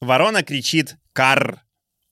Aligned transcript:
Ворона 0.00 0.42
кричит 0.42 0.96
«кар», 1.12 1.62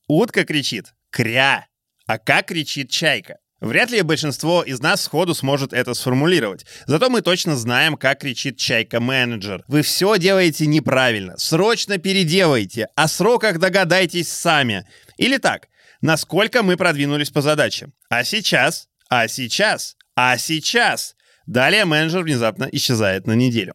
утка 0.09 0.45
кричит 0.45 0.95
«кря», 1.11 1.67
а 2.07 2.19
как 2.19 2.47
кричит 2.47 2.91
чайка? 2.91 3.39
Вряд 3.61 3.91
ли 3.91 4.03
большинство 4.03 4.63
из 4.63 4.81
нас 4.81 5.03
сходу 5.03 5.35
сможет 5.35 5.73
это 5.73 5.95
сформулировать. 5.95 6.67
Зато 6.87 7.09
мы 7.11 7.23
точно 7.23 7.57
знаем, 7.57 7.97
как 7.97 8.21
кричит 8.21 8.59
чайка-менеджер. 8.59 9.65
Вы 9.67 9.83
все 9.83 10.19
делаете 10.19 10.67
неправильно. 10.67 11.39
Срочно 11.39 11.99
переделайте. 11.99 12.89
О 12.97 13.09
сроках 13.09 13.59
догадайтесь 13.59 14.29
сами. 14.29 14.87
Или 15.17 15.39
так. 15.39 15.69
Насколько 16.01 16.63
мы 16.63 16.77
продвинулись 16.77 17.31
по 17.31 17.41
задачам. 17.41 17.95
А 18.11 18.25
сейчас? 18.25 18.89
А 19.09 19.27
сейчас? 19.27 19.97
А 20.15 20.37
сейчас? 20.37 21.17
Далее 21.47 21.87
менеджер 21.87 22.23
внезапно 22.23 22.69
исчезает 22.71 23.27
на 23.27 23.33
неделю. 23.33 23.75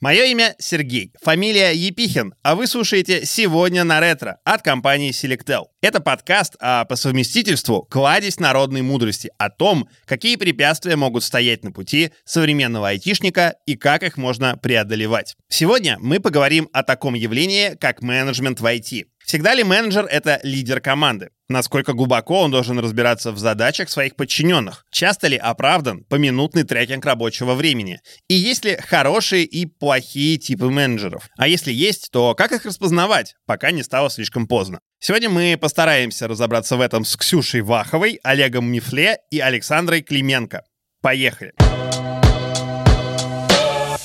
Мое 0.00 0.24
имя 0.24 0.54
Сергей, 0.58 1.12
фамилия 1.20 1.72
Епихин, 1.74 2.32
а 2.42 2.54
вы 2.54 2.66
слушаете 2.66 3.26
«Сегодня 3.26 3.84
на 3.84 4.00
ретро» 4.00 4.38
от 4.44 4.62
компании 4.62 5.12
Selectel. 5.12 5.66
Это 5.82 6.00
подкаст, 6.00 6.56
а 6.58 6.86
по 6.86 6.96
совместительству 6.96 7.82
кладезь 7.82 8.40
народной 8.40 8.80
мудрости 8.80 9.30
о 9.36 9.50
том, 9.50 9.90
какие 10.06 10.36
препятствия 10.36 10.96
могут 10.96 11.22
стоять 11.22 11.64
на 11.64 11.70
пути 11.70 12.12
современного 12.24 12.88
айтишника 12.88 13.56
и 13.66 13.76
как 13.76 14.02
их 14.02 14.16
можно 14.16 14.56
преодолевать. 14.56 15.36
Сегодня 15.50 15.98
мы 16.00 16.18
поговорим 16.18 16.70
о 16.72 16.82
таком 16.82 17.12
явлении, 17.12 17.76
как 17.78 18.00
менеджмент 18.00 18.58
в 18.60 18.64
IT. 18.64 19.04
Всегда 19.30 19.54
ли 19.54 19.62
менеджер— 19.62 20.06
это 20.10 20.40
лидер 20.42 20.80
команды? 20.80 21.30
Насколько 21.48 21.92
глубоко 21.92 22.40
он 22.40 22.50
должен 22.50 22.80
разбираться 22.80 23.30
в 23.30 23.38
задачах 23.38 23.88
своих 23.88 24.16
подчиненных? 24.16 24.84
Часто 24.90 25.28
ли 25.28 25.36
оправдан 25.36 26.02
поминутный 26.02 26.64
трекинг 26.64 27.04
рабочего 27.04 27.54
времени? 27.54 28.00
И 28.26 28.34
есть 28.34 28.64
ли 28.64 28.76
хорошие 28.76 29.44
и 29.44 29.66
плохие 29.66 30.36
типы 30.36 30.68
менеджеров? 30.68 31.28
А 31.38 31.46
если 31.46 31.72
есть, 31.72 32.10
то 32.10 32.34
как 32.34 32.50
их 32.50 32.64
распознавать, 32.64 33.36
пока 33.46 33.70
не 33.70 33.84
стало 33.84 34.10
слишком 34.10 34.48
поздно? 34.48 34.80
Сегодня 34.98 35.30
мы 35.30 35.56
постараемся 35.56 36.26
разобраться 36.26 36.76
в 36.76 36.80
этом 36.80 37.04
с 37.04 37.16
Ксюшей 37.16 37.60
Ваховой, 37.60 38.18
Олегом 38.24 38.66
Мифле 38.66 39.18
и 39.30 39.38
Александрой 39.38 40.02
Клименко. 40.02 40.64
Поехали! 41.02 41.52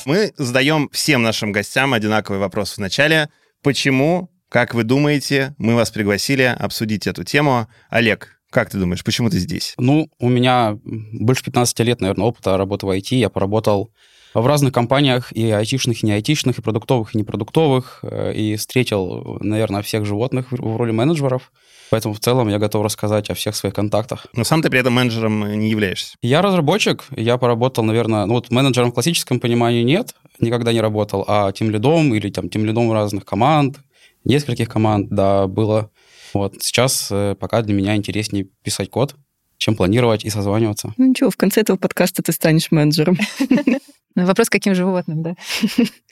Мы 0.05 0.33
задаем 0.37 0.87
всем 0.93 1.23
нашим 1.23 1.51
гостям 1.51 1.95
одинаковый 1.95 2.39
вопрос 2.39 2.73
в 2.73 2.77
начале. 2.77 3.29
Почему 3.63 4.29
как 4.49 4.73
вы 4.73 4.83
думаете, 4.83 5.55
мы 5.57 5.75
вас 5.75 5.91
пригласили 5.91 6.43
обсудить 6.43 7.07
эту 7.07 7.23
тему. 7.23 7.67
Олег, 7.89 8.39
как 8.49 8.69
ты 8.69 8.77
думаешь, 8.77 9.03
почему 9.03 9.29
ты 9.29 9.39
здесь? 9.39 9.73
Ну, 9.77 10.09
у 10.19 10.29
меня 10.29 10.77
больше 10.83 11.43
15 11.43 11.79
лет, 11.81 12.01
наверное, 12.01 12.27
опыта 12.27 12.57
работы 12.57 12.85
в 12.85 12.89
IT. 12.89 13.15
Я 13.15 13.29
поработал 13.29 13.91
в 14.33 14.45
разных 14.45 14.73
компаниях, 14.73 15.31
и 15.31 15.49
айтишных, 15.49 16.03
и 16.03 16.05
не 16.05 16.11
айтишных, 16.11 16.59
и 16.59 16.61
продуктовых, 16.61 17.15
и 17.15 17.17
непродуктовых, 17.17 17.99
э, 18.03 18.33
и 18.33 18.55
встретил, 18.57 19.37
наверное, 19.41 19.81
всех 19.81 20.05
животных 20.05 20.47
в 20.51 20.77
роли 20.77 20.91
менеджеров. 20.91 21.51
Поэтому 21.89 22.13
в 22.13 22.19
целом 22.19 22.49
я 22.49 22.57
готов 22.57 22.83
рассказать 22.83 23.29
о 23.29 23.33
всех 23.33 23.55
своих 23.55 23.73
контактах. 23.73 24.27
Но 24.33 24.43
сам 24.43 24.61
ты 24.61 24.69
при 24.69 24.79
этом 24.79 24.93
менеджером 24.93 25.57
не 25.57 25.69
являешься? 25.69 26.17
Я 26.21 26.41
разработчик. 26.41 27.05
Я 27.15 27.37
поработал, 27.37 27.83
наверное, 27.83 28.25
ну 28.25 28.33
вот 28.33 28.51
менеджером 28.51 28.91
в 28.91 28.93
классическом 28.93 29.39
понимании 29.39 29.83
нет, 29.83 30.15
никогда 30.39 30.73
не 30.73 30.81
работал, 30.81 31.23
а 31.27 31.51
тем 31.51 31.69
лидом 31.69 32.13
или 32.13 32.29
там 32.29 32.49
тем 32.49 32.65
лидом 32.65 32.91
разных 32.91 33.23
команд, 33.23 33.77
нескольких 34.25 34.69
команд, 34.69 35.09
да, 35.09 35.47
было. 35.47 35.91
Вот 36.33 36.55
сейчас 36.59 37.07
э, 37.11 37.35
пока 37.39 37.61
для 37.61 37.73
меня 37.73 37.95
интереснее 37.95 38.47
писать 38.63 38.89
код, 38.89 39.15
чем 39.57 39.75
планировать 39.75 40.25
и 40.25 40.29
созваниваться. 40.29 40.93
Ну 40.97 41.07
ничего, 41.07 41.29
в 41.29 41.37
конце 41.37 41.61
этого 41.61 41.77
подкаста 41.77 42.21
ты 42.21 42.31
станешь 42.31 42.71
менеджером. 42.71 43.17
Вопрос, 44.15 44.49
каким 44.49 44.75
животным, 44.75 45.23
да? 45.23 45.35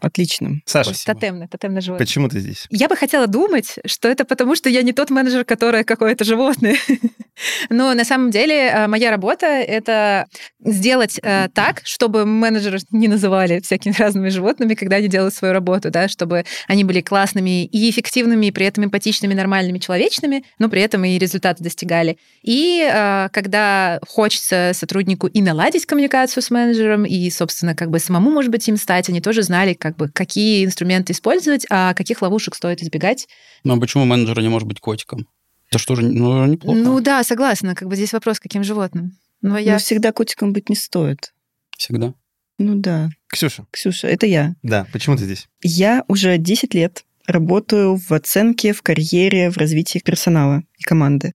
Отлично. 0.00 0.60
Саша, 0.64 0.92
тотемное, 1.04 1.48
тотемное 1.48 1.80
животное. 1.80 2.06
Почему 2.06 2.28
ты 2.28 2.40
здесь? 2.40 2.66
Я 2.70 2.88
бы 2.88 2.96
хотела 2.96 3.26
думать, 3.26 3.76
что 3.86 4.08
это 4.08 4.24
потому, 4.24 4.56
что 4.56 4.68
я 4.68 4.82
не 4.82 4.92
тот 4.92 5.10
менеджер, 5.10 5.44
который 5.44 5.84
какое-то 5.84 6.24
животное. 6.24 6.76
Но 7.70 7.94
на 7.94 8.04
самом 8.04 8.30
деле 8.30 8.68
э, 8.68 8.86
моя 8.86 9.10
работа— 9.10 9.46
это 9.46 10.26
сделать 10.64 11.18
э, 11.22 11.48
так, 11.54 11.80
чтобы 11.84 12.26
менеджеры 12.26 12.78
не 12.90 13.08
называли 13.08 13.60
всякими 13.60 13.94
разными 13.98 14.28
животными, 14.28 14.74
когда 14.74 14.96
они 14.96 15.08
делают 15.08 15.34
свою 15.34 15.54
работу, 15.54 15.90
да, 15.90 16.08
чтобы 16.08 16.44
они 16.68 16.84
были 16.84 17.00
классными 17.00 17.64
и 17.64 17.90
эффективными, 17.90 18.46
и 18.46 18.50
при 18.50 18.66
этом 18.66 18.84
эмпатичными, 18.84 19.34
нормальными, 19.34 19.78
человечными, 19.78 20.44
но 20.58 20.68
при 20.68 20.82
этом 20.82 21.04
и 21.04 21.18
результаты 21.18 21.64
достигали. 21.64 22.18
И 22.42 22.86
э, 22.90 23.28
когда 23.32 24.00
хочется 24.06 24.72
сотруднику 24.74 25.26
и 25.26 25.42
наладить 25.42 25.86
коммуникацию 25.86 26.42
с 26.42 26.50
менеджером, 26.50 27.04
и, 27.04 27.30
собственно, 27.30 27.74
как 27.74 27.90
бы 27.90 27.98
самому, 27.98 28.30
может 28.30 28.50
быть, 28.50 28.68
им 28.68 28.76
стать, 28.76 29.08
они 29.08 29.20
тоже 29.20 29.42
знали, 29.50 29.74
как 29.74 29.96
бы, 29.96 30.08
какие 30.08 30.64
инструменты 30.64 31.12
использовать, 31.12 31.66
а 31.70 31.92
каких 31.94 32.22
ловушек 32.22 32.54
стоит 32.54 32.82
избегать. 32.82 33.26
Ну, 33.64 33.76
а 33.76 33.80
почему 33.80 34.04
менеджер 34.04 34.40
не 34.40 34.48
может 34.48 34.68
быть 34.68 34.78
котиком? 34.78 35.26
Это 35.68 35.78
что 35.78 35.96
же 35.96 36.02
ну, 36.02 36.46
неплохо? 36.46 36.78
Ну 36.78 37.00
да, 37.00 37.24
согласна. 37.24 37.74
Как 37.74 37.88
бы 37.88 37.96
здесь 37.96 38.12
вопрос, 38.12 38.38
каким 38.38 38.62
животным. 38.62 39.18
Но, 39.42 39.58
я... 39.58 39.72
Но 39.72 39.78
всегда 39.80 40.12
котиком 40.12 40.52
быть 40.52 40.68
не 40.68 40.76
стоит. 40.76 41.34
Всегда? 41.76 42.14
Ну 42.58 42.76
да. 42.76 43.10
Ксюша. 43.26 43.66
Ксюша, 43.72 44.06
это 44.06 44.26
я. 44.26 44.54
Да, 44.62 44.86
почему 44.92 45.16
ты 45.16 45.24
здесь? 45.24 45.48
Я 45.62 46.04
уже 46.06 46.38
10 46.38 46.72
лет 46.74 47.04
работаю 47.26 47.96
в 47.96 48.12
оценке, 48.12 48.72
в 48.72 48.82
карьере, 48.82 49.50
в 49.50 49.56
развитии 49.56 49.98
персонала 49.98 50.62
и 50.78 50.84
команды. 50.84 51.32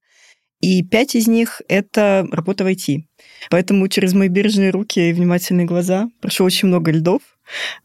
И 0.61 0.83
пять 0.83 1.15
из 1.15 1.27
них— 1.27 1.61
это 1.67 2.25
работа 2.31 2.63
в 2.63 2.67
IT. 2.67 3.03
Поэтому 3.49 3.89
через 3.89 4.13
мои 4.13 4.29
бережные 4.29 4.69
руки 4.69 5.09
и 5.09 5.13
внимательные 5.13 5.65
глаза 5.65 6.09
прошло 6.21 6.45
очень 6.45 6.69
много 6.69 6.91
льдов, 6.91 7.21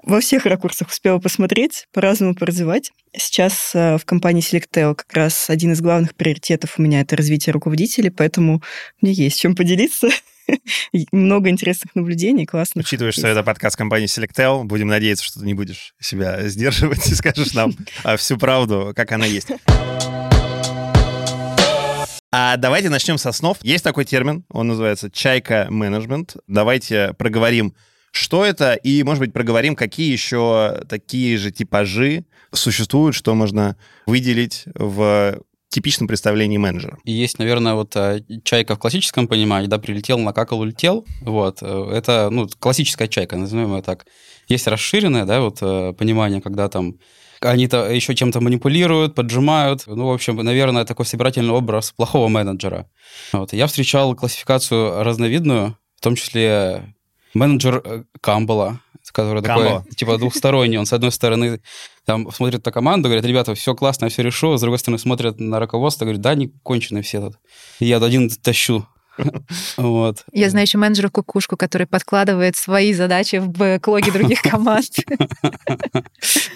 во 0.03 0.21
всех 0.21 0.47
ракурсах 0.47 0.89
успела 0.89 1.19
посмотреть, 1.19 1.87
по-разному 1.93 2.35
поразвивать. 2.35 2.91
Сейчас 3.17 3.73
э, 3.75 3.99
в 3.99 4.05
компании 4.05 4.43
Selectel 4.43 4.95
как 4.95 5.13
раз 5.13 5.51
один 5.51 5.73
из 5.73 5.81
главных 5.81 6.15
приоритетов 6.15 6.79
у 6.79 6.83
меня 6.83 7.01
это 7.01 7.17
развитие 7.17 7.53
руководителей, 7.53 8.11
поэтому 8.11 8.63
мне 9.01 9.13
есть 9.13 9.41
чем 9.41 9.55
поделиться. 9.55 10.09
Много 11.13 11.51
интересных 11.51 11.95
наблюдений, 11.95 12.47
классно. 12.47 12.81
Учитывая, 12.81 13.13
что 13.13 13.27
это 13.29 13.43
подкаст 13.43 13.77
компании 13.77 14.07
Selectel, 14.07 14.65
будем 14.65 14.89
надеяться, 14.89 15.25
что 15.25 15.41
ты 15.41 15.47
не 15.47 15.55
будешь 15.55 15.95
себя 16.01 16.41
сдерживать 16.49 17.07
и 17.09 17.15
скажешь 17.15 17.53
нам 17.53 17.75
а, 18.05 18.17
всю 18.17 18.37
правду, 18.37 18.93
как 18.95 19.13
она 19.13 19.27
есть. 19.27 19.49
А 22.33 22.57
давайте 22.57 22.91
начнем 22.91 23.19
с 23.19 23.27
основ. 23.27 23.59
Есть 23.63 23.83
такой 23.83 24.05
термин, 24.05 24.45
он 24.51 24.69
называется 24.69 25.11
чайка-менеджмент. 25.11 26.37
Давайте 26.47 27.13
проговорим, 27.19 27.75
что 28.11 28.45
это? 28.45 28.75
И, 28.75 29.03
может 29.03 29.21
быть, 29.21 29.33
проговорим, 29.33 29.77
какие 29.77 30.11
еще 30.11 30.83
такие 30.89 31.37
же 31.39 31.51
типажи 31.51 32.25
существуют, 32.53 33.15
что 33.15 33.35
можно 33.35 33.77
выделить 34.07 34.65
в 34.75 35.41
типичном 35.71 36.09
представлении 36.09 36.59
менеджера. 36.59 36.99
И 37.05 37.13
есть, 37.13 37.39
наверное, 37.39 37.75
вот 37.75 37.95
э, 37.95 38.23
чайка 38.43 38.75
в 38.75 38.81
классическом 38.81 39.29
понимании, 39.29 39.69
да, 39.69 39.79
прилетел, 39.79 40.19
накакал, 40.19 40.59
улетел. 40.59 41.07
Вот. 41.21 41.59
Э, 41.63 41.91
это, 41.93 42.29
ну, 42.31 42.49
классическая 42.59 43.07
чайка, 43.07 43.37
назовем 43.37 43.77
ее 43.77 43.83
так. 43.83 44.05
Есть 44.49 44.67
расширенное, 44.67 45.25
да, 45.25 45.41
вот 45.41 45.59
э, 45.63 45.93
понимание, 45.97 46.41
когда 46.41 46.69
там 46.69 46.99
они-то 47.41 47.89
еще 47.89 48.15
чем-то 48.17 48.41
манипулируют, 48.41 49.15
поджимают. 49.15 49.85
Ну, 49.87 50.09
в 50.09 50.13
общем, 50.13 50.37
наверное, 50.37 50.85
такой 50.85 51.07
собирательный 51.07 51.53
образ 51.53 51.93
плохого 51.93 52.27
менеджера. 52.29 52.91
Вот. 53.33 53.53
Я 53.53 53.69
встречал 53.69 54.15
классификацию 54.17 55.05
разновидную, 55.05 55.79
в 55.97 56.01
том 56.03 56.17
числе 56.17 56.95
менеджер 57.35 57.83
э, 57.85 58.05
Камбала, 58.21 58.81
который 59.13 59.43
Камбала. 59.43 59.81
такой, 59.81 59.95
типа, 59.95 60.19
двухсторонний. 60.19 60.79
Он, 60.79 60.87
с 60.87 60.93
одной 60.93 61.13
стороны, 61.13 61.61
там 62.05 62.31
смотрит 62.33 62.65
на 62.65 62.73
команду, 62.73 63.09
говорит, 63.09 63.25
ребята, 63.25 63.55
все 63.55 63.75
классно, 63.75 64.07
я 64.07 64.11
все 64.11 64.23
решу. 64.23 64.57
С 64.57 64.61
другой 64.61 64.79
стороны, 64.79 64.99
смотрит 64.99 65.41
на 65.41 65.59
руководство, 65.59 66.05
говорит, 66.05 66.21
да, 66.21 66.35
не 66.35 66.49
кончены 66.63 67.03
все 67.03 67.21
тут. 67.21 67.39
И 67.79 67.87
я 67.87 67.97
один 67.99 68.31
тащу. 68.31 68.87
Вот. 69.77 70.25
Я 70.33 70.51
знаю 70.51 70.65
еще 70.65 70.79
менеджера 70.79 71.09
Кукушку, 71.09 71.57
который 71.57 71.87
подкладывает 71.87 72.57
свои 72.57 72.93
задачи 72.95 73.37
в 73.37 73.49
бэклоги 73.49 74.11
других 74.11 74.43
команд. 74.43 74.87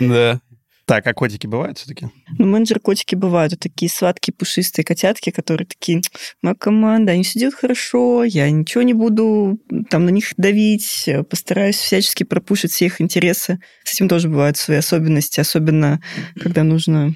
Да. 0.00 0.40
Так, 0.86 1.06
а 1.06 1.14
котики 1.14 1.46
бывают 1.46 1.78
все-таки? 1.78 2.08
Ну, 2.38 2.46
менеджер-котики 2.46 3.14
бывают. 3.14 3.54
Это 3.54 3.70
такие 3.70 3.90
сладкие, 3.90 4.34
пушистые 4.34 4.84
котятки, 4.84 5.30
которые 5.30 5.66
такие, 5.66 6.02
моя 6.42 6.54
команда, 6.54 7.12
они 7.12 7.22
делают 7.22 7.54
хорошо, 7.54 8.24
я 8.24 8.50
ничего 8.50 8.82
не 8.82 8.92
буду 8.92 9.58
там 9.88 10.04
на 10.04 10.10
них 10.10 10.34
давить, 10.36 11.08
постараюсь 11.30 11.76
всячески 11.76 12.24
пропушить 12.24 12.72
все 12.72 12.86
их 12.86 13.00
интересы. 13.00 13.60
С 13.84 13.94
этим 13.94 14.08
тоже 14.08 14.28
бывают 14.28 14.56
свои 14.56 14.76
особенности, 14.76 15.40
особенно 15.40 16.02
когда 16.38 16.64
нужно 16.64 17.14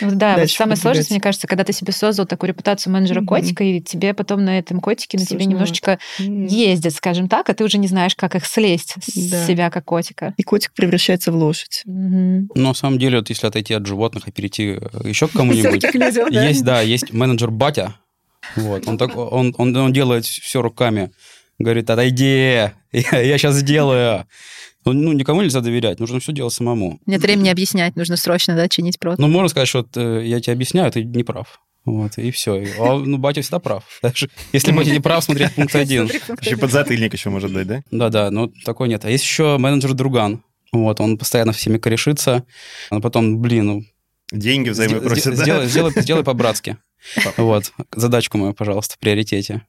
Ну 0.00 0.10
Да, 0.12 0.30
вот 0.32 0.36
дальше 0.36 0.56
самое 0.56 0.76
сложное, 0.76 1.04
мне 1.10 1.20
кажется, 1.20 1.46
когда 1.46 1.64
ты 1.64 1.72
себе 1.72 1.92
создал 1.92 2.26
такую 2.26 2.48
репутацию 2.48 2.92
менеджера 2.92 3.20
Мгм. 3.20 3.26
котика, 3.28 3.64
и 3.64 3.80
тебе 3.80 4.14
потом 4.14 4.44
на 4.44 4.58
этом 4.58 4.80
котике 4.80 5.18
на 5.18 5.26
тебе 5.26 5.44
немножечко 5.44 5.98
М. 6.18 6.46
ездят, 6.46 6.94
скажем 6.94 7.28
так, 7.28 7.48
а 7.48 7.54
ты 7.54 7.64
уже 7.64 7.78
не 7.78 7.88
знаешь, 7.88 8.14
как 8.14 8.34
их 8.34 8.46
слезть 8.46 8.94
с 9.02 9.30
Да. 9.30 9.46
себя 9.46 9.70
как 9.70 9.84
котика. 9.84 10.34
И 10.36 10.42
котик 10.42 10.72
превращается 10.74 11.32
в 11.32 11.36
лошадь. 11.36 11.82
Мгм. 11.84 12.50
Но 12.54 12.68
на 12.68 12.74
самом 12.74 12.98
деле, 12.98 13.18
вот 13.18 13.28
если 13.28 13.46
отойти 13.46 13.74
от 13.74 13.86
животных 13.86 14.28
и 14.28 14.32
перейти 14.32 14.78
э, 14.80 15.08
еще 15.08 15.28
к 15.28 15.32
кому-нибудь, 15.32 15.84
есть, 16.30 16.64
да, 16.64 16.80
есть 16.80 17.12
менеджер 17.12 17.50
батя. 17.50 17.94
Вот, 18.56 18.86
он, 18.86 18.98
так, 18.98 19.16
он, 19.16 19.54
он, 19.58 19.76
он 19.76 19.92
делает 19.92 20.24
все 20.26 20.62
руками. 20.62 21.10
Говорит, 21.58 21.88
отойди, 21.90 22.24
я, 22.92 23.20
я 23.20 23.38
сейчас 23.38 23.56
сделаю. 23.56 24.26
Ну, 24.84 24.92
ну, 24.92 25.12
никому 25.12 25.42
нельзя 25.42 25.60
доверять, 25.60 26.00
нужно 26.00 26.20
все 26.20 26.32
делать 26.32 26.52
самому. 26.52 27.00
Нет 27.06 27.22
времени 27.22 27.48
объяснять, 27.48 27.96
нужно 27.96 28.16
срочно, 28.16 28.54
да, 28.54 28.68
чинить 28.68 28.98
прот. 28.98 29.18
Ну, 29.18 29.28
можно 29.28 29.48
сказать, 29.48 29.68
что 29.68 29.78
вот, 29.78 29.96
э, 29.96 30.22
я 30.26 30.40
тебе 30.40 30.52
объясняю, 30.52 30.92
ты 30.92 31.04
не 31.04 31.24
прав. 31.24 31.60
Вот, 31.84 32.16
и 32.16 32.30
все. 32.30 32.66
А, 32.78 32.98
ну, 32.98 33.18
батя 33.18 33.42
всегда 33.42 33.58
прав. 33.58 33.84
Даже 34.02 34.30
если 34.52 34.72
батя 34.72 34.90
не 34.90 35.00
прав, 35.00 35.22
смотреть 35.24 35.54
пункт 35.54 35.74
один. 35.74 36.06
Еще 36.40 36.56
подзатыльник 36.56 37.12
еще 37.12 37.30
может 37.30 37.52
дать, 37.52 37.66
да? 37.66 37.82
Да-да, 37.90 38.30
но 38.30 38.50
такой 38.64 38.88
нет. 38.88 39.04
А 39.04 39.10
есть 39.10 39.24
еще 39.24 39.58
менеджер 39.58 39.92
Друган. 39.94 40.42
Вот, 40.72 41.00
он 41.00 41.18
постоянно 41.18 41.52
всеми 41.52 41.78
корешится, 41.78 42.44
а 42.90 43.00
потом, 43.00 43.38
блин, 43.40 43.66
ну, 43.66 43.84
Деньги 44.32 44.70
взаймы 44.70 44.96
Сделай- 44.96 45.06
просят, 45.06 45.36
да? 45.36 45.42
сделай, 45.42 45.66
сделай, 45.68 45.92
сделай 45.96 46.24
по-братски. 46.24 46.78
Вот, 47.36 47.72
задачку 47.94 48.38
мою, 48.38 48.54
пожалуйста, 48.54 48.94
в 48.94 48.98
приоритете. 48.98 49.62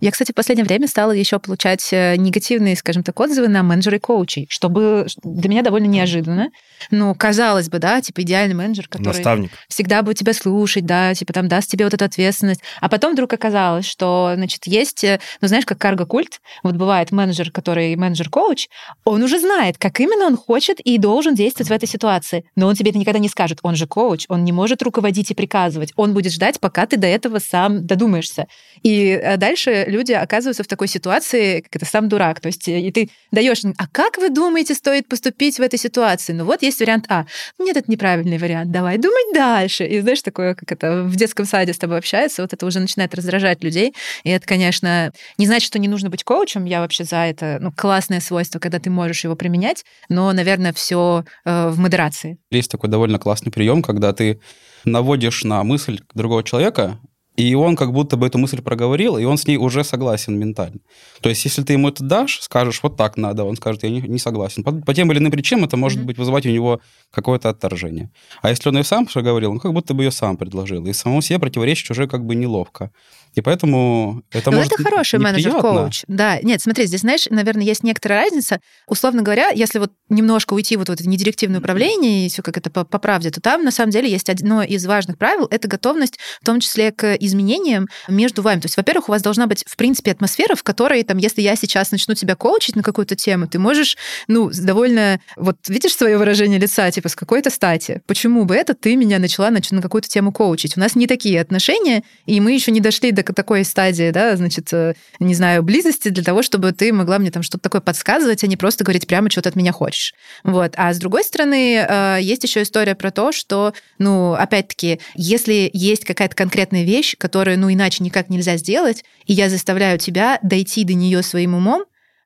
Я, 0.00 0.10
кстати, 0.10 0.32
в 0.32 0.34
последнее 0.34 0.64
время 0.64 0.86
стала 0.88 1.12
еще 1.12 1.38
получать 1.38 1.88
э, 1.92 2.16
негативные, 2.16 2.76
скажем 2.76 3.02
так, 3.02 3.18
отзывы 3.18 3.48
на 3.48 3.62
менеджеры 3.62 3.98
коучей, 3.98 4.46
что 4.50 4.68
было 4.68 5.06
для 5.22 5.48
меня 5.48 5.62
довольно 5.62 5.86
неожиданно. 5.86 6.50
Ну, 6.90 7.14
казалось 7.14 7.68
бы, 7.68 7.78
да, 7.78 8.00
типа 8.00 8.22
идеальный 8.22 8.54
менеджер, 8.54 8.88
который 8.88 9.08
Наставник. 9.08 9.50
всегда 9.68 10.02
будет 10.02 10.18
тебя 10.18 10.32
слушать, 10.32 10.86
да, 10.86 11.14
типа 11.14 11.32
там 11.32 11.48
даст 11.48 11.70
тебе 11.70 11.84
вот 11.84 11.94
эту 11.94 12.04
ответственность. 12.04 12.60
А 12.80 12.88
потом 12.88 13.12
вдруг 13.12 13.32
оказалось, 13.32 13.86
что, 13.86 14.32
значит, 14.34 14.66
есть, 14.66 15.04
э, 15.04 15.20
ну, 15.40 15.48
знаешь, 15.48 15.66
как 15.66 15.78
карго-культ, 15.78 16.40
вот 16.62 16.76
бывает 16.76 17.12
менеджер, 17.12 17.50
который 17.50 17.94
менеджер-коуч, 17.96 18.68
он 19.04 19.22
уже 19.22 19.38
знает, 19.38 19.78
как 19.78 20.00
именно 20.00 20.26
он 20.26 20.36
хочет 20.36 20.80
и 20.80 20.98
должен 20.98 21.34
действовать 21.34 21.70
в 21.70 21.72
этой 21.72 21.88
ситуации. 21.88 22.44
Но 22.56 22.66
он 22.66 22.74
тебе 22.74 22.90
это 22.90 22.98
никогда 22.98 23.18
не 23.18 23.28
скажет. 23.28 23.58
Он 23.62 23.76
же 23.76 23.86
коуч, 23.86 24.24
он 24.28 24.44
не 24.44 24.52
может 24.52 24.82
руководить 24.82 25.30
и 25.30 25.34
приказывать. 25.34 25.92
Он 25.96 26.14
будет 26.14 26.32
ждать, 26.32 26.60
пока 26.60 26.86
ты 26.86 26.96
до 26.96 27.06
этого 27.06 27.38
сам 27.38 27.86
додумаешься. 27.86 28.46
И 28.82 29.10
э, 29.10 29.36
дальше 29.68 29.90
люди 29.90 30.12
оказываются 30.12 30.62
в 30.62 30.66
такой 30.66 30.88
ситуации, 30.88 31.60
как 31.60 31.76
это 31.76 31.84
сам 31.84 32.08
дурак. 32.08 32.40
То 32.40 32.48
есть 32.48 32.68
э, 32.68 32.80
и 32.80 32.90
ты 32.90 33.10
даешь, 33.30 33.62
а 33.76 33.86
как 33.88 34.18
вы 34.18 34.30
думаете, 34.30 34.74
стоит 34.74 35.08
поступить 35.08 35.58
в 35.58 35.62
этой 35.62 35.78
ситуации? 35.78 36.32
Ну 36.32 36.44
вот 36.44 36.62
есть 36.62 36.80
вариант 36.80 37.06
А. 37.08 37.26
Нет, 37.58 37.76
это 37.76 37.90
неправильный 37.90 38.38
вариант. 38.38 38.70
Давай 38.70 38.98
думать 38.98 39.34
дальше. 39.34 39.86
И 39.86 40.00
знаешь, 40.00 40.22
такое, 40.22 40.54
как 40.54 40.72
это 40.72 41.02
в 41.02 41.16
детском 41.16 41.44
саде 41.44 41.72
с 41.72 41.78
тобой 41.78 41.98
общается, 41.98 42.42
вот 42.42 42.52
это 42.52 42.66
уже 42.66 42.80
начинает 42.80 43.14
раздражать 43.14 43.62
людей. 43.62 43.94
И 44.24 44.30
это, 44.30 44.46
конечно, 44.46 45.12
не 45.38 45.46
значит, 45.46 45.66
что 45.66 45.78
не 45.78 45.88
нужно 45.88 46.10
быть 46.10 46.24
коучем. 46.24 46.64
Я 46.64 46.80
вообще 46.80 47.04
за 47.04 47.18
это. 47.18 47.58
Ну, 47.60 47.72
классное 47.72 48.20
свойство, 48.20 48.58
когда 48.58 48.78
ты 48.78 48.90
можешь 48.90 49.24
его 49.24 49.36
применять, 49.36 49.84
но, 50.08 50.32
наверное, 50.32 50.72
все 50.72 51.24
в 51.44 51.78
модерации. 51.78 52.38
Есть 52.50 52.70
такой 52.70 52.90
довольно 52.90 53.18
классный 53.18 53.52
прием, 53.52 53.82
когда 53.82 54.12
ты 54.12 54.40
наводишь 54.84 55.44
на 55.44 55.62
мысль 55.64 56.00
другого 56.14 56.42
человека, 56.42 56.98
и 57.38 57.54
он 57.54 57.76
как 57.76 57.92
будто 57.92 58.16
бы 58.16 58.26
эту 58.26 58.36
мысль 58.38 58.60
проговорил, 58.60 59.16
и 59.16 59.24
он 59.24 59.38
с 59.38 59.46
ней 59.46 59.56
уже 59.58 59.84
согласен 59.84 60.36
ментально. 60.36 60.80
То 61.20 61.28
есть, 61.28 61.44
если 61.44 61.62
ты 61.62 61.74
ему 61.74 61.88
это 61.88 62.02
дашь, 62.02 62.40
скажешь, 62.40 62.80
вот 62.82 62.96
так 62.96 63.16
надо, 63.16 63.44
он 63.44 63.56
скажет, 63.56 63.84
я 63.84 63.90
не, 63.90 64.00
не 64.00 64.18
согласен. 64.18 64.64
По, 64.64 64.72
по 64.72 64.92
тем 64.92 65.12
или 65.12 65.18
иным 65.18 65.30
причинам 65.30 65.64
это 65.64 65.76
может 65.76 65.98
Мгм. 65.98 66.06
быть 66.08 66.18
вызывать 66.18 66.46
у 66.46 66.50
него 66.50 66.80
какое-то 67.12 67.48
отторжение. 67.48 68.10
А 68.42 68.50
если 68.50 68.68
он 68.68 68.76
ее 68.76 68.84
сам 68.84 69.06
проговорил, 69.06 69.52
он 69.52 69.60
как 69.60 69.72
будто 69.72 69.94
бы 69.94 70.02
ее 70.02 70.10
сам 70.10 70.36
предложил. 70.36 70.84
И 70.86 70.92
самому 70.92 71.22
себе 71.22 71.38
противоречить 71.38 71.90
уже 71.90 72.08
как 72.08 72.26
бы 72.26 72.34
неловко. 72.34 72.90
И 73.34 73.40
поэтому 73.40 74.22
это 74.32 74.50
Но 74.50 74.58
может 74.58 74.72
это 74.72 74.82
хороший 74.82 75.18
менеджер-коуч. 75.18 76.04
Да, 76.08 76.38
нет, 76.42 76.60
смотри, 76.60 76.86
здесь, 76.86 77.00
знаешь, 77.00 77.26
наверное, 77.30 77.64
есть 77.64 77.82
некоторая 77.82 78.24
разница. 78.24 78.60
Условно 78.86 79.22
говоря, 79.22 79.50
если 79.50 79.78
вот 79.78 79.92
немножко 80.08 80.54
уйти 80.54 80.76
вот 80.76 80.88
в 80.88 80.92
это 80.92 81.08
недирективное 81.08 81.60
управление 81.60 82.26
и 82.26 82.28
все 82.28 82.42
как 82.42 82.56
это 82.56 82.70
по, 82.70 82.84
по 82.84 82.98
правде, 82.98 83.30
то 83.30 83.40
там 83.40 83.64
на 83.64 83.70
самом 83.70 83.90
деле 83.90 84.10
есть 84.10 84.28
одно 84.28 84.62
из 84.62 84.84
важных 84.86 85.18
правил— 85.18 85.46
это 85.50 85.68
готовность, 85.68 86.18
в 86.40 86.44
том 86.44 86.60
числе 86.60 86.92
к 86.92 87.14
изменениям 87.14 87.86
между 88.08 88.42
вами. 88.42 88.60
То 88.60 88.66
есть, 88.66 88.76
во-первых, 88.76 89.08
у 89.08 89.12
вас 89.12 89.22
должна 89.22 89.46
быть, 89.46 89.64
в 89.66 89.76
принципе, 89.76 90.12
атмосфера, 90.12 90.54
в 90.54 90.62
которой, 90.62 91.02
там, 91.02 91.18
если 91.18 91.42
я 91.42 91.56
сейчас 91.56 91.90
начну 91.90 92.14
тебя 92.14 92.34
коучить 92.34 92.76
на 92.76 92.82
какую-то 92.82 93.16
тему, 93.16 93.46
ты 93.46 93.58
можешь, 93.58 93.96
ну, 94.26 94.50
довольно... 94.50 95.20
Вот 95.36 95.56
видишь 95.68 95.94
свое 95.94 96.18
выражение 96.18 96.58
лица, 96.58 96.90
типа, 96.90 97.08
с 97.08 97.14
какой-то 97.14 97.50
стати? 97.50 98.02
Почему 98.06 98.44
бы 98.44 98.54
это 98.54 98.74
ты 98.74 98.96
меня 98.96 99.18
начала 99.18 99.50
нач- 99.50 99.74
на 99.74 99.82
какую-то 99.82 100.08
тему 100.08 100.32
коучить? 100.32 100.76
У 100.76 100.80
нас 100.80 100.94
не 100.94 101.06
такие 101.06 101.40
отношения, 101.40 102.02
и 102.26 102.40
мы 102.40 102.52
еще 102.52 102.70
не 102.70 102.80
дошли 102.80 103.12
до 103.22 103.32
такой 103.32 103.64
стадии, 103.64 104.10
да, 104.10 104.36
значит, 104.36 104.72
э, 104.72 104.94
не 105.18 105.34
знаю, 105.34 105.62
близости 105.62 106.08
для 106.08 106.24
того, 106.24 106.42
чтобы 106.42 106.72
ты 106.72 106.92
могла 106.92 107.18
мне 107.18 107.30
там 107.30 107.42
что-то 107.42 107.62
такое 107.62 107.80
подсказывать, 107.80 108.42
а 108.44 108.46
не 108.46 108.56
просто 108.56 108.84
говорить 108.84 109.06
прямо, 109.06 109.30
что 109.30 109.42
ты 109.42 109.48
от 109.48 109.56
меня 109.56 109.72
хочешь. 109.72 110.14
Вот. 110.44 110.72
А 110.76 110.92
с 110.92 110.98
другой 110.98 111.24
стороны, 111.24 111.76
э, 111.76 112.18
есть 112.20 112.44
еще 112.44 112.62
история 112.62 112.94
про 112.94 113.10
то, 113.10 113.32
что, 113.32 113.74
ну, 113.98 114.32
опять-таки, 114.32 115.00
если 115.14 115.70
есть 115.72 116.04
какая-то 116.04 116.34
конкретная 116.34 116.84
вещь, 116.84 117.16
которую, 117.18 117.58
ну, 117.58 117.72
иначе 117.72 118.02
никак 118.02 118.28
нельзя 118.28 118.56
сделать, 118.56 119.04
и 119.26 119.32
я 119.32 119.48
заставляю 119.48 119.98
тебя 119.98 120.38
дойти 120.42 120.84
до 120.84 120.94
нее 120.94 121.22
своим 121.22 121.54
умом, 121.54 121.84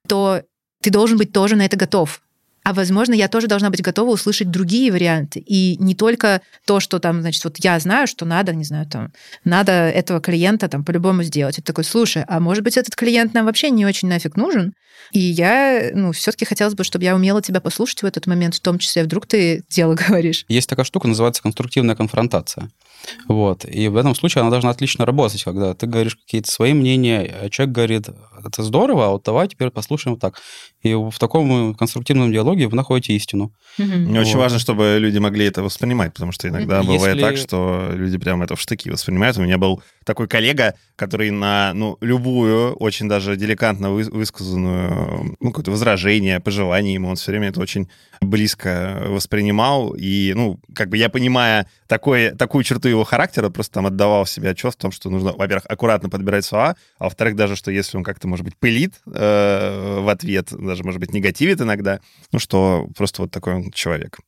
то 0.09 0.43
ты 0.83 0.91
должен 0.91 1.19
быть 1.19 1.33
тоже 1.33 1.57
на 1.57 1.65
это 1.65 1.77
готов. 1.77 2.22
А 2.65 2.73
возможно, 2.75 3.15
я 3.15 3.29
тоже 3.29 3.49
должна 3.49 3.71
быть 3.71 3.83
готова 3.83 4.11
услышать 4.11 4.51
другие 4.51 4.93
варианты. 4.93 5.41
И 5.41 5.77
не 5.79 5.95
только 5.95 6.43
то, 6.65 6.79
что 6.79 7.01
там, 7.01 7.21
значит, 7.21 7.43
вот 7.45 7.57
я 7.59 7.79
знаю, 7.81 8.07
что 8.07 8.25
надо, 8.25 8.55
не 8.55 8.65
знаю, 8.65 8.87
там, 8.87 9.13
надо 9.45 9.73
этого 9.73 10.21
клиента 10.21 10.69
там 10.69 10.85
по-любому 10.85 11.25
сделать. 11.25 11.59
Это 11.59 11.67
такой, 11.67 11.85
слушай, 11.85 12.25
а 12.29 12.39
может 12.39 12.63
быть, 12.63 12.77
этот 12.77 12.95
клиент 12.95 13.35
нам 13.35 13.47
вообще 13.47 13.71
не 13.71 13.85
очень 13.85 14.09
нафиг 14.09 14.37
нужен? 14.37 14.75
И 15.11 15.19
я, 15.19 15.91
ну, 15.93 16.13
все-таки 16.13 16.45
хотелось 16.45 16.75
бы, 16.75 16.85
чтобы 16.85 17.05
я 17.05 17.15
умела 17.15 17.43
тебя 17.43 17.61
послушать 17.61 18.03
в 18.03 18.07
этот 18.07 18.27
момент, 18.27 18.55
в 18.55 18.61
том 18.61 18.79
числе, 18.79 19.03
вдруг 19.03 19.27
ты 19.27 19.65
дело 19.69 19.95
говоришь. 19.95 20.45
Есть 20.49 20.69
такая 20.69 20.85
штука, 20.85 21.09
называется 21.09 21.43
конструктивная 21.43 21.97
конфронтация. 21.97 22.71
Вот. 23.29 23.65
И 23.65 23.89
в 23.89 23.97
этом 23.97 24.15
случае 24.15 24.43
она 24.43 24.51
должна 24.51 24.71
отлично 24.71 25.05
работать, 25.07 25.43
когда 25.45 25.75
ты 25.75 25.87
говоришь 25.87 26.17
какие-то 26.17 26.51
свои 26.51 26.73
мнения, 26.73 27.35
а 27.43 27.51
человек 27.51 27.75
говорит, 27.75 28.09
это 28.45 28.63
здорово, 28.63 29.07
а 29.07 29.11
вот 29.11 29.23
давай 29.25 29.49
теперь 29.49 29.71
послушаем 29.71 30.15
вот 30.15 30.21
так. 30.21 30.41
И 30.83 30.95
в 30.95 31.13
таком 31.19 31.75
конструктивном 31.75 32.33
диалоге 32.33 32.67
вы 32.67 32.77
находите 32.77 33.13
истину. 33.15 33.53
Мне 33.79 34.21
очень 34.21 34.35
Вот. 34.35 34.41
важно, 34.43 34.59
чтобы 34.59 34.97
люди 34.99 35.19
могли 35.19 35.47
это 35.47 35.63
воспринимать, 35.63 36.13
потому 36.13 36.33
что 36.33 36.49
иногда 36.49 36.79
Если- 36.81 36.93
бывает 36.93 37.21
так, 37.21 37.37
что 37.37 37.91
люди 37.93 38.19
прям 38.19 38.43
это 38.43 38.57
в 38.57 38.61
штыки 38.61 38.91
воспринимают. 38.91 39.37
У 39.39 39.43
меня 39.43 39.59
был 39.59 39.83
такой 40.05 40.27
коллега, 40.27 40.75
который 40.97 41.31
на 41.31 41.73
ну, 41.75 41.97
любую, 42.01 42.75
очень 42.75 43.09
даже 43.09 43.37
деликатно 43.37 43.93
вы- 43.93 44.11
высказанную 44.11 45.37
ну, 45.41 45.51
какое-то 45.51 45.71
возражение, 45.71 46.41
пожелание 46.41 46.95
ему, 46.95 47.09
он 47.09 47.17
все 47.17 47.31
время 47.31 47.49
это 47.49 47.61
очень 47.61 47.89
близко 48.21 49.05
воспринимал. 49.09 49.95
И, 49.97 50.33
ну, 50.35 50.59
как 50.75 50.89
бы 50.89 50.97
я, 50.97 51.09
понимая 51.09 51.67
такое, 51.87 52.35
такую 52.35 52.65
черту 52.65 52.89
его 52.93 53.05
характера, 53.05 53.51
просто 53.51 53.75
там 53.75 53.87
отдавал 53.87 54.27
себе 54.27 54.51
отчет 54.51 54.75
в 54.75 54.77
том, 54.77 54.93
что 54.93 55.11
нужно, 55.11 55.33
во-первых, 55.33 55.65
аккуратно 55.69 56.09
подбирать 56.09 56.45
слова, 56.45 56.77
а 56.99 57.05
во-вторых, 57.05 57.37
даже, 57.37 57.57
что 57.57 57.71
если 57.71 57.97
он 57.97 58.05
как-то, 58.05 58.29
может 58.29 58.45
быть, 58.45 58.57
пылит 58.57 59.01
э, 59.07 59.99
в 60.01 60.09
ответ, 60.09 60.49
даже, 60.51 60.85
может 60.85 61.01
быть, 61.01 61.13
негативит 61.13 61.61
иногда, 61.61 62.01
ну, 62.33 62.39
что 62.39 62.89
просто 62.97 63.23
вот 63.23 63.31
такой 63.31 63.55
он 63.55 63.71
человек. 63.71 64.19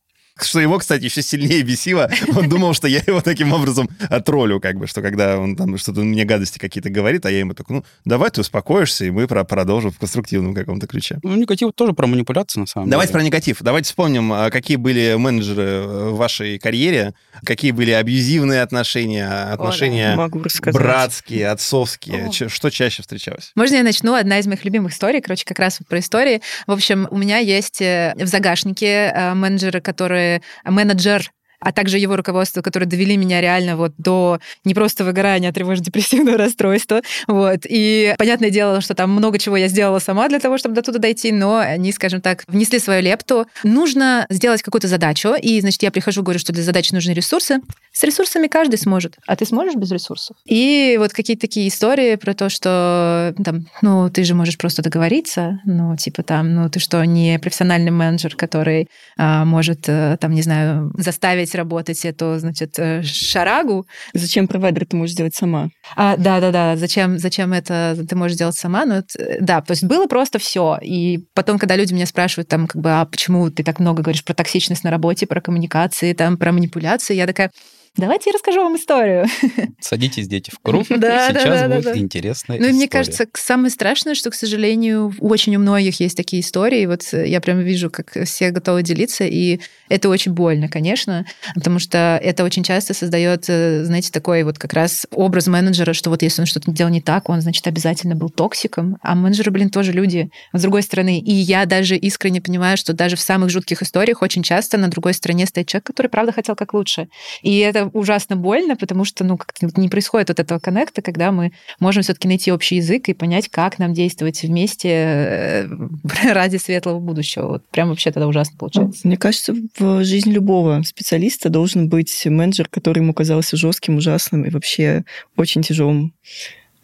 Что 0.40 0.58
его, 0.60 0.78
кстати, 0.78 1.04
еще 1.04 1.22
сильнее 1.22 1.62
бесило. 1.62 2.10
Он 2.36 2.48
думал, 2.48 2.74
что 2.74 2.88
я 2.88 3.00
его 3.06 3.20
таким 3.20 3.52
образом 3.52 3.88
отролю, 4.10 4.58
как 4.60 4.76
бы, 4.78 4.86
что 4.88 5.00
когда 5.00 5.38
он 5.38 5.54
там 5.54 5.78
что-то 5.78 6.00
мне 6.00 6.24
гадости 6.24 6.58
какие-то 6.58 6.90
говорит, 6.90 7.24
а 7.24 7.30
я 7.30 7.38
ему 7.38 7.54
такой, 7.54 7.76
ну, 7.76 7.84
давай 8.04 8.30
ты 8.30 8.40
успокоишься, 8.40 9.04
и 9.04 9.10
мы 9.10 9.28
про- 9.28 9.44
продолжим 9.44 9.92
в 9.92 9.98
конструктивном 9.98 10.54
каком-то 10.54 10.88
ключе. 10.88 11.18
Ну, 11.22 11.36
негатив 11.36 11.70
тоже 11.74 11.92
про 11.92 12.08
манипуляцию, 12.08 12.62
на 12.62 12.66
самом 12.66 12.90
Давайте 12.90 13.12
про 13.12 13.20
деле. 13.20 13.28
негатив. 13.28 13.58
Давайте 13.60 13.86
вспомним, 13.86 14.32
а, 14.32 14.50
какие 14.50 14.76
были 14.76 15.14
менеджеры 15.16 15.62
э, 15.62 16.08
в 16.10 16.16
вашей 16.16 16.58
карьере, 16.58 17.14
какие 17.44 17.70
были 17.70 17.92
абьюзивные 17.92 18.62
отношения, 18.62 19.28
отношения 19.52 20.16
Могу 20.16 20.42
рассказать. 20.42 20.74
братские, 20.74 21.48
отцовские. 21.48 22.26
О. 22.28 22.48
Что 22.48 22.70
чаще 22.70 23.02
встречалось? 23.02 23.52
Можно 23.54 23.76
я 23.76 23.82
начну? 23.84 24.14
Одна 24.14 24.40
из 24.40 24.46
моих 24.48 24.64
любимых 24.64 24.92
историй, 24.92 25.20
короче, 25.20 25.44
как 25.44 25.60
раз 25.60 25.78
вот 25.78 25.86
про 25.88 26.00
истории. 26.00 26.42
В 26.66 26.72
общем, 26.72 27.06
у 27.12 27.16
меня 27.18 27.38
есть 27.38 27.80
э, 27.80 28.14
в 28.16 28.26
загашнике 28.26 29.12
э, 29.14 29.34
менеджеры, 29.34 29.80
которые... 29.80 30.23
Менеджер 30.64 31.30
а 31.60 31.72
также 31.72 31.98
его 31.98 32.16
руководство, 32.16 32.62
которые 32.62 32.88
довели 32.88 33.16
меня 33.16 33.40
реально 33.40 33.76
вот 33.76 33.92
до 33.98 34.40
не 34.64 34.74
просто 34.74 35.04
выгорания, 35.04 35.50
а 35.50 35.52
тревожно-депрессивного 35.52 36.36
расстройства. 36.38 37.02
Вот. 37.26 37.60
И 37.68 38.14
понятное 38.18 38.50
дело, 38.50 38.80
что 38.80 38.94
там 38.94 39.10
много 39.10 39.38
чего 39.38 39.56
я 39.56 39.68
сделала 39.68 39.98
сама 39.98 40.28
для 40.28 40.38
того, 40.38 40.58
чтобы 40.58 40.74
до 40.74 40.82
туда 40.82 40.98
дойти, 40.98 41.32
но 41.32 41.58
они, 41.58 41.92
скажем 41.92 42.20
так, 42.20 42.44
внесли 42.46 42.78
свою 42.78 43.02
лепту. 43.02 43.46
Нужно 43.62 44.26
сделать 44.30 44.62
какую-то 44.62 44.88
задачу, 44.88 45.34
и, 45.40 45.60
значит, 45.60 45.82
я 45.82 45.90
прихожу, 45.90 46.22
говорю, 46.22 46.38
что 46.38 46.52
для 46.52 46.62
задачи 46.62 46.92
нужны 46.92 47.12
ресурсы. 47.12 47.60
С 47.92 48.02
ресурсами 48.02 48.48
каждый 48.48 48.76
сможет, 48.76 49.16
а 49.26 49.36
ты 49.36 49.46
сможешь 49.46 49.74
без 49.76 49.90
ресурсов? 49.90 50.36
И 50.44 50.96
вот 50.98 51.12
какие-то 51.12 51.42
такие 51.42 51.68
истории 51.68 52.16
про 52.16 52.34
то, 52.34 52.48
что 52.48 53.34
там, 53.44 53.66
ну, 53.82 54.10
ты 54.10 54.24
же 54.24 54.34
можешь 54.34 54.58
просто 54.58 54.82
договориться, 54.82 55.60
ну, 55.64 55.96
типа 55.96 56.22
там, 56.22 56.54
ну, 56.54 56.68
ты 56.68 56.80
что, 56.80 57.04
не 57.04 57.38
профессиональный 57.38 57.90
менеджер, 57.90 58.34
который 58.36 58.88
а, 59.16 59.44
может, 59.44 59.88
э, 59.88 60.16
там, 60.20 60.32
не 60.32 60.42
знаю, 60.42 60.92
заставить 60.96 61.43
заставить 61.44 61.54
работать 61.54 62.04
эту, 62.04 62.38
значит, 62.38 62.78
э, 62.78 63.02
шарагу. 63.02 63.86
Зачем 64.14 64.46
провайдер 64.48 64.86
ты 64.86 64.96
можешь 64.96 65.14
сделать 65.14 65.34
сама? 65.34 65.68
А, 65.96 66.16
да, 66.16 66.40
да, 66.40 66.50
да. 66.50 66.76
Зачем, 66.76 67.18
зачем 67.18 67.52
это 67.52 67.96
ты 68.08 68.16
можешь 68.16 68.36
делать 68.36 68.56
сама? 68.56 68.84
Ну, 68.84 68.94
это, 68.94 69.38
да, 69.40 69.60
то 69.60 69.72
есть 69.72 69.84
было 69.84 70.06
просто 70.06 70.38
все. 70.38 70.78
И 70.82 71.24
потом, 71.34 71.58
когда 71.58 71.76
люди 71.76 71.94
меня 71.94 72.06
спрашивают, 72.06 72.48
там, 72.48 72.66
как 72.66 72.80
бы, 72.80 72.90
а 72.90 73.04
почему 73.04 73.50
ты 73.50 73.62
так 73.62 73.80
много 73.80 74.02
говоришь 74.02 74.24
про 74.24 74.34
токсичность 74.34 74.84
на 74.84 74.90
работе, 74.90 75.26
про 75.26 75.40
коммуникации, 75.40 76.12
там, 76.12 76.36
про 76.36 76.52
манипуляции, 76.52 77.14
я 77.14 77.26
такая, 77.26 77.50
Давайте 77.96 78.30
я 78.30 78.34
расскажу 78.34 78.60
вам 78.60 78.76
историю. 78.76 79.26
Садитесь, 79.80 80.26
дети, 80.26 80.50
в 80.50 80.58
круг. 80.58 80.86
Да, 81.04 81.28
Сейчас 81.28 81.60
да, 81.60 81.68
да, 81.68 81.76
будет 81.76 81.84
да. 81.84 81.98
интересная 81.98 82.58
Ну, 82.58 82.64
и 82.66 82.72
мне 82.72 82.86
история. 82.86 82.88
кажется, 82.88 83.26
самое 83.34 83.70
страшное, 83.70 84.14
что, 84.14 84.30
к 84.30 84.34
сожалению, 84.34 85.14
очень 85.20 85.54
у 85.54 85.60
многих 85.60 86.00
есть 86.00 86.16
такие 86.16 86.40
истории. 86.40 86.86
Вот 86.86 87.02
я 87.12 87.40
прям 87.40 87.60
вижу, 87.60 87.90
как 87.90 88.16
все 88.24 88.50
готовы 88.50 88.82
делиться, 88.82 89.24
и 89.24 89.60
это 89.88 90.08
очень 90.08 90.32
больно, 90.32 90.68
конечно, 90.68 91.24
потому 91.54 91.78
что 91.78 92.18
это 92.22 92.42
очень 92.42 92.64
часто 92.64 92.94
создает, 92.94 93.44
э, 93.48 93.84
знаете, 93.84 94.10
такой 94.10 94.42
вот 94.42 94.58
как 94.58 94.72
раз 94.72 95.06
образ 95.12 95.46
менеджера, 95.46 95.92
что 95.92 96.10
вот 96.10 96.22
если 96.22 96.42
он 96.42 96.46
что-то 96.46 96.72
делал 96.72 96.90
не 96.90 97.00
так, 97.00 97.28
он, 97.28 97.42
значит, 97.42 97.66
обязательно 97.66 98.16
был 98.16 98.28
токсиком. 98.28 98.96
А 99.02 99.14
менеджеры, 99.14 99.52
блин, 99.52 99.70
тоже 99.70 99.92
люди, 99.92 100.30
с 100.52 100.62
другой 100.62 100.82
стороны. 100.82 101.20
И 101.20 101.32
я 101.32 101.64
даже 101.66 101.96
искренне 101.96 102.40
понимаю, 102.40 102.76
что 102.76 102.92
даже 102.92 103.14
в 103.14 103.20
самых 103.20 103.50
жутких 103.50 103.82
историях 103.82 104.22
очень 104.22 104.42
часто 104.42 104.78
на 104.78 104.88
другой 104.88 105.14
стороне 105.14 105.46
стоит 105.46 105.68
человек, 105.68 105.86
который, 105.86 106.08
правда, 106.08 106.32
хотел 106.32 106.56
как 106.56 106.74
лучше. 106.74 107.08
И 107.42 107.58
это 107.58 107.83
ужасно 107.92 108.36
больно, 108.36 108.76
потому 108.76 109.04
что, 109.04 109.24
ну, 109.24 109.36
как-то 109.36 109.68
не 109.76 109.88
происходит 109.88 110.28
вот 110.28 110.40
этого 110.40 110.58
коннекта, 110.58 111.02
когда 111.02 111.32
мы 111.32 111.52
можем 111.80 112.02
все-таки 112.02 112.28
найти 112.28 112.52
общий 112.52 112.76
язык 112.76 113.08
и 113.08 113.14
понять, 113.14 113.48
как 113.48 113.78
нам 113.78 113.92
действовать 113.92 114.42
вместе 114.42 114.88
э, 114.88 115.68
ради 116.32 116.56
светлого 116.56 117.00
будущего. 117.00 117.48
Вот 117.48 117.68
прям 117.68 117.88
вообще 117.88 118.10
тогда 118.10 118.26
ужасно 118.28 118.56
получается. 118.58 119.06
Мне 119.06 119.16
кажется, 119.16 119.54
в 119.78 120.04
жизни 120.04 120.32
любого 120.32 120.82
специалиста 120.84 121.48
должен 121.48 121.88
быть 121.88 122.26
менеджер, 122.26 122.68
который 122.68 123.00
ему 123.00 123.14
казался 123.14 123.56
жестким, 123.56 123.96
ужасным 123.96 124.44
и 124.44 124.50
вообще 124.50 125.04
очень 125.36 125.62
тяжелым. 125.62 126.14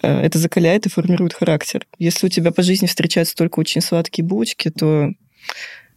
Э, 0.02 0.20
Это 0.22 0.38
закаляет 0.38 0.86
и 0.86 0.90
формирует 0.90 1.34
характер. 1.34 1.86
Если 1.98 2.26
у 2.26 2.30
тебя 2.30 2.52
по 2.52 2.62
жизни 2.62 2.86
встречаются 2.86 3.34
только 3.34 3.60
очень 3.60 3.80
сладкие 3.80 4.24
булочки, 4.26 4.70
то 4.70 5.10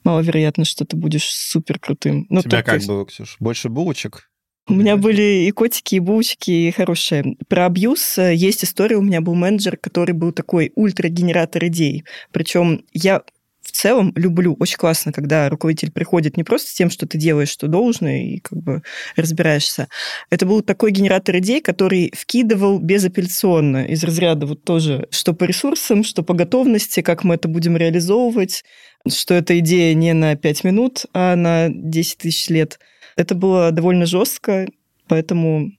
маловероятно, 0.03 0.65
что 0.65 0.85
ты 0.85 0.95
будешь 0.95 1.33
супер 1.33 1.79
крутым. 1.79 2.27
У 2.29 2.41
тебя 2.41 2.61
как 2.63 2.83
было, 2.83 3.05
Ксюш? 3.05 3.37
Больше 3.39 3.69
булочек? 3.69 4.29
У 4.67 4.73
меня 4.73 4.95
были 4.95 5.45
и 5.45 5.51
котики, 5.51 5.95
и 5.95 5.99
булочки, 5.99 6.51
и 6.51 6.71
хорошие. 6.71 7.35
Про 7.49 7.65
абьюз 7.65 8.17
э, 8.17 8.33
есть 8.33 8.63
история. 8.63 8.95
У 8.95 9.01
меня 9.01 9.19
был 9.19 9.35
менеджер, 9.35 9.75
который 9.75 10.13
был 10.13 10.31
такой 10.31 10.71
ультрагенератор 10.75 11.65
идей. 11.65 12.05
Причем 12.31 12.85
я 12.93 13.23
в 13.61 13.71
целом 13.71 14.13
люблю, 14.15 14.55
очень 14.59 14.77
классно, 14.77 15.11
когда 15.11 15.49
руководитель 15.49 15.91
приходит 15.91 16.37
не 16.37 16.43
просто 16.43 16.69
с 16.69 16.73
тем, 16.73 16.89
что 16.89 17.07
ты 17.07 17.17
делаешь, 17.17 17.49
что 17.49 17.67
должно, 17.67 18.09
и 18.09 18.39
как 18.39 18.61
бы 18.61 18.83
разбираешься. 19.15 19.87
Это 20.29 20.45
был 20.45 20.61
такой 20.61 20.91
генератор 20.91 21.37
идей, 21.37 21.61
который 21.61 22.13
вкидывал 22.15 22.79
безапелляционно 22.79 23.85
из 23.85 24.03
разряда 24.03 24.45
вот 24.45 24.63
тоже, 24.63 25.07
что 25.11 25.33
по 25.33 25.45
ресурсам, 25.45 26.03
что 26.03 26.23
по 26.23 26.33
готовности, 26.33 27.01
как 27.01 27.23
мы 27.23 27.35
это 27.35 27.47
будем 27.47 27.77
реализовывать, 27.77 28.63
что 29.09 29.33
эта 29.33 29.59
идея 29.59 29.93
не 29.93 30.13
на 30.13 30.35
5 30.35 30.63
минут, 30.63 31.05
а 31.13 31.35
на 31.35 31.69
10 31.69 32.17
тысяч 32.17 32.49
лет. 32.49 32.79
Это 33.15 33.35
было 33.35 33.71
довольно 33.71 34.05
жестко, 34.05 34.67
поэтому 35.07 35.71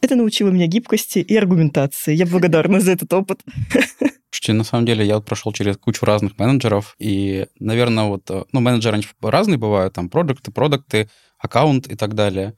это 0.00 0.14
научило 0.14 0.50
меня 0.50 0.66
гибкости 0.66 1.18
и 1.18 1.36
аргументации. 1.36 2.14
Я 2.14 2.26
благодарна 2.26 2.80
за 2.80 2.92
этот 2.92 3.12
опыт. 3.12 3.40
Слушайте, 4.30 4.52
на 4.52 4.64
самом 4.64 4.86
деле 4.86 5.06
я 5.06 5.18
прошел 5.20 5.52
через 5.52 5.76
кучу 5.78 6.04
разных 6.04 6.38
менеджеров, 6.38 6.94
и, 6.98 7.46
наверное, 7.58 8.04
вот, 8.04 8.30
э, 8.30 8.44
ну, 8.52 8.60
менеджеры 8.60 8.96
они 8.96 9.04
разные 9.22 9.56
бывают, 9.56 9.94
там, 9.94 10.10
продукты, 10.10 10.52
продукты, 10.52 11.08
аккаунт 11.38 11.86
и 11.86 11.96
так 11.96 12.14
далее. 12.14 12.54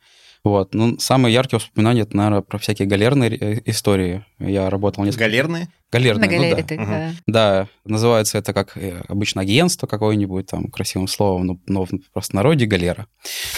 Вот. 0.48 0.74
Ну, 0.74 0.98
самые 0.98 1.34
яркие 1.34 1.60
воспоминания, 1.60 2.02
это, 2.02 2.16
наверное, 2.16 2.40
про 2.40 2.56
всякие 2.58 2.88
галерные 2.88 3.36
э, 3.36 3.60
истории. 3.66 4.24
Я 4.38 4.70
работал 4.70 5.04
несколько... 5.04 5.24
Галерные? 5.24 5.68
Галерные, 5.92 6.30
На 6.30 6.36
ну 6.36 6.56
да. 6.56 6.62
ты, 6.62 6.74
Ага. 6.76 7.12
да. 7.26 7.26
Да, 7.26 7.68
называется 7.84 8.38
это 8.38 8.54
как 8.54 8.76
э, 8.76 9.02
обычно 9.08 9.42
агентство 9.42 9.86
какое-нибудь, 9.86 10.46
там, 10.46 10.68
красивым 10.68 11.06
словом, 11.06 11.46
но, 11.46 11.60
но 11.66 11.84
в 11.84 11.90
простонародье 12.14 12.66
галера. 12.66 13.08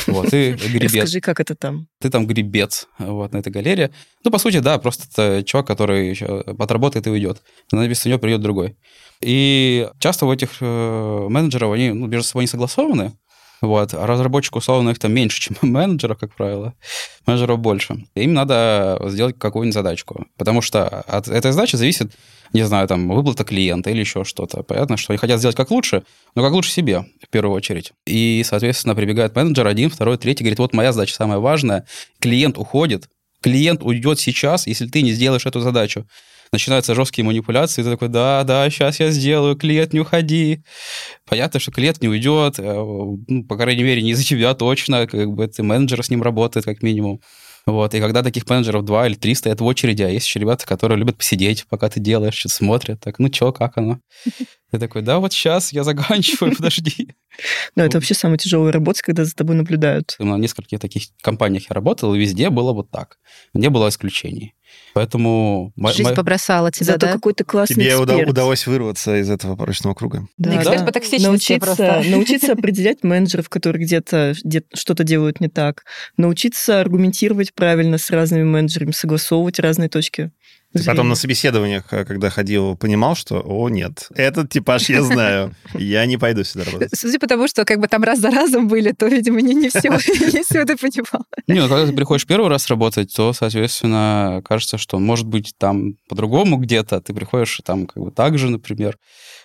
Вот, 0.08 0.34
и 0.34 0.52
гребец. 0.72 0.94
Расскажи, 0.94 1.20
как 1.20 1.38
это 1.38 1.54
там? 1.54 1.86
Ты 2.00 2.10
там 2.10 2.26
гребец 2.26 2.88
вот 2.98 3.32
на 3.32 3.38
этой 3.38 3.52
галере. 3.52 3.90
Ну, 4.24 4.32
по 4.32 4.38
сути, 4.38 4.58
да, 4.58 4.78
просто 4.78 5.04
это 5.12 5.44
чувак, 5.44 5.68
который 5.68 6.10
еще 6.10 6.40
отработает 6.40 7.06
и 7.06 7.10
уйдет. 7.10 7.42
Но 7.70 7.82
вместо 7.82 8.08
него 8.08 8.18
придет 8.18 8.40
другой. 8.40 8.76
И 9.20 9.88
часто 10.00 10.26
у 10.26 10.32
этих 10.32 10.56
э, 10.60 11.26
менеджеров, 11.28 11.72
они 11.72 11.90
ну, 11.90 12.06
между 12.06 12.26
собой 12.26 12.44
не 12.44 12.48
согласованы, 12.48 13.12
вот, 13.60 13.92
а 13.92 14.06
разработчиков, 14.06 14.62
условно, 14.62 14.90
их 14.90 14.98
там 14.98 15.12
меньше, 15.12 15.40
чем 15.40 15.56
менеджеров, 15.62 16.18
как 16.18 16.34
правило. 16.34 16.74
Менеджеров 17.26 17.58
больше. 17.58 18.06
Им 18.14 18.32
надо 18.32 19.00
сделать 19.08 19.38
какую-нибудь 19.38 19.74
задачку. 19.74 20.26
Потому 20.36 20.62
что 20.62 20.86
от 20.86 21.28
этой 21.28 21.52
задачи 21.52 21.76
зависит, 21.76 22.12
не 22.52 22.62
знаю, 22.62 22.88
там, 22.88 23.08
выплата 23.08 23.44
клиента 23.44 23.90
или 23.90 24.00
еще 24.00 24.24
что-то. 24.24 24.62
Понятно, 24.62 24.96
что 24.96 25.12
они 25.12 25.18
хотят 25.18 25.38
сделать 25.38 25.56
как 25.56 25.70
лучше, 25.70 26.04
но 26.34 26.42
как 26.42 26.52
лучше 26.52 26.70
себе, 26.70 27.04
в 27.22 27.28
первую 27.30 27.54
очередь. 27.54 27.92
И, 28.06 28.42
соответственно, 28.44 28.94
прибегает 28.94 29.36
менеджер 29.36 29.66
один, 29.66 29.90
второй, 29.90 30.16
третий, 30.16 30.44
говорит, 30.44 30.58
вот 30.58 30.72
моя 30.72 30.92
задача 30.92 31.14
самая 31.14 31.38
важная. 31.38 31.86
Клиент 32.18 32.56
уходит, 32.56 33.08
клиент 33.42 33.82
уйдет 33.82 34.18
сейчас, 34.18 34.66
если 34.66 34.86
ты 34.86 35.02
не 35.02 35.12
сделаешь 35.12 35.46
эту 35.46 35.60
задачу. 35.60 36.06
Начинаются 36.52 36.96
жесткие 36.96 37.24
манипуляции, 37.24 37.82
ты 37.84 37.90
такой, 37.90 38.08
да, 38.08 38.42
да, 38.42 38.68
сейчас 38.70 38.98
я 38.98 39.10
сделаю, 39.10 39.54
клиент, 39.54 39.92
не 39.92 40.00
уходи. 40.00 40.64
Понятно, 41.24 41.60
что 41.60 41.70
клиент 41.70 42.02
не 42.02 42.08
уйдет, 42.08 42.58
э, 42.58 42.62
ну, 42.64 43.44
по 43.44 43.56
крайней 43.56 43.84
мере, 43.84 44.02
не 44.02 44.10
из-за 44.10 44.24
тебя 44.24 44.54
точно, 44.54 45.06
как 45.06 45.32
бы 45.32 45.46
ты 45.46 45.62
менеджер 45.62 46.02
с 46.02 46.10
ним 46.10 46.22
работает, 46.22 46.64
как 46.64 46.82
минимум. 46.82 47.20
Вот, 47.66 47.94
и 47.94 48.00
когда 48.00 48.24
таких 48.24 48.48
менеджеров 48.48 48.84
два 48.84 49.06
или 49.06 49.14
три 49.14 49.36
стоят 49.36 49.60
в 49.60 49.64
очереди, 49.64 50.02
а 50.02 50.08
есть 50.08 50.26
еще 50.26 50.40
ребята, 50.40 50.66
которые 50.66 50.98
любят 50.98 51.18
посидеть, 51.18 51.66
пока 51.68 51.88
ты 51.88 52.00
делаешь, 52.00 52.34
что-то 52.34 52.54
смотрят, 52.56 53.00
так, 53.00 53.20
ну 53.20 53.28
чё, 53.28 53.52
как 53.52 53.78
оно? 53.78 54.00
Ты 54.72 54.78
такой, 54.78 55.02
да, 55.02 55.18
вот 55.18 55.32
сейчас 55.32 55.72
я 55.72 55.84
заканчиваю, 55.84 56.56
подожди. 56.56 57.14
Да, 57.76 57.84
это 57.86 57.96
вообще 57.98 58.14
самая 58.14 58.38
тяжелая 58.38 58.72
работа, 58.72 59.00
когда 59.02 59.24
за 59.24 59.34
тобой 59.34 59.56
наблюдают. 59.56 60.16
На 60.18 60.36
нескольких 60.36 60.78
таких 60.80 61.04
компаниях 61.22 61.64
я 61.70 61.74
работал, 61.74 62.14
и 62.14 62.18
везде 62.18 62.50
было 62.50 62.72
вот 62.72 62.90
так. 62.90 63.18
Не 63.54 63.68
было 63.70 63.88
исключений. 63.88 64.54
Поэтому... 64.94 65.72
Жизнь 65.76 66.02
мо- 66.10 66.14
побросала 66.14 66.70
тебя, 66.70 66.86
Зато 66.86 67.06
да? 67.06 67.12
какой 67.12 67.34
ты 67.34 67.44
классный 67.44 67.74
Тебе 67.76 67.96
уда- 67.96 68.12
эксперт. 68.14 68.30
удалось 68.30 68.66
вырваться 68.66 69.16
из 69.20 69.30
этого 69.30 69.56
порочного 69.56 69.94
круга. 69.94 70.26
Да, 70.36 70.56
Эксперт 70.56 70.80
да. 70.80 70.86
по 70.86 70.92
токсичности 70.92 71.26
научиться, 71.26 71.58
просто. 71.66 72.02
научиться 72.08 72.52
определять 72.52 73.02
менеджеров, 73.02 73.48
которые 73.48 73.84
где-то 73.84 74.34
где 74.42 74.62
что-то 74.74 75.02
делают 75.04 75.40
не 75.40 75.48
так. 75.48 75.84
Научиться 76.16 76.80
аргументировать 76.80 77.54
правильно 77.54 77.98
с 77.98 78.10
разными 78.10 78.44
менеджерами, 78.44 78.92
согласовывать 78.92 79.58
разные 79.58 79.88
точки 79.88 80.30
Ты 80.72 80.84
потом 80.84 81.08
на 81.08 81.16
собеседованиях, 81.16 81.92
э, 81.92 82.04
когда 82.04 82.30
ходил, 82.30 82.76
понимал, 82.76 83.16
что, 83.16 83.42
о, 83.44 83.68
нет, 83.68 84.08
этот 84.14 84.50
типаж 84.50 84.88
я 84.88 85.02
знаю, 85.02 85.54
я 85.74 86.06
не 86.06 86.16
пойду 86.16 86.44
сюда 86.44 86.64
работать. 86.64 86.90
Судя 86.94 87.18
по 87.18 87.26
тому, 87.26 87.48
что 87.48 87.64
как 87.64 87.80
бы 87.80 87.88
там 87.88 88.04
раз 88.04 88.20
за 88.20 88.30
разом 88.30 88.68
были, 88.68 88.92
то, 88.92 89.06
видимо, 89.06 89.40
не, 89.40 89.54
не 89.54 89.68
все, 89.68 89.88
не 89.88 90.44
все 90.44 90.64
ты 90.64 90.76
понимал. 90.76 91.26
Не, 91.48 91.60
ну, 91.60 91.68
когда 91.68 91.86
ты 91.86 91.92
приходишь 91.92 92.24
первый 92.24 92.48
раз 92.48 92.68
работать, 92.68 93.12
то, 93.12 93.32
соответственно, 93.32 94.42
кажется, 94.44 94.78
что 94.78 95.00
может 95.00 95.26
быть 95.26 95.54
там 95.58 95.94
по-другому 96.08 96.56
где-то, 96.56 97.00
ты 97.00 97.12
приходишь 97.14 97.60
там 97.64 97.86
как 97.86 98.02
бы 98.02 98.10
так 98.12 98.38
же, 98.38 98.48
например. 98.48 98.96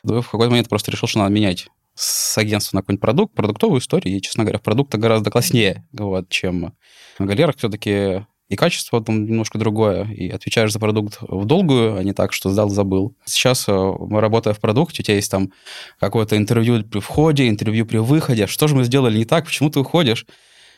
В 0.04 0.22
какой-то 0.22 0.52
момент 0.52 0.70
просто 0.70 0.92
решил, 0.92 1.08
что 1.08 1.20
надо 1.20 1.32
менять 1.32 1.68
с 1.96 2.38
агентства 2.38 2.78
на 2.78 2.82
какой-нибудь 2.82 3.02
продукт, 3.02 3.34
продуктовую 3.34 3.80
историю, 3.80 4.16
и, 4.16 4.22
честно 4.22 4.44
говоря, 4.44 4.60
в 4.60 4.62
продуктах 4.62 5.00
гораздо 5.02 5.32
класснее, 5.32 5.88
вот, 5.94 6.30
чем 6.30 6.74
на 7.18 7.26
галерах 7.26 7.56
все-таки 7.58 8.26
и 8.48 8.56
качество 8.56 9.04
там 9.04 9.26
немножко 9.26 9.58
другое, 9.58 10.06
и 10.06 10.30
отвечаешь 10.30 10.72
за 10.72 10.80
продукт 10.80 11.18
в 11.22 11.46
долгую, 11.46 11.96
а 11.98 12.04
не 12.04 12.14
так, 12.14 12.32
что 12.32 12.50
сдал, 12.50 12.70
забыл. 12.70 13.16
Сейчас, 13.26 13.66
э, 13.68 13.94
работая 14.12 14.54
в 14.54 14.60
продукте, 14.60 15.02
у 15.02 15.04
тебя 15.04 15.16
есть 15.16 15.32
там 15.32 15.52
какое-то 16.00 16.38
интервью 16.38 16.84
при 16.84 17.00
входе, 17.00 17.50
интервью 17.50 17.86
при 17.86 17.98
выходе. 17.98 18.46
Что 18.48 18.68
же 18.68 18.76
мы 18.76 18.84
сделали 18.84 19.18
не 19.18 19.26
так? 19.26 19.46
Почему 19.46 19.70
ты 19.70 19.80
уходишь? 19.80 20.26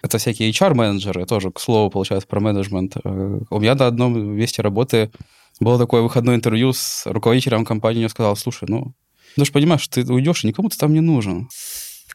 Это 0.01 0.17
всякие 0.17 0.49
HR-менеджеры, 0.51 1.25
тоже, 1.25 1.51
к 1.51 1.59
слову, 1.59 1.89
получается, 1.89 2.27
про 2.27 2.39
менеджмент. 2.39 2.95
Э, 3.03 3.39
У 3.49 3.59
меня 3.59 3.75
на 3.75 3.87
одном 3.87 4.17
месте 4.17 4.61
работы 4.61 5.11
было 5.59 5.77
такое 5.77 6.01
выходное 6.03 6.35
интервью 6.35 6.71
с 6.71 7.05
руководителем 7.05 7.65
компании, 7.65 8.03
он 8.03 8.09
сказал, 8.09 8.35
слушай, 8.35 8.65
ну, 8.69 8.93
ты 9.35 9.43
же 9.43 9.51
понимаешь, 9.51 9.87
ты 9.87 10.03
уйдешь, 10.03 10.43
и 10.43 10.47
никому 10.47 10.69
ты 10.69 10.77
там 10.77 10.93
не 10.93 11.01
нужен. 11.01 11.49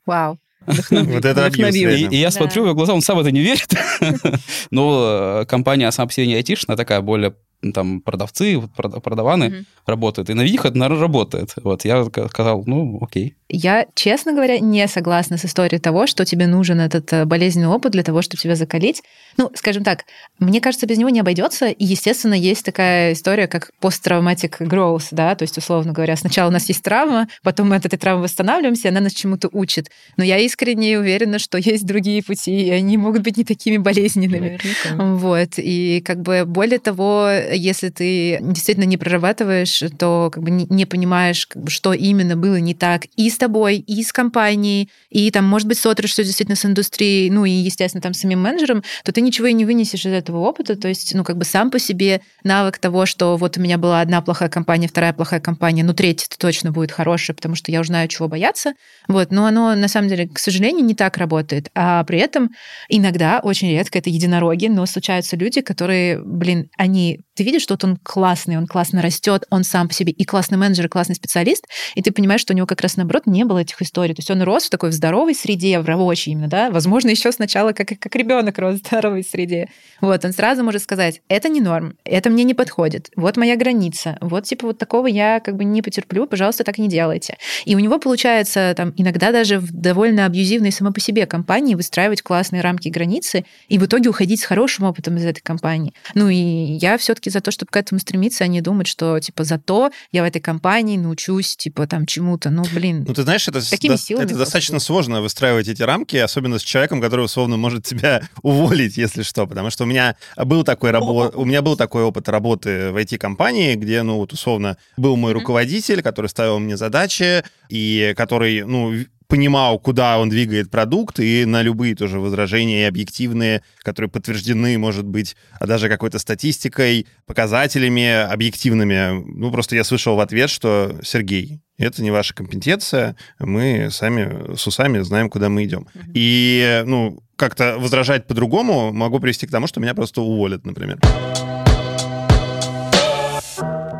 Вау. 0.07 0.39
Вот 0.67 1.25
это. 1.25 1.49
И, 1.49 2.09
и 2.09 2.17
я 2.17 2.31
смотрю 2.31 2.63
в 2.63 2.67
его 2.67 2.75
глаза, 2.75 2.95
он 2.95 3.03
сам 3.03 3.19
это 3.19 3.31
не 3.31 3.41
верит. 3.41 3.71
Но 4.71 5.41
э, 5.43 5.47
компания 5.47 5.91
сама 5.91 6.07
по 6.07 6.13
себе 6.13 6.27
не 6.27 6.35
айтишная, 6.35 6.77
такая 6.77 7.01
более 7.01 7.35
там 7.75 8.01
продавцы, 8.01 8.61
продаваны 8.77 9.49
Мгм. 9.49 9.67
работают. 9.87 10.31
И 10.31 10.35
на 10.35 10.43
них 10.43 10.65
это, 10.65 10.77
наверное, 10.77 11.01
работает. 11.03 11.55
Вот 11.63 11.85
я 11.85 12.01
ска- 12.03 12.29
сказал, 12.29 12.65
ну, 12.67 12.99
окей. 13.01 13.35
Я, 13.49 13.87
честно 13.95 14.33
говоря, 14.33 14.59
не 14.59 14.89
согласна 14.89 15.37
с 15.37 15.45
историей 15.45 15.79
того, 15.81 16.07
что 16.07 16.25
тебе 16.25 16.47
нужен 16.47 16.81
этот 16.81 17.13
э, 17.13 17.25
болезненный 17.27 17.69
опыт 17.69 17.93
для 17.93 18.03
того, 18.03 18.23
чтобы 18.23 18.41
тебя 18.41 18.57
закалить. 18.57 19.03
Ну, 19.37 19.51
скажем 19.55 19.85
так, 19.85 20.05
мне 20.39 20.61
кажется, 20.61 20.87
без 20.87 20.97
него 20.99 21.11
не 21.11 21.21
обойдется. 21.21 21.69
И, 21.69 21.85
естественно, 21.85 22.35
есть 22.35 22.65
такая 22.65 23.13
история, 23.13 23.47
как 23.47 23.71
посттравматик 23.81 24.61
growth, 24.63 25.09
да, 25.11 25.35
то 25.35 25.43
есть, 25.43 25.59
условно 25.59 25.93
говоря, 25.93 26.17
сначала 26.17 26.49
у 26.49 26.53
нас 26.53 26.67
есть 26.69 26.83
травма, 26.83 27.29
потом 27.43 27.69
мы 27.69 27.77
от 27.77 27.85
этой 27.87 27.99
травмы 27.99 28.23
восстанавливаемся, 28.25 28.89
и 28.89 28.91
она 28.91 29.01
нас 29.01 29.13
чему-то 29.13 29.49
учит. 29.53 29.91
Но 30.17 30.25
я 30.25 30.39
искренне 30.39 30.99
уверена, 30.99 31.39
что 31.39 31.59
есть 31.59 31.85
другие 31.87 32.23
пути, 32.23 32.67
и 32.67 32.71
они 32.71 32.97
могут 32.97 33.23
быть 33.23 33.37
не 33.37 33.45
такими 33.45 33.77
болезненными. 33.77 34.59
Вот. 34.97 35.51
И 35.59 36.03
как 36.05 36.21
бы 36.23 36.45
более 36.47 36.79
того, 36.79 37.29
если 37.53 37.89
ты 37.89 38.39
действительно 38.41 38.85
не 38.85 38.97
прорабатываешь, 38.97 39.83
то 39.99 40.31
как 40.33 40.43
бы 40.43 40.51
не, 40.51 40.87
понимаешь, 40.87 41.47
как 41.47 41.63
бы, 41.65 41.71
что 41.71 41.93
именно 41.93 42.37
было 42.37 42.57
не 42.57 42.75
так 42.75 43.07
и 43.17 43.31
с 43.31 43.37
тобой, 43.37 43.77
и 43.79 44.03
с 44.03 44.13
компанией, 44.13 44.89
и 45.11 45.31
там, 45.31 45.45
может 45.45 45.69
быть, 45.69 45.79
что 45.79 45.95
действительно 45.95 46.57
с 46.57 46.65
индустрией, 46.65 47.31
ну 47.31 47.45
и, 47.45 47.51
естественно, 47.51 48.03
там 48.03 48.15
с 48.15 48.21
самим 48.21 48.41
менеджером, 48.41 48.83
то 49.05 49.13
ты 49.13 49.21
ничего 49.21 49.49
и 49.49 49.53
не 49.53 49.65
вынесешь 49.65 50.07
из 50.07 50.13
этого 50.13 50.39
опыта. 50.39 50.77
То 50.77 50.89
есть, 50.89 51.15
ну, 51.15 51.25
как 51.25 51.37
бы 51.37 51.45
сам 51.45 51.71
по 51.71 51.79
себе 51.79 52.21
навык 52.45 52.79
того, 52.79 53.07
что 53.07 53.37
вот 53.37 53.57
у 53.57 53.61
меня 53.61 53.79
была 53.79 54.01
одна 54.01 54.21
плохая 54.23 54.49
компания, 54.49 54.89
вторая 54.89 55.13
плохая 55.13 55.41
компания, 55.41 55.85
ну, 55.85 55.95
третья 55.95 56.27
точно 56.39 56.73
будет 56.73 56.93
хорошая, 56.93 57.35
потому 57.35 57.55
что 57.55 57.71
я 57.71 57.81
уже 57.81 57.89
знаю, 57.89 58.09
чего 58.09 58.29
бояться. 58.29 58.75
Вот. 59.09 59.31
Но 59.31 59.47
оно, 59.47 59.75
на 59.75 59.89
самом 59.89 60.09
деле, 60.09 60.29
к 60.29 60.39
сожалению, 60.39 60.85
не 60.85 60.95
так 60.95 61.17
работает. 61.17 61.69
А 61.75 62.03
при 62.05 62.19
этом 62.19 62.51
иногда, 62.89 63.41
очень 63.43 63.71
редко, 63.71 63.99
это 63.99 64.11
единороги, 64.11 64.67
но 64.67 64.87
случаются 64.87 65.37
люди, 65.37 65.61
которые, 65.61 66.21
блин, 66.23 66.69
они... 66.77 67.21
Ты 67.43 67.47
видишь, 67.47 67.63
что 67.63 67.75
вот 67.75 67.83
он 67.83 67.99
классный, 68.01 68.57
он 68.57 68.69
классно 68.69 69.03
растет, 69.03 69.47
он 69.51 69.65
сам 69.65 69.89
по 69.89 69.95
себе 69.95 70.13
и 70.13 70.25
классный 70.25 70.57
менеджер, 70.59 70.87
и 70.87 70.89
классный 70.89 71.17
специалист, 71.17 71.67
и 71.97 72.01
ты 72.01 72.13
понимаешь, 72.13 72.41
что 72.41 72.53
у 72.53 72.57
него 72.57 72.69
как 72.69 72.81
раз 72.83 72.97
наоборот 72.97 73.27
не 73.27 73.45
было 73.45 73.59
этих 73.59 73.83
историй. 73.83 74.15
То 74.15 74.21
есть 74.21 74.31
он 74.31 74.43
рос 74.43 74.67
в 74.67 74.71
такой 74.71 74.91
в 74.91 74.93
здоровой 74.93 75.35
среде, 75.35 75.81
в 75.81 75.85
рабочей 75.85 76.31
именно, 76.31 76.47
да, 76.47 76.71
возможно, 76.71 77.11
еще 77.11 77.33
сначала 77.33 77.73
как, 77.73 77.89
как 77.99 78.15
ребенок 78.15 78.59
рос 78.59 78.77
в 78.77 78.87
здоровой 78.87 79.25
среде. 79.25 79.67
Вот, 80.01 80.25
он 80.25 80.33
сразу 80.33 80.63
может 80.63 80.85
сказать, 80.85 81.21
это 81.27 81.49
не 81.49 81.61
норм, 81.61 81.97
это 82.05 82.31
мне 82.31 82.45
не 82.45 82.55
подходит, 82.55 83.11
вот 83.17 83.37
моя 83.37 83.57
граница, 83.57 84.19
вот 84.21 84.45
типа 84.45 84.69
вот 84.69 84.79
такого 84.79 85.09
я 85.09 85.41
как 85.41 85.57
бы 85.57 85.65
не 85.65 85.83
потерплю, 85.83 86.29
пожалуйста, 86.29 86.63
так 86.63 86.79
не 86.79 86.87
делайте. 86.87 87.39
И 87.65 87.75
у 87.75 87.81
него 87.81 87.99
получается 87.99 88.73
там 88.77 88.95
иногда 88.97 89.33
даже 89.33 89.59
в 89.59 89.73
довольно 89.73 90.27
абьюзивной 90.27 90.71
само 90.71 90.93
по 90.93 91.01
себе 91.01 91.27
компании 91.27 91.75
выстраивать 91.75 92.23
классные 92.23 92.63
рамки 92.63 92.87
и 92.87 92.93
границы, 92.93 93.45
и 93.67 93.79
в 93.79 93.87
итоге 93.87 94.11
уходить 94.11 94.43
с 94.43 94.45
хорошим 94.45 94.85
опытом 94.85 95.17
из 95.17 95.25
этой 95.25 95.41
компании. 95.41 95.93
Ну 96.15 96.29
и 96.29 96.37
я 96.37 96.99
все-таки 96.99 97.22
за 97.31 97.41
то, 97.41 97.51
чтобы 97.51 97.71
к 97.71 97.77
этому 97.77 97.99
стремиться, 98.01 98.45
а 98.45 98.47
не 98.47 98.61
думать, 98.61 98.87
что 98.87 99.19
типа 99.21 99.45
зато 99.45 99.91
я 100.13 100.23
в 100.23 100.27
этой 100.27 100.41
компании 100.41 100.97
научусь 100.97 101.57
типа 101.57 101.87
там 101.87 102.07
чему-то. 102.07 102.51
Ну 102.51 102.65
блин. 102.73 103.05
Ну, 103.07 103.15
ты 103.15 103.23
знаешь, 103.23 103.47
это, 103.49 103.69
Такими 103.69 103.93
до- 103.93 103.99
силами 103.99 104.25
это 104.27 104.37
достаточно 104.37 104.79
сложно 104.79 105.21
выстраивать 105.23 105.69
эти 105.69 105.83
рамки, 105.83 106.17
особенно 106.17 106.59
с 106.59 106.63
человеком, 106.63 107.01
который 107.01 107.25
условно 107.25 107.57
может 107.57 107.85
тебя 107.85 108.23
уволить, 108.43 108.97
если 108.97 109.23
что. 109.23 109.47
Потому 109.47 109.71
что 109.71 109.85
у 109.85 109.87
меня 109.87 110.17
был 110.37 110.65
такой 110.65 110.91
рабо- 110.91 111.33
у 111.35 111.45
меня 111.45 111.63
был 111.63 111.77
такой 111.77 112.03
опыт 112.03 112.29
работы 112.29 112.91
в 112.91 112.97
IT-компании, 112.97 113.75
где, 113.75 114.03
ну, 114.03 114.17
вот 114.17 114.33
условно, 114.33 114.77
был 114.97 115.17
мой 115.17 115.33
руководитель, 115.33 116.03
который 116.03 116.27
ставил 116.29 116.59
мне 116.59 116.77
задачи, 116.77 117.43
и 117.69 118.15
который, 118.17 118.65
ну, 118.65 118.93
понимал, 119.29 119.79
куда 119.79 120.19
он 120.19 120.29
двигает 120.29 120.71
продукт, 120.71 121.21
и 121.21 121.45
на 121.45 121.63
любые 121.63 121.95
тоже 121.95 122.19
возражения 122.19 122.83
и 122.83 122.89
объективные, 122.89 123.63
которые 123.83 124.11
подтверждены, 124.11 124.79
может 124.79 125.07
быть, 125.07 125.37
а 125.59 125.67
даже 125.67 125.89
какой-то 125.89 126.19
статистикой, 126.19 127.07
показателями 127.27 128.11
объективными. 128.11 129.23
Ну, 129.25 129.51
просто 129.51 129.77
я 129.77 129.85
слышал 129.85 130.17
в 130.17 130.21
ответ, 130.21 130.51
что 130.51 130.97
Сергей, 131.03 131.61
это 131.79 132.03
не 132.03 132.11
ваша 132.11 132.35
компетенция, 132.35 133.17
мы 133.39 133.89
сами 133.91 134.57
с 134.57 134.67
усами 134.67 135.01
знаем, 135.01 135.31
куда 135.31 135.49
мы 135.49 135.65
идем. 135.65 135.87
Мгм. 135.95 136.13
И, 136.15 136.83
ну, 136.87 137.23
как-то 137.37 137.77
возражать 137.79 138.27
по-другому 138.27 138.93
могу 138.93 139.19
привести 139.19 139.47
к 139.47 139.51
тому, 139.51 139.67
что 139.67 139.81
меня 139.81 139.95
просто 139.95 140.23
уволят, 140.23 140.65
например. 140.65 140.99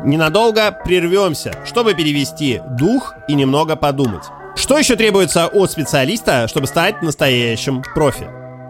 Ненадолго 0.05 0.71
прервемся, 0.83 1.55
чтобы 1.65 1.93
перевести 1.93 2.61
дух 2.77 3.15
и 3.29 3.35
немного 3.35 3.77
подумать. 3.77 4.23
Что 4.55 4.77
еще 4.77 4.95
требуется 4.95 5.47
от 5.47 5.71
специалиста, 5.71 6.47
чтобы 6.47 6.67
стать 6.67 7.01
настоящим 7.01 7.81
профи? 7.95 8.27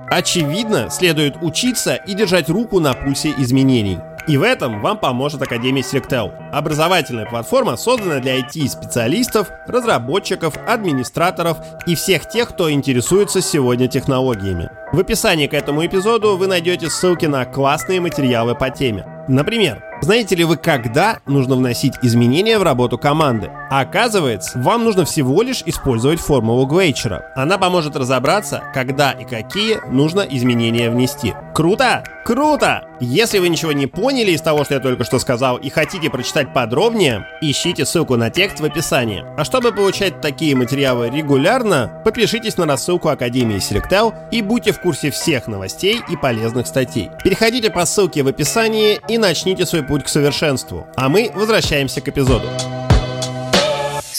Очевидно, 0.09 0.89
следует 0.89 1.35
учиться 1.41 1.95
и 1.95 2.13
держать 2.13 2.49
руку 2.49 2.79
на 2.79 2.93
пульсе 2.93 3.33
изменений. 3.37 3.99
И 4.25 4.37
в 4.37 4.43
этом 4.43 4.79
вам 4.79 4.97
поможет 4.97 5.41
Академия 5.41 5.81
Selectel. 5.81 6.31
Образовательная 6.53 7.25
платформа 7.25 7.75
создана 7.75 8.19
для 8.19 8.39
IT-специалистов, 8.39 9.49
разработчиков, 9.67 10.55
администраторов 10.65 11.57
и 11.85 11.95
всех 11.95 12.29
тех, 12.29 12.49
кто 12.49 12.71
интересуется 12.71 13.41
сегодня 13.41 13.89
технологиями. 13.89 14.69
В 14.93 14.99
описании 14.99 15.47
к 15.47 15.53
этому 15.53 15.85
эпизоду 15.85 16.37
вы 16.37 16.47
найдете 16.47 16.89
ссылки 16.89 17.25
на 17.25 17.43
классные 17.43 17.99
материалы 17.99 18.55
по 18.55 18.69
теме. 18.69 19.05
Например, 19.27 19.81
знаете 20.01 20.35
ли 20.35 20.43
вы, 20.43 20.57
когда 20.57 21.19
нужно 21.25 21.55
вносить 21.55 21.93
изменения 22.01 22.59
в 22.59 22.63
работу 22.63 22.97
команды? 22.97 23.49
Оказывается, 23.69 24.59
вам 24.59 24.83
нужно 24.83 25.05
всего 25.05 25.41
лишь 25.41 25.63
использовать 25.65 26.19
формулу 26.19 26.65
Гвейчера. 26.65 27.31
Она 27.35 27.57
поможет 27.57 27.95
разобраться, 27.95 28.63
когда 28.73 29.11
и 29.11 29.23
какие 29.23 29.79
нужно 29.89 30.21
изменения 30.21 30.89
внести. 30.89 31.33
Круто? 31.55 32.03
Круто! 32.25 32.87
Если 32.99 33.39
вы 33.39 33.49
ничего 33.49 33.73
не 33.73 33.85
поняли 33.85 34.31
из 34.31 34.41
того, 34.41 34.63
что 34.63 34.75
я 34.75 34.79
только 34.79 35.03
что 35.03 35.19
сказал, 35.19 35.57
и 35.57 35.69
хотите 35.69 36.09
прочитать 36.09 36.53
подробнее, 36.53 37.25
ищите 37.41 37.85
ссылку 37.85 38.15
на 38.15 38.29
текст 38.29 38.59
в 38.59 38.65
описании. 38.65 39.25
А 39.37 39.43
чтобы 39.43 39.73
получать 39.73 40.21
такие 40.21 40.55
материалы 40.55 41.09
регулярно, 41.09 42.01
подпишитесь 42.05 42.57
на 42.57 42.65
рассылку 42.65 43.09
Академии 43.09 43.57
Selectel 43.57 44.13
и 44.31 44.41
будьте 44.41 44.71
в 44.71 44.79
курсе 44.79 45.11
всех 45.11 45.47
новостей 45.47 46.01
и 46.09 46.15
полезных 46.15 46.67
статей. 46.67 47.09
Переходите 47.23 47.69
по 47.69 47.85
ссылке 47.85 48.23
в 48.23 48.27
описании 48.27 48.99
и 49.09 49.12
начните 49.17 49.65
свой 49.65 49.83
путь 49.83 50.03
к 50.03 50.07
совершенству. 50.07 50.87
А 50.95 51.09
мы 51.09 51.31
возвращаемся 51.33 52.01
к 52.01 52.07
эпизоду. 52.07 52.47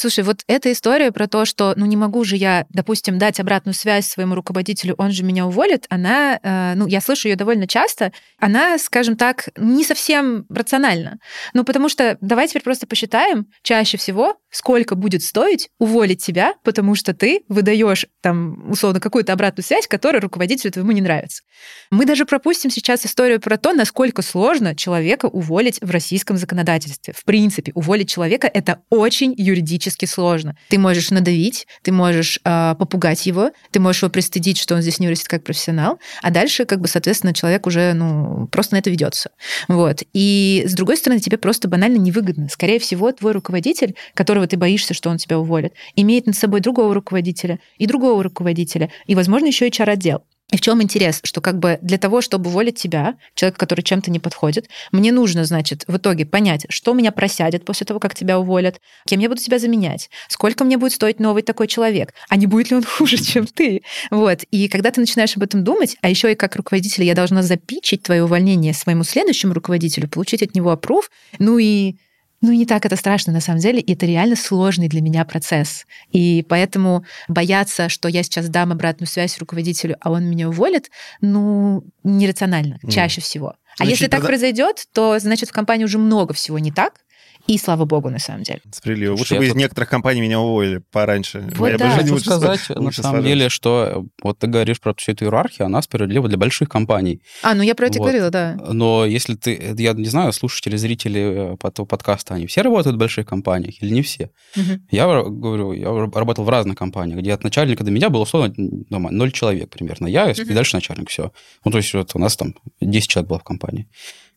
Слушай, 0.04 0.22
вот 0.22 0.42
эта 0.48 0.70
история 0.70 1.12
про 1.12 1.26
то, 1.28 1.46
что, 1.46 1.72
ну, 1.78 1.86
не 1.86 1.96
могу 1.96 2.24
же 2.24 2.36
я, 2.36 2.66
допустим, 2.68 3.16
дать 3.16 3.40
обратную 3.40 3.72
связь 3.72 4.06
своему 4.06 4.34
руководителю, 4.34 4.94
он 4.98 5.12
же 5.12 5.24
меня 5.24 5.46
уволит, 5.46 5.86
она, 5.88 6.38
э, 6.42 6.74
ну, 6.76 6.86
я 6.86 7.00
слышу 7.00 7.28
ее 7.28 7.36
довольно 7.36 7.66
часто, 7.66 8.12
она, 8.38 8.76
скажем 8.76 9.16
так, 9.16 9.48
не 9.56 9.82
совсем 9.82 10.44
рациональна. 10.50 11.20
Ну, 11.54 11.64
потому 11.64 11.88
что 11.88 12.18
давай 12.20 12.48
теперь 12.48 12.60
просто 12.60 12.86
посчитаем 12.86 13.46
чаще 13.62 13.96
всего, 13.96 14.36
сколько 14.50 14.94
будет 14.94 15.22
стоить 15.22 15.70
уволить 15.78 16.22
тебя, 16.22 16.52
потому 16.64 16.96
что 16.96 17.14
ты 17.14 17.40
выдаешь 17.48 18.04
там, 18.20 18.70
условно, 18.70 19.00
какую-то 19.00 19.32
обратную 19.32 19.64
связь, 19.64 19.86
которая 19.86 20.20
руководителю 20.20 20.70
твоему 20.70 20.92
не 20.92 21.00
нравится. 21.00 21.44
Мы 21.90 22.04
даже 22.04 22.26
пропустим 22.26 22.70
сейчас 22.70 23.06
историю 23.06 23.40
про 23.40 23.56
то, 23.56 23.72
насколько 23.72 24.20
сложно 24.20 24.76
человека 24.76 25.26
уволить 25.26 25.78
в 25.80 25.90
российском 25.90 26.36
законодательстве. 26.36 27.14
В 27.16 27.24
принципе, 27.24 27.72
уволить 27.74 28.10
человека— 28.10 28.50
это 28.52 28.82
очень 28.90 29.34
юридически 29.34 29.93
сложно. 30.06 30.56
Ты 30.68 30.78
можешь 30.78 31.10
надавить, 31.10 31.66
ты 31.82 31.92
можешь 31.92 32.40
э, 32.44 32.74
попугать 32.78 33.26
его, 33.26 33.50
ты 33.70 33.80
можешь 33.80 34.02
его 34.02 34.10
пристыдить, 34.10 34.58
что 34.58 34.74
он 34.74 34.82
здесь 34.82 34.98
не 34.98 35.06
вырастет 35.06 35.28
как 35.28 35.44
профессионал, 35.44 35.98
а 36.22 36.30
дальше, 36.30 36.64
как 36.64 36.80
бы, 36.80 36.88
соответственно, 36.88 37.32
человек 37.32 37.66
уже, 37.66 37.92
ну, 37.94 38.48
просто 38.48 38.74
на 38.74 38.78
это 38.78 38.90
ведется. 38.90 39.30
Вот. 39.68 40.02
И, 40.12 40.64
с 40.66 40.74
другой 40.74 40.96
стороны, 40.96 41.20
тебе 41.20 41.38
просто 41.38 41.68
банально 41.68 41.98
невыгодно. 41.98 42.48
Скорее 42.48 42.78
всего, 42.78 43.12
твой 43.12 43.32
руководитель, 43.32 43.94
которого 44.14 44.46
ты 44.46 44.56
боишься, 44.56 44.94
что 44.94 45.10
он 45.10 45.18
тебя 45.18 45.38
уволит, 45.38 45.72
имеет 45.96 46.26
над 46.26 46.36
собой 46.36 46.60
другого 46.60 46.94
руководителя 46.94 47.60
и 47.78 47.86
другого 47.86 48.22
руководителя, 48.22 48.90
и, 49.06 49.14
возможно, 49.14 49.46
еще 49.46 49.68
HR-отдел. 49.68 50.24
И 50.52 50.56
в 50.56 50.60
чем 50.60 50.82
интерес? 50.82 51.20
Что 51.24 51.40
как 51.40 51.58
бы 51.58 51.78
для 51.80 51.98
того, 51.98 52.20
чтобы 52.20 52.50
уволить 52.50 52.78
тебя, 52.78 53.16
человека, 53.34 53.58
который 53.58 53.80
чем-то 53.80 54.10
не 54.10 54.20
подходит, 54.20 54.68
мне 54.92 55.10
нужно, 55.10 55.44
значит, 55.44 55.84
в 55.88 55.96
итоге 55.96 56.26
понять, 56.26 56.66
что 56.68 56.92
меня 56.92 57.12
просядет 57.12 57.64
после 57.64 57.86
того, 57.86 57.98
как 57.98 58.14
тебя 58.14 58.38
уволят, 58.38 58.80
кем 59.06 59.20
я 59.20 59.28
буду 59.28 59.40
тебя 59.40 59.58
заменять, 59.58 60.10
сколько 60.28 60.64
мне 60.64 60.76
будет 60.76 60.92
стоить 60.92 61.18
новый 61.18 61.42
такой 61.42 61.66
человек, 61.66 62.12
а 62.28 62.36
не 62.36 62.46
будет 62.46 62.70
ли 62.70 62.76
он 62.76 62.82
хуже, 62.98 63.16
чем 63.16 63.46
ты. 63.46 63.82
Вот. 64.10 64.42
И 64.50 64.68
когда 64.68 64.90
ты 64.90 65.00
начинаешь 65.00 65.36
об 65.36 65.42
этом 65.42 65.64
думать, 65.64 65.96
а 66.02 66.08
еще 66.08 66.30
и 66.30 66.36
как 66.36 66.56
руководитель 66.56 67.04
я 67.04 67.14
должна 67.14 67.42
запичить 67.42 68.02
твое 68.02 68.24
увольнение 68.24 68.74
своему 68.74 69.02
следующему 69.02 69.54
руководителю, 69.54 70.08
получить 70.08 70.42
от 70.42 70.54
него 70.54 70.70
опруф, 70.70 71.10
ну 71.38 71.58
и 71.58 71.96
ну, 72.44 72.52
не 72.52 72.66
так 72.66 72.84
это 72.84 72.96
страшно 72.96 73.32
на 73.32 73.40
самом 73.40 73.60
деле, 73.60 73.80
и 73.80 73.92
это 73.94 74.04
реально 74.04 74.36
сложный 74.36 74.88
для 74.88 75.00
меня 75.00 75.24
процесс. 75.24 75.86
И 76.10 76.44
поэтому 76.46 77.04
бояться, 77.26 77.88
что 77.88 78.06
я 78.08 78.22
сейчас 78.22 78.48
дам 78.50 78.70
обратную 78.70 79.08
связь 79.08 79.38
руководителю, 79.38 79.96
а 80.00 80.10
он 80.10 80.24
меня 80.26 80.48
уволит, 80.50 80.90
ну, 81.22 81.84
нерационально, 82.02 82.78
Мгм. 82.82 82.92
чаще 82.92 83.20
всего. 83.22 83.48
А 83.76 83.76
Значит, 83.78 83.90
если 83.92 84.04
так 84.06 84.20
тогда- 84.20 84.26
произойдет, 84.28 84.84
то 84.92 85.18
значит 85.18 85.48
в 85.48 85.52
компании 85.52 85.84
уже 85.84 85.98
много 85.98 86.32
всего 86.34 86.58
не 86.58 86.70
так, 86.70 87.00
И 87.46 87.58
слава 87.58 87.84
богу, 87.84 88.08
на 88.08 88.18
самом 88.18 88.42
деле. 88.42 88.60
Справедливо. 88.72 89.16
Лучше 89.16 89.34
бы 89.34 89.42
я 89.42 89.48
из 89.48 89.52
тут- 89.52 89.58
некоторых 89.58 89.90
компаний 89.90 90.22
меня 90.22 90.40
уволили 90.40 90.78
пораньше. 90.90 91.40
Вот 91.40 91.58
Моя 91.58 91.76
да. 91.76 91.84
бы 91.84 91.90
жизнь 91.90 92.02
Хочу 92.04 92.12
лучше 92.14 92.24
сказать, 92.30 92.60
сла- 92.60 92.74
на 92.76 92.80
лучше 92.84 93.02
самом 93.02 93.16
сложилась. 93.16 93.38
деле, 93.38 93.48
что 93.50 93.84
э, 93.86 94.02
вот 94.22 94.38
ты 94.38 94.46
говоришь 94.46 94.80
про 94.80 94.94
всю 94.94 95.12
эту 95.12 95.26
иерархию, 95.26 95.66
она 95.66 95.82
справедлива 95.82 96.26
для 96.28 96.38
больших 96.38 96.70
компаний. 96.70 97.20
А, 97.42 97.54
ну 97.54 97.62
я 97.62 97.74
про 97.74 97.86
это 97.88 97.96
и 97.96 97.98
Вот. 97.98 98.04
говорила, 98.06 98.30
да. 98.30 98.56
Но 98.72 99.04
если 99.04 99.34
ты, 99.34 99.54
э, 99.56 99.74
я 99.76 99.92
не 99.92 100.06
знаю, 100.06 100.32
слушатели, 100.32 100.76
зрители 100.78 101.52
э, 101.52 101.56
под- 101.58 101.86
подкаста, 101.86 102.32
они 102.34 102.46
все 102.46 102.62
работают 102.62 102.96
в 102.96 102.98
больших 102.98 103.26
компаниях 103.26 103.82
или 103.82 103.90
не 103.92 104.00
все? 104.00 104.30
Мгм. 104.56 104.86
Я 104.90 105.04
говорю, 105.06 105.72
я 105.72 105.88
работал 106.14 106.44
в 106.44 106.48
разных 106.48 106.78
компаниях, 106.78 107.18
где 107.18 107.34
от 107.34 107.44
начальника 107.44 107.84
до 107.84 107.90
меня 107.90 108.08
было 108.08 108.22
условно 108.22 108.54
дома, 108.56 109.10
0 109.10 109.30
человек 109.32 109.68
примерно. 109.68 110.06
Я 110.06 110.30
и 110.30 110.40
Мгм. 110.42 110.54
дальше 110.54 110.76
начальник, 110.76 111.10
все. 111.10 111.30
Ну, 111.64 111.70
то 111.70 111.76
есть 111.76 111.92
вот 111.92 112.10
у 112.14 112.18
нас 112.18 112.36
там 112.38 112.54
10 112.80 113.08
человек 113.10 113.28
было 113.28 113.38
в 113.38 113.44
компании. 113.44 113.86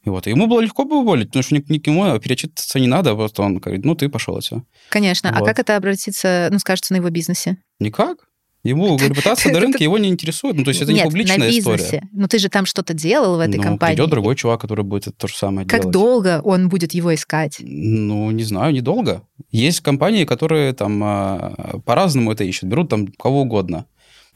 И 0.08 0.10
вот, 0.10 0.26
ему 0.26 0.48
было 0.48 0.62
легко 0.62 0.86
бы 0.86 1.00
уволить, 1.02 1.28
потому 1.28 1.43
что 1.43 1.54
ни- 1.56 1.65
никому 1.67 2.17
перечитываться 2.17 2.80
не 2.80 2.88
надо, 2.88 3.13
просто 3.13 3.41
он 3.41 3.58
говорит, 3.58 3.84
ну, 3.84 3.93
ты 3.93 4.08
пошел 4.08 4.38
отсюда. 4.38 4.63
Конечно. 4.88 5.30
А 5.36 5.39
Вот. 5.39 5.46
как 5.50 5.60
это 5.60 5.76
обратиться, 5.76 6.48
ну, 6.50 6.60
скажется, 6.60 6.93
на 6.93 6.98
его 7.00 7.10
бизнесе? 7.10 7.58
Никак. 7.82 8.20
Ему 8.63 8.98
репутация 9.10 9.52
на 9.52 9.60
рынке 9.60 9.84
его 9.84 9.98
не 9.98 10.08
интересует. 10.08 10.56
Ну, 10.56 10.63
то 10.63 10.70
есть 10.70 10.82
это 10.82 10.93
не 10.93 11.04
публичная 11.04 11.39
на 11.39 11.50
история. 11.50 11.76
бизнесе. 11.78 12.08
Ну, 12.13 12.30
ты 12.30 12.39
же 12.39 12.48
там 12.48 12.65
что-то 12.65 12.93
делал 12.93 13.36
в 13.36 13.39
этой 13.41 13.58
ну, 13.58 13.63
компании. 13.63 13.96
придет 13.96 14.10
другой 14.10 14.36
чувак, 14.38 14.62
который 14.62 14.86
будет 14.86 15.08
это 15.08 15.17
то 15.17 15.28
же 15.28 15.36
самое 15.36 15.67
Как 15.67 15.82
делать. 15.82 15.93
долго 15.93 16.41
он 16.41 16.70
будет 16.70 16.93
его 16.93 17.13
искать? 17.13 17.58
Ну, 17.60 18.32
не 18.32 18.43
знаю, 18.43 18.74
недолго. 18.74 19.24
Есть 19.52 19.82
компании, 19.82 20.24
которые 20.24 20.72
там 20.72 21.02
а, 21.04 21.80
по-разному 21.86 22.32
это 22.32 22.46
ищут, 22.46 22.70
берут 22.70 22.88
там 22.89 23.08
кого 23.08 23.41
угодно. 23.41 23.86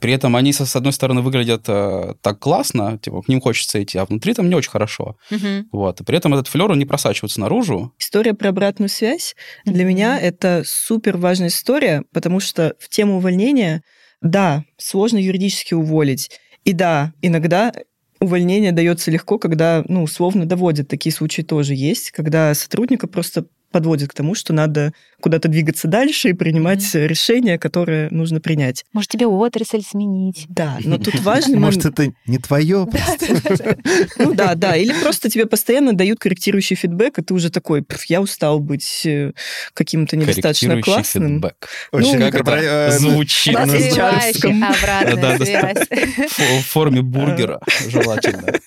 При 0.01 0.13
этом 0.13 0.35
они, 0.35 0.51
со- 0.51 0.65
с 0.65 0.75
одной 0.75 0.93
стороны, 0.93 1.21
выглядят 1.21 1.65
а, 1.67 2.15
так 2.21 2.39
классно, 2.39 2.97
типа, 2.97 3.21
к 3.21 3.27
ним 3.27 3.39
хочется 3.39 3.81
идти, 3.81 3.97
а 3.97 4.05
внутри 4.05 4.33
там 4.33 4.49
не 4.49 4.55
очень 4.55 4.71
хорошо. 4.71 5.15
Мгм. 5.29 5.69
Вот. 5.71 6.01
И 6.01 6.03
при 6.03 6.17
этом 6.17 6.33
этот 6.33 6.47
флер, 6.47 6.71
он 6.71 6.79
не 6.79 6.85
просачивается 6.85 7.39
наружу. 7.39 7.93
История 7.99 8.33
про 8.33 8.49
обратную 8.49 8.89
связь 8.89 9.35
для 9.65 9.85
меня 9.85 10.19
это 10.19 10.63
супер 10.65 11.17
важная 11.17 11.49
история, 11.49 12.03
потому 12.11 12.39
что 12.39 12.75
в 12.79 12.89
тему 12.89 13.17
увольнения, 13.17 13.83
да, 14.21 14.65
сложно 14.77 15.17
юридически 15.17 15.75
уволить. 15.75 16.31
И 16.63 16.73
да, 16.73 17.13
иногда 17.21 17.71
увольнение 18.19 18.71
дается 18.71 19.11
легко, 19.11 19.37
когда, 19.37 19.83
ну, 19.87 20.03
условно 20.03 20.45
доводят. 20.45 20.87
Такие 20.87 21.13
случаи 21.13 21.41
тоже 21.41 21.73
есть, 21.75 22.11
когда 22.11 22.53
сотрудника 22.53 23.07
просто 23.07 23.45
подводит 23.71 24.09
к 24.09 24.13
тому, 24.13 24.35
что 24.35 24.53
надо 24.53 24.93
куда-то 25.21 25.47
двигаться 25.47 25.87
дальше 25.87 26.29
и 26.29 26.33
принимать 26.33 26.83
решения, 26.93 27.57
которые 27.57 28.09
нужно 28.11 28.41
принять. 28.41 28.83
Может, 28.93 29.11
тебе 29.11 29.27
отрасль 29.27 29.81
сменить? 29.81 30.45
Да, 30.49 30.77
но 30.83 30.97
тут 30.97 31.19
важный 31.21 31.57
Может, 31.57 31.85
это 31.85 32.11
не 32.25 32.37
твое? 32.37 32.87
Ну 34.17 34.33
да, 34.33 34.55
да. 34.55 34.75
Или 34.75 34.93
просто 35.01 35.29
тебе 35.29 35.45
постоянно 35.45 35.93
дают 35.93 36.19
корректирующий 36.19 36.75
фидбэк, 36.75 37.19
и 37.19 37.21
ты 37.21 37.33
уже 37.33 37.49
такой, 37.49 37.83
«Пф, 37.83 38.03
я 38.05 38.21
устал 38.21 38.59
быть 38.59 39.05
э, 39.05 39.31
каким-то 39.73 40.17
недостаточно 40.17 40.69
Корректирующий 40.69 40.93
классным. 40.93 41.33
фидбэк. 41.35 41.67
Очень 41.91 42.19
как 42.19 42.33
корпора- 42.33 42.57
это 42.57 42.95
э, 42.95 42.99
звучит? 42.99 43.55
В 46.37 46.61
форме 46.67 47.01
бургера, 47.01 47.59
желательно. 47.87 48.53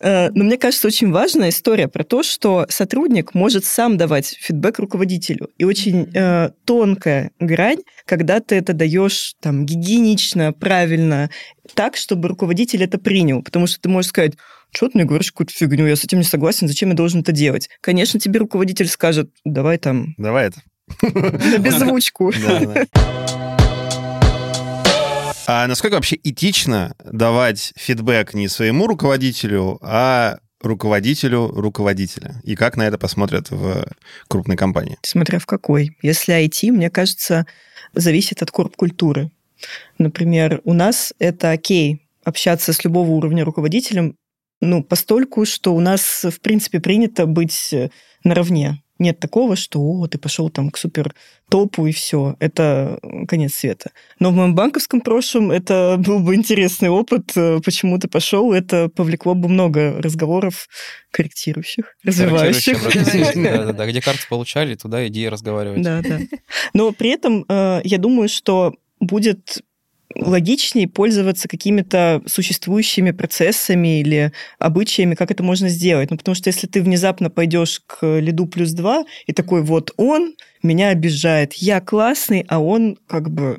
Э, 0.00 0.30
Но 0.30 0.42
мне 0.44 0.56
кажется, 0.58 0.88
очень 0.88 1.12
важная 1.12 1.50
история 1.50 1.86
про 1.86 2.02
то, 2.02 2.24
что 2.24 2.66
сотрудник 2.68 3.34
может 3.34 3.64
сам 3.64 3.96
давать 3.96 4.36
фидбэк 4.40 4.80
руководителю. 4.80 5.50
И 5.58 5.64
очень 5.64 5.91
э, 5.92 6.50
тонкая 6.64 7.30
грань, 7.38 7.80
когда 8.06 8.40
ты 8.40 8.56
это 8.56 8.72
даешь 8.72 9.34
там 9.40 9.66
гигиенично, 9.66 10.52
правильно, 10.52 11.30
так, 11.74 11.96
чтобы 11.96 12.28
руководитель 12.28 12.82
это 12.82 12.98
принял. 12.98 13.42
Потому 13.42 13.66
что 13.66 13.80
ты 13.80 13.88
можешь 13.88 14.10
сказать, 14.10 14.34
что 14.74 14.88
ты 14.88 14.98
мне 14.98 15.04
говоришь 15.04 15.32
какую-то 15.32 15.52
фигню, 15.52 15.86
я 15.86 15.96
с 15.96 16.04
этим 16.04 16.18
не 16.18 16.24
согласен, 16.24 16.68
зачем 16.68 16.90
я 16.90 16.94
должен 16.94 17.20
это 17.20 17.32
делать? 17.32 17.68
Конечно, 17.80 18.18
тебе 18.18 18.40
руководитель 18.40 18.88
скажет, 18.88 19.30
давай 19.44 19.78
там 19.78 20.14
Давай 20.16 20.48
это. 20.48 20.62
на 21.02 21.58
беззвучку. 21.58 22.32
А 25.44 25.66
насколько 25.66 25.94
вообще 25.94 26.16
этично 26.22 26.94
давать 27.04 27.72
фидбэк 27.76 28.32
не 28.34 28.46
своему 28.46 28.86
руководителю, 28.86 29.78
а 29.82 30.38
руководителю 30.62 31.48
руководителя? 31.48 32.40
И 32.44 32.56
как 32.56 32.76
на 32.76 32.82
это 32.82 32.98
посмотрят 32.98 33.50
в 33.50 33.86
крупной 34.28 34.56
компании? 34.56 34.98
Смотря 35.02 35.38
в 35.38 35.46
какой. 35.46 35.96
Если 36.02 36.34
IT, 36.34 36.70
мне 36.72 36.90
кажется, 36.90 37.46
зависит 37.94 38.42
от 38.42 38.50
корп-культуры. 38.50 39.30
Например, 39.98 40.60
у 40.64 40.72
нас 40.72 41.12
это 41.18 41.50
окей 41.50 42.02
общаться 42.24 42.72
с 42.72 42.84
любого 42.84 43.10
уровня 43.10 43.44
руководителем, 43.44 44.16
ну, 44.60 44.82
постольку, 44.82 45.44
что 45.44 45.74
у 45.74 45.80
нас, 45.80 46.24
в 46.24 46.40
принципе, 46.40 46.80
принято 46.80 47.26
быть 47.26 47.72
э, 47.72 47.90
наравне. 48.22 48.80
Нет 49.02 49.18
такого, 49.18 49.56
что 49.56 49.80
о, 49.80 50.06
ты 50.06 50.16
пошел 50.16 50.48
там 50.48 50.70
к 50.70 50.78
супер 50.78 51.12
топу 51.50 51.86
и 51.86 51.92
все. 51.92 52.36
Это 52.38 53.00
э, 53.02 53.26
конец 53.26 53.54
света. 53.54 53.90
Но 54.20 54.30
в 54.30 54.34
моем 54.34 54.54
банковском 54.54 55.00
прошлом 55.00 55.50
это 55.50 55.96
был 56.06 56.20
бы 56.20 56.36
интересный 56.36 56.88
опыт. 56.88 57.32
э, 57.36 57.58
Почему 57.64 57.98
ты 57.98 58.06
пошел? 58.06 58.52
Это 58.52 58.88
повлекло 58.88 59.34
бы 59.34 59.48
много 59.48 60.00
разговоров 60.00 60.68
корректирующих, 61.10 61.96
развивающих. 62.04 62.78
Да-да-да, 63.34 63.86
где 63.90 64.00
карты 64.00 64.22
получали, 64.28 64.76
туда 64.76 65.06
иди 65.08 65.28
разговаривать. 65.28 65.82
Да, 65.82 66.00
да. 66.00 66.20
Но 66.72 66.92
при 66.92 67.10
этом 67.10 67.44
э, 67.48 67.80
я 67.82 67.98
думаю, 67.98 68.28
что 68.28 68.74
будет 69.00 69.62
логичнее 70.16 70.88
пользоваться 70.88 71.48
какими-то 71.48 72.22
существующими 72.26 73.10
процессами 73.10 74.00
или 74.00 74.32
обычаями, 74.58 75.14
как 75.14 75.30
это 75.30 75.42
можно 75.42 75.68
сделать. 75.68 76.10
Ну, 76.10 76.16
потому 76.16 76.34
что 76.34 76.48
если 76.48 76.66
ты 76.66 76.82
внезапно 76.82 77.30
пойдешь 77.30 77.82
к 77.86 78.18
лиду 78.18 78.46
плюс 78.46 78.72
два, 78.72 79.04
и 79.26 79.32
такой 79.32 79.62
вот 79.62 79.92
он 79.96 80.34
меня 80.62 80.88
обижает, 80.88 81.54
я 81.54 81.80
классный, 81.80 82.44
а 82.48 82.60
он 82.62 82.98
как 83.06 83.30
бы 83.30 83.58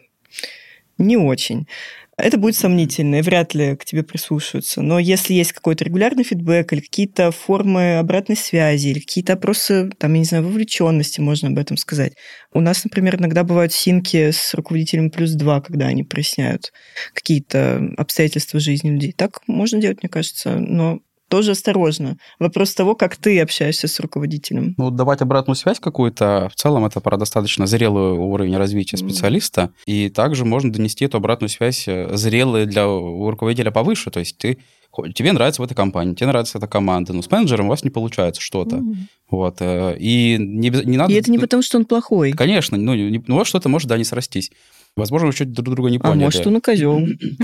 не 0.97 1.17
очень. 1.17 1.67
Это 2.15 2.38
будет 2.38 2.56
сомнительно, 2.56 3.15
и 3.15 3.21
вряд 3.21 3.56
ли 3.56 3.76
к 3.76 3.86
тебе 3.86 4.04
прислушаются. 4.04 4.84
Но 4.84 4.99
если 4.99 5.34
есть 5.34 5.52
какой-то 5.52 5.84
регулярный 5.84 6.23
фидбэк 6.23 6.71
или 6.71 6.80
какие-то 6.80 7.32
формы 7.32 7.97
обратной 7.97 8.36
связи, 8.36 8.89
или 8.89 8.99
какие-то 8.99 9.34
опросы, 9.34 9.89
там, 9.97 10.13
я 10.13 10.19
не 10.19 10.26
знаю, 10.26 10.43
вовлеченности, 10.43 11.21
можно 11.21 11.49
об 11.49 11.58
этом 11.58 11.76
сказать. 11.76 12.13
У 12.54 12.62
нас, 12.62 12.84
например, 12.84 13.15
иногда 13.15 13.43
бывают 13.43 13.73
синки 13.73 14.30
с 14.30 14.54
руководителем 14.54 15.10
плюс 15.10 15.32
два, 15.32 15.60
когда 15.60 15.88
они 15.88 16.04
проясняют 16.04 16.71
какие-то 17.13 17.82
обстоятельства 17.97 18.60
жизни 18.60 18.91
людей. 18.91 19.12
Так 19.12 19.39
можно 19.47 19.82
делать, 19.82 20.04
мне 20.04 20.10
кажется, 20.10 20.60
но 20.60 20.99
тоже 21.33 21.53
осторожно. 21.53 22.17
Вопрос 22.37 22.75
того, 22.75 22.93
как 22.93 23.15
ты 23.15 23.41
общаешься 23.41 23.87
с 23.87 23.99
руководителем. 23.99 24.75
Ну, 24.77 24.91
давать 24.91 25.21
обратную 25.23 25.55
связь 25.55 25.79
какую-то, 25.79 26.51
в 26.53 26.55
целом 26.55 26.85
это 26.85 26.99
про 27.01 27.17
достаточно 27.17 27.65
зрелый 27.65 28.11
уровень 28.19 28.55
развития 28.55 28.97
специалиста, 28.97 29.71
и 29.87 30.09
также 30.09 30.45
можно 30.45 30.71
донести 30.71 31.05
эту 31.05 31.17
обратную 31.17 31.49
связь 31.49 31.87
э, 31.87 32.15
зрелой 32.15 32.67
для 32.67 32.85
руководителя 32.85 33.71
повыше, 33.71 34.11
то 34.11 34.19
есть 34.19 34.37
ты 34.37 34.59
тебе 35.15 35.31
нравится 35.33 35.63
в 35.63 35.65
этой 35.65 35.73
компании, 35.73 36.13
тебе 36.13 36.27
нравится 36.27 36.59
эта 36.59 36.67
команда, 36.67 37.13
но 37.13 37.23
с 37.23 37.31
менеджером 37.31 37.65
у 37.65 37.69
вас 37.69 37.83
не 37.83 37.89
получается 37.89 38.39
что-то. 38.39 38.75
Мгм. 38.75 39.07
Вот. 39.31 39.57
э, 39.59 39.97
И 39.99 40.37
не, 40.39 40.69
не 40.69 40.97
надо... 40.97 41.11
И 41.11 41.15
это 41.15 41.31
не 41.31 41.39
потому, 41.39 41.63
что 41.63 41.79
он 41.79 41.85
плохой. 41.85 42.33
Конечно, 42.33 42.77
ну, 42.77 42.93
не- 42.93 43.23
ну, 43.25 43.35
у 43.35 43.37
вас 43.39 43.47
что-то 43.47 43.69
может, 43.69 43.87
да, 43.89 43.97
не 43.97 44.03
срастись. 44.03 44.51
Возможно, 44.95 45.27
вы 45.27 45.34
что-то 45.34 45.51
друг 45.63 45.75
друга 45.75 45.89
не 45.89 45.97
А 45.97 46.01
поняли. 46.01 46.25
может, 46.25 46.45
он 46.45 46.58
и 46.58 46.60
козел. 46.62 46.99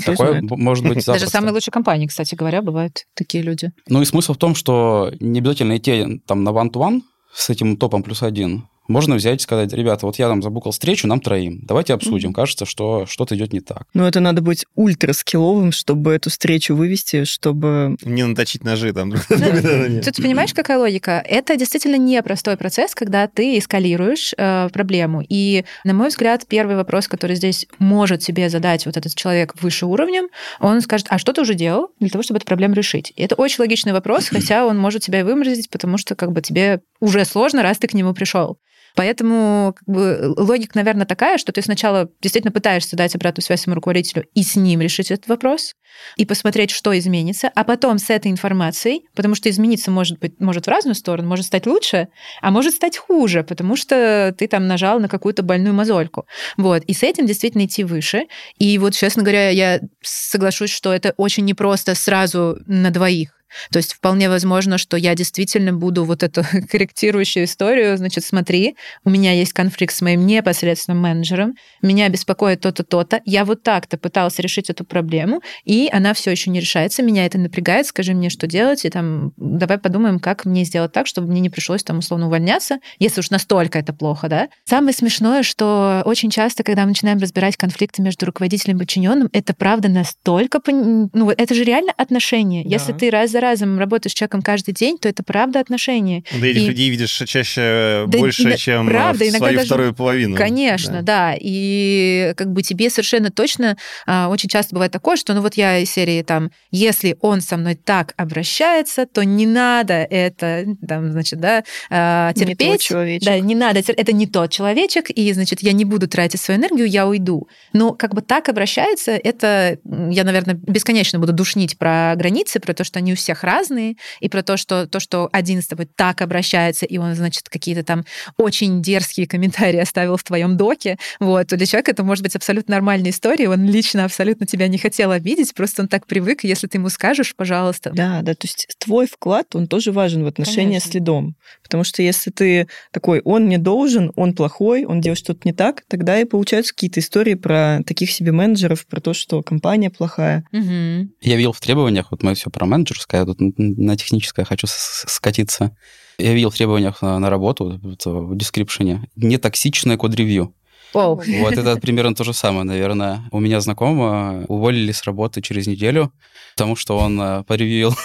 Такое 0.05 0.41
может 0.43 0.83
быть 0.85 0.97
Даже 0.97 1.05
запросто. 1.05 1.29
самые 1.29 1.53
лучшие 1.53 1.71
компании, 1.71 2.05
кстати 2.07 2.35
говоря, 2.35 2.61
бывают 2.61 3.05
такие 3.15 3.43
люди. 3.43 3.71
Ну 3.87 4.01
и 4.01 4.05
смысл 4.05 4.33
в 4.33 4.37
том, 4.37 4.53
что 4.55 5.11
не 5.19 5.39
обязательно 5.39 5.77
идти 5.77 6.21
там 6.27 6.43
на 6.43 6.49
one-to-one 6.49 7.01
с 7.33 7.49
этим 7.49 7.77
топом 7.77 8.03
плюс 8.03 8.21
один. 8.23 8.67
Можно 8.89 9.15
взять 9.15 9.39
и 9.39 9.43
сказать, 9.43 9.71
ребята, 9.71 10.07
вот 10.07 10.17
я 10.17 10.27
там 10.27 10.41
забукал 10.41 10.71
встречу, 10.71 11.07
нам 11.07 11.21
троим. 11.21 11.59
Давайте 11.61 11.93
обсудим. 11.93 12.29
Мгм. 12.29 12.33
Кажется, 12.33 12.65
что 12.65 13.05
что-то 13.05 13.35
идет 13.35 13.53
не 13.53 13.61
так. 13.61 13.83
Но 13.93 14.07
это 14.07 14.19
надо 14.19 14.41
быть 14.41 14.65
ультра 14.73 15.13
скилловым, 15.13 15.71
чтобы 15.71 16.11
эту 16.11 16.31
встречу 16.31 16.75
вывести, 16.75 17.23
чтобы... 17.23 17.97
Не 18.03 18.25
наточить 18.25 18.63
ножи 18.63 18.91
там. 18.91 19.11
Тут 19.11 20.15
понимаешь, 20.17 20.55
какая 20.55 20.79
логика? 20.79 21.23
Это 21.23 21.55
действительно 21.55 21.97
непростой 21.97 22.57
процесс, 22.57 22.95
когда 22.95 23.27
ты 23.27 23.59
эскалируешь 23.59 24.33
э, 24.35 24.69
проблему. 24.73 25.23
И, 25.29 25.65
на 25.83 25.93
мой 25.93 26.07
взгляд, 26.07 26.47
первый 26.47 26.75
вопрос, 26.75 27.07
который 27.07 27.35
здесь 27.35 27.67
может 27.77 28.23
себе 28.23 28.49
задать 28.49 28.87
вот 28.87 28.97
этот 28.97 29.13
человек 29.13 29.53
выше 29.61 29.85
уровнем, 29.85 30.29
он 30.59 30.81
скажет, 30.81 31.05
а 31.11 31.19
что 31.19 31.31
ты 31.31 31.41
уже 31.41 31.53
делал 31.53 31.89
для 31.99 32.09
того, 32.09 32.23
чтобы 32.23 32.37
эту 32.37 32.47
проблему 32.47 32.73
решить? 32.73 33.13
И 33.15 33.21
это 33.21 33.35
очень 33.35 33.57
логичный 33.59 33.93
вопрос, 33.93 34.29
хотя 34.29 34.65
он 34.65 34.79
может 34.79 35.03
тебя 35.03 35.19
и 35.19 35.23
выморозить, 35.23 35.69
потому 35.69 35.99
что 35.99 36.15
как 36.15 36.31
бы 36.31 36.41
тебе 36.41 36.81
уже 36.99 37.23
сложно, 37.23 37.61
раз 37.61 37.77
ты 37.77 37.87
к 37.87 37.93
нему 37.93 38.15
пришел. 38.15 38.57
Поэтому 38.99 39.75
как 39.77 39.87
бы, 39.87 40.33
логика, 40.35 40.73
наверное, 40.75 41.05
такая, 41.05 41.37
что 41.37 41.53
ты 41.53 41.61
сначала 41.61 42.09
действительно 42.19 42.51
пытаешься 42.51 42.97
дать 42.97 43.15
обратную 43.15 43.45
связь 43.45 43.61
своему 43.61 43.75
руководителю 43.75 44.25
и 44.33 44.43
с 44.43 44.57
ним 44.57 44.81
решить 44.81 45.09
этот 45.09 45.29
вопрос, 45.29 45.75
и 46.17 46.25
посмотреть, 46.25 46.71
что 46.71 46.97
изменится, 46.99 47.49
а 47.55 47.63
потом 47.63 47.97
с 47.97 48.09
этой 48.09 48.29
информацией, 48.29 49.05
потому 49.15 49.35
что 49.35 49.49
измениться 49.49 49.89
может 49.89 50.19
быть 50.19 50.41
может 50.41 50.65
в 50.65 50.69
разную 50.69 50.95
сторону, 50.95 51.29
может 51.29 51.45
стать 51.45 51.65
лучше, 51.65 52.09
а 52.41 52.51
может 52.51 52.73
стать 52.73 52.97
хуже, 52.97 53.43
потому 53.43 53.77
что 53.77 54.35
ты 54.37 54.49
там 54.49 54.67
нажал 54.67 54.99
на 54.99 55.07
какую-то 55.07 55.43
больную 55.43 55.73
мозольку. 55.73 56.25
Вот. 56.57 56.83
И 56.83 56.93
с 56.93 57.01
этим 57.01 57.25
действительно 57.25 57.63
идти 57.67 57.85
выше. 57.85 58.23
И 58.57 58.77
вот, 58.79 58.95
честно 58.95 59.23
говоря, 59.23 59.47
я 59.47 59.79
соглашусь, 60.01 60.71
что 60.71 60.91
это 60.91 61.13
очень 61.15 61.45
непросто 61.45 61.95
сразу 61.95 62.57
на 62.67 62.91
двоих. 62.91 63.38
То 63.71 63.77
есть 63.77 63.93
вполне 63.93 64.29
возможно, 64.29 64.77
что 64.77 64.97
я 64.97 65.15
действительно 65.15 65.73
буду 65.73 66.05
вот 66.05 66.23
эту 66.23 66.43
корректирующую 66.71 67.45
историю, 67.45 67.97
значит, 67.97 68.23
смотри, 68.23 68.75
у 69.03 69.09
меня 69.09 69.33
есть 69.33 69.53
конфликт 69.53 69.95
с 69.95 70.01
моим 70.01 70.25
непосредственным 70.25 71.01
менеджером, 71.01 71.55
меня 71.81 72.09
беспокоит 72.09 72.61
то-то, 72.61 72.83
то-то, 72.83 73.21
я 73.25 73.45
вот 73.45 73.63
так-то 73.63 73.97
пытался 73.97 74.41
решить 74.41 74.69
эту 74.69 74.85
проблему, 74.85 75.41
и 75.65 75.89
она 75.91 76.13
все 76.13 76.31
еще 76.31 76.49
не 76.49 76.59
решается, 76.59 77.03
меня 77.03 77.25
это 77.25 77.37
напрягает, 77.37 77.87
скажи 77.87 78.13
мне, 78.13 78.29
что 78.29 78.47
делать, 78.47 78.85
и 78.85 78.89
там 78.89 79.33
давай 79.37 79.77
подумаем, 79.77 80.19
как 80.19 80.45
мне 80.45 80.63
сделать 80.63 80.91
так, 80.91 81.07
чтобы 81.07 81.27
мне 81.27 81.41
не 81.41 81.49
пришлось 81.49 81.83
там 81.83 81.99
условно 81.99 82.27
увольняться, 82.27 82.79
если 82.99 83.19
уж 83.19 83.29
настолько 83.29 83.79
это 83.79 83.93
плохо, 83.93 84.27
да. 84.27 84.49
Самое 84.65 84.93
смешное, 84.93 85.43
что 85.43 86.01
очень 86.05 86.29
часто, 86.29 86.63
когда 86.63 86.83
мы 86.83 86.89
начинаем 86.89 87.19
разбирать 87.19 87.57
конфликты 87.57 88.01
между 88.01 88.25
руководителем 88.25 88.77
и 88.77 88.79
подчиненным, 88.79 89.29
это 89.31 89.53
правда 89.53 89.89
настолько, 89.89 90.59
ну, 90.67 91.29
это 91.29 91.53
же 91.53 91.63
реально 91.63 91.93
отношения. 91.97 92.63
Да. 92.63 92.69
Если 92.69 92.93
ты 92.93 93.09
раз 93.09 93.31
за 93.31 93.38
разом 93.39 93.79
работаешь 93.79 94.11
с 94.11 94.15
человеком 94.15 94.41
каждый 94.41 94.73
день, 94.73 94.97
то 94.97 95.07
это 95.09 95.23
правда 95.23 95.59
отношения. 95.59 96.23
Да, 96.39 96.45
этих 96.45 96.61
и... 96.61 96.67
людей 96.67 96.89
видишь 96.89 97.11
чаще 97.25 98.05
да, 98.07 98.17
больше, 98.17 98.43
да, 98.43 98.57
чем 98.57 98.87
правда, 98.87 99.25
в 99.25 99.31
свою 99.31 99.55
даже... 99.55 99.65
вторую 99.65 99.93
половину. 99.93 100.35
Конечно, 100.35 101.01
да. 101.01 101.31
да. 101.31 101.37
И 101.39 102.33
как 102.35 102.51
бы 102.51 102.61
тебе 102.61 102.89
совершенно 102.89 103.29
точно 103.31 103.77
а, 104.05 104.29
очень 104.29 104.49
часто 104.49 104.75
бывает 104.75 104.91
такое, 104.91 105.15
что 105.15 105.33
ну 105.33 105.41
вот 105.41 105.55
я 105.55 105.77
из 105.77 105.91
серии 105.91 106.21
там, 106.23 106.51
если 106.71 107.17
он 107.21 107.41
со 107.41 107.57
мной 107.57 107.75
так 107.75 108.13
обращается, 108.17 109.05
то 109.05 109.23
не 109.23 109.45
надо 109.45 109.93
это, 109.93 110.65
там, 110.87 111.11
значит, 111.11 111.39
да, 111.39 111.63
а, 111.89 112.33
терпеть. 112.33 112.59
Не 112.59 112.71
тот 112.73 112.81
человечек. 112.81 113.25
Да, 113.25 113.39
не 113.39 113.55
надо, 113.55 113.79
это 113.79 114.11
не 114.11 114.27
тот 114.27 114.51
человечек, 114.51 115.09
и, 115.09 115.31
значит, 115.33 115.61
я 115.61 115.73
не 115.73 115.85
буду 115.85 116.07
тратить 116.07 116.41
свою 116.41 116.59
энергию, 116.59 116.87
я 116.87 117.07
уйду. 117.07 117.47
Но 117.73 117.93
как 117.93 118.13
бы 118.13 118.21
так 118.21 118.49
обращается, 118.49 119.11
это, 119.11 119.77
я, 120.09 120.23
наверное, 120.23 120.55
бесконечно 120.55 121.19
буду 121.19 121.33
душнить 121.33 121.77
про 121.77 122.13
границы, 122.15 122.59
про 122.59 122.73
то, 122.73 122.83
что 122.83 122.99
они 122.99 123.13
у 123.13 123.15
всех 123.15 123.28
разные, 123.43 123.95
и 124.19 124.29
про 124.29 124.43
то, 124.43 124.57
что 124.57 124.87
то, 124.87 124.99
что 124.99 125.29
один 125.31 125.61
с 125.61 125.67
тобой 125.67 125.87
так 125.95 126.21
обращается, 126.21 126.85
и 126.85 126.97
он, 126.97 127.15
значит, 127.15 127.49
какие-то 127.49 127.83
там 127.83 128.05
очень 128.37 128.81
дерзкие 128.81 129.27
комментарии 129.27 129.79
оставил 129.79 130.17
в 130.17 130.23
твоем 130.23 130.57
доке, 130.57 130.97
вот, 131.19 131.47
то 131.47 131.57
для 131.57 131.65
человека 131.65 131.91
это 131.91 132.03
может 132.03 132.23
быть 132.23 132.35
абсолютно 132.35 132.75
нормальная 132.75 133.11
история, 133.11 133.49
он 133.49 133.65
лично 133.65 134.05
абсолютно 134.05 134.45
тебя 134.45 134.67
не 134.67 134.77
хотел 134.77 135.11
обидеть, 135.11 135.53
просто 135.53 135.81
он 135.83 135.87
так 135.87 136.05
привык, 136.07 136.43
если 136.43 136.67
ты 136.67 136.77
ему 136.77 136.89
скажешь, 136.89 137.35
пожалуйста. 137.35 137.91
Да, 137.93 138.21
да, 138.21 138.33
то 138.33 138.45
есть 138.45 138.67
твой 138.79 139.07
вклад, 139.07 139.55
он 139.55 139.67
тоже 139.67 139.91
важен 139.91 140.23
в 140.23 140.27
отношении 140.27 140.79
Конечно. 140.79 140.91
с 140.91 140.93
лидом, 140.93 141.35
потому 141.63 141.83
что 141.83 142.01
если 142.01 142.31
ты 142.31 142.67
такой, 142.91 143.21
он 143.23 143.45
мне 143.45 143.57
должен, 143.57 144.11
он 144.15 144.33
плохой, 144.33 144.85
он 144.85 145.01
делает 145.01 145.19
что-то 145.19 145.41
не 145.43 145.53
так, 145.53 145.83
тогда 145.87 146.19
и 146.19 146.25
получаются 146.25 146.73
какие-то 146.73 146.99
истории 146.99 147.35
про 147.35 147.79
таких 147.85 148.11
себе 148.11 148.31
менеджеров, 148.31 148.85
про 148.85 149.01
то, 149.01 149.13
что 149.13 149.41
компания 149.41 149.89
плохая. 149.89 150.45
Угу. 150.51 151.09
Я 151.21 151.35
видел 151.35 151.53
в 151.53 151.59
требованиях, 151.59 152.11
вот 152.11 152.23
мы 152.23 152.35
все 152.35 152.49
про 152.49 152.65
менеджерское, 152.65 153.18
тут 153.25 153.37
на 153.39 153.95
техническое 153.95 154.45
хочу 154.45 154.67
скатиться. 154.67 155.75
Я 156.17 156.33
видел 156.33 156.49
в 156.49 156.55
требованиях 156.55 157.01
на, 157.01 157.17
на 157.19 157.29
работу, 157.29 157.79
в 157.81 158.35
дескрипшене, 158.35 159.09
нетоксичное 159.15 159.97
код-ревью. 159.97 160.53
Wow. 160.93 161.23
Вот 161.41 161.53
это 161.53 161.75
примерно 161.77 162.15
то 162.15 162.23
же 162.23 162.33
самое, 162.33 162.63
наверное. 162.63 163.21
У 163.31 163.39
меня 163.39 163.61
знакомого 163.61 164.45
уволили 164.47 164.91
с 164.91 165.03
работы 165.03 165.41
через 165.41 165.67
неделю, 165.67 166.11
потому 166.55 166.75
что 166.75 166.97
он 166.97 167.21
э, 167.21 167.43
поревьюил 167.43 167.95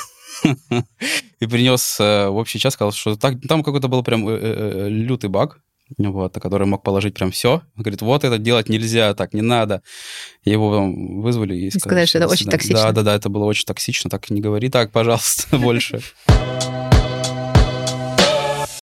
и 1.41 1.47
принес 1.47 1.99
э, 1.99 2.29
в 2.29 2.37
общий 2.37 2.59
час, 2.59 2.75
сказал, 2.75 2.93
что 2.93 3.17
так, 3.17 3.41
там 3.49 3.63
какой-то 3.63 3.89
был 3.89 4.03
прям 4.03 4.29
э, 4.29 4.89
лютый 4.91 5.31
баг, 5.31 5.61
вот, 5.99 6.35
который 6.35 6.67
мог 6.67 6.83
положить 6.83 7.15
прям 7.15 7.31
все. 7.31 7.63
Он 7.77 7.83
говорит, 7.83 8.03
вот 8.03 8.25
это 8.25 8.39
делать 8.39 8.69
нельзя, 8.69 9.15
так 9.15 9.35
не 9.35 9.43
надо. 9.43 9.83
Его 10.45 10.91
вызвали 10.91 11.57
и 11.57 11.71
сказали, 11.71 11.81
сказали, 11.81 12.07
что 12.07 12.19
это 12.19 12.29
очень 12.29 12.51
токсично. 12.51 12.83
Да, 12.83 12.93
да, 12.93 13.03
да, 13.03 13.15
это 13.15 13.29
было 13.29 13.45
очень 13.45 13.67
токсично, 13.67 14.11
так 14.11 14.31
не 14.31 14.41
говори 14.41 14.71
так, 14.71 14.91
пожалуйста, 14.93 15.59
больше. 15.59 16.01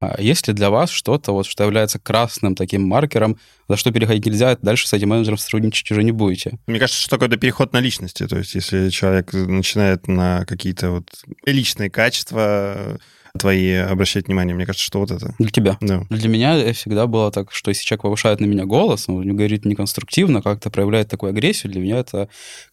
А 0.00 0.20
есть 0.20 0.48
ли 0.48 0.54
для 0.54 0.70
вас 0.70 0.90
что-то, 0.90 1.32
вот, 1.32 1.46
что 1.46 1.64
является 1.64 1.98
красным 1.98 2.54
таким 2.54 2.82
маркером, 2.82 3.38
за 3.68 3.76
что 3.76 3.90
переходить 3.90 4.26
нельзя, 4.26 4.56
дальше 4.60 4.86
с 4.86 4.92
этим 4.92 5.08
менеджером 5.10 5.38
сотрудничать 5.38 5.90
уже 5.90 6.02
не 6.02 6.12
будете? 6.12 6.58
Мне 6.66 6.78
кажется, 6.78 7.00
что 7.00 7.10
такое 7.18 7.28
переход 7.38 7.72
на 7.72 7.80
личности. 7.80 8.26
То 8.26 8.38
есть 8.38 8.54
если 8.54 8.90
человек 8.90 9.32
начинает 9.32 10.06
на 10.08 10.44
какие-то 10.44 10.90
вот 10.90 11.08
личные 11.46 11.90
качества 11.90 12.98
твои 13.38 13.72
обращать 13.74 14.28
внимание. 14.28 14.54
Мне 14.54 14.64
кажется, 14.64 14.86
что 14.86 15.00
вот 15.00 15.10
это. 15.10 15.34
Для 15.38 15.50
тебя? 15.50 15.76
Да. 15.80 16.04
Для 16.08 16.28
меня 16.28 16.72
всегда 16.72 17.06
было 17.06 17.32
так, 17.32 17.52
что 17.52 17.70
если 17.70 17.84
человек 17.84 18.02
повышает 18.02 18.40
на 18.40 18.44
меня 18.44 18.64
голос, 18.64 19.08
он 19.08 19.26
говорит 19.36 19.64
неконструктивно, 19.64 20.40
как-то 20.40 20.70
проявляет 20.70 21.08
такую 21.08 21.30
агрессию, 21.30 21.72
для 21.72 21.80
меня 21.80 21.98
это 21.98 22.28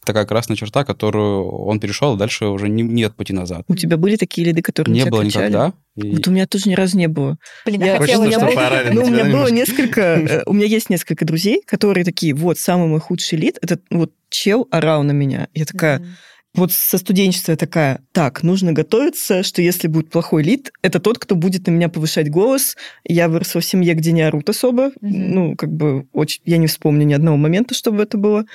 такая 0.06 0.26
красная 0.26 0.56
черта, 0.56 0.84
которую 0.86 1.50
он 1.50 1.80
перешел, 1.80 2.13
а 2.13 2.17
дальше 2.17 2.45
уже 2.45 2.69
не, 2.69 2.84
нет 2.84 3.15
пути 3.15 3.34
назад. 3.34 3.63
У 3.67 3.76
тебя 3.76 3.97
были 3.97 4.17
такие 4.17 4.45
лиды, 4.45 4.62
которые 4.62 4.93
не 4.93 5.10
было 5.10 5.24
кричали? 5.24 5.47
никогда. 5.47 5.74
И... 5.95 6.12
Вот 6.12 6.28
у 6.28 6.32
меня 6.32 6.45
тоже 6.45 6.69
ни 6.69 6.76
разу 6.76 6.97
не 6.97 7.08
было. 7.08 7.38
Блин, 7.65 7.84
я 7.84 7.97
хотела, 7.97 8.24
Хочется, 8.24 8.45
я... 8.45 8.82
чтобы 8.82 8.93
ну, 8.93 9.04
у 9.04 9.10
меня 9.10 9.26
было 9.26 9.47
несколько, 9.47 10.02
э, 10.02 10.43
у 10.45 10.54
меня 10.54 10.67
есть 10.67 10.89
несколько 10.89 11.26
друзей, 11.26 11.63
которые 11.65 12.06
такие, 12.06 12.34
вот, 12.34 12.60
самый 12.60 12.88
мой 12.88 13.00
худший 13.00 13.39
лид, 13.39 13.58
это 13.62 13.80
вот 13.89 14.12
чел 14.30 14.67
орал 14.71 15.04
на 15.04 15.12
меня. 15.12 15.47
Я 15.54 15.65
такая, 15.65 16.00
mm-hmm 16.00 16.31
вот 16.54 16.72
со 16.72 16.98
студенчества 16.98 17.52
я 17.52 17.58
такая, 17.58 18.02
так, 18.12 18.44
нужно 18.44 18.74
готовиться, 18.74 19.42
что 19.44 19.62
если 19.62 19.88
будет 19.88 20.10
плохой 20.10 20.44
лид, 20.44 20.72
это 20.82 21.00
тот, 21.00 21.18
кто 21.18 21.36
будет 21.36 21.68
на 21.68 21.72
меня 21.72 21.88
повышать 21.88 22.30
голос. 22.30 22.76
Я 23.06 23.30
выросла 23.30 23.62
в 23.62 23.66
семье, 23.66 23.94
где 23.94 24.12
не 24.12 24.22
орут 24.22 24.50
особо. 24.50 24.88
Mm-hmm. 24.88 24.94
Ну, 25.02 25.56
как 25.56 25.72
бы, 25.72 26.08
очень, 26.12 26.42
я 26.46 26.58
не 26.58 26.68
вспомню 26.68 27.06
ни 27.06 27.14
одного 27.14 27.38
момента, 27.38 27.74
чтобы 27.74 28.04
это 28.04 28.18
было. 28.18 28.46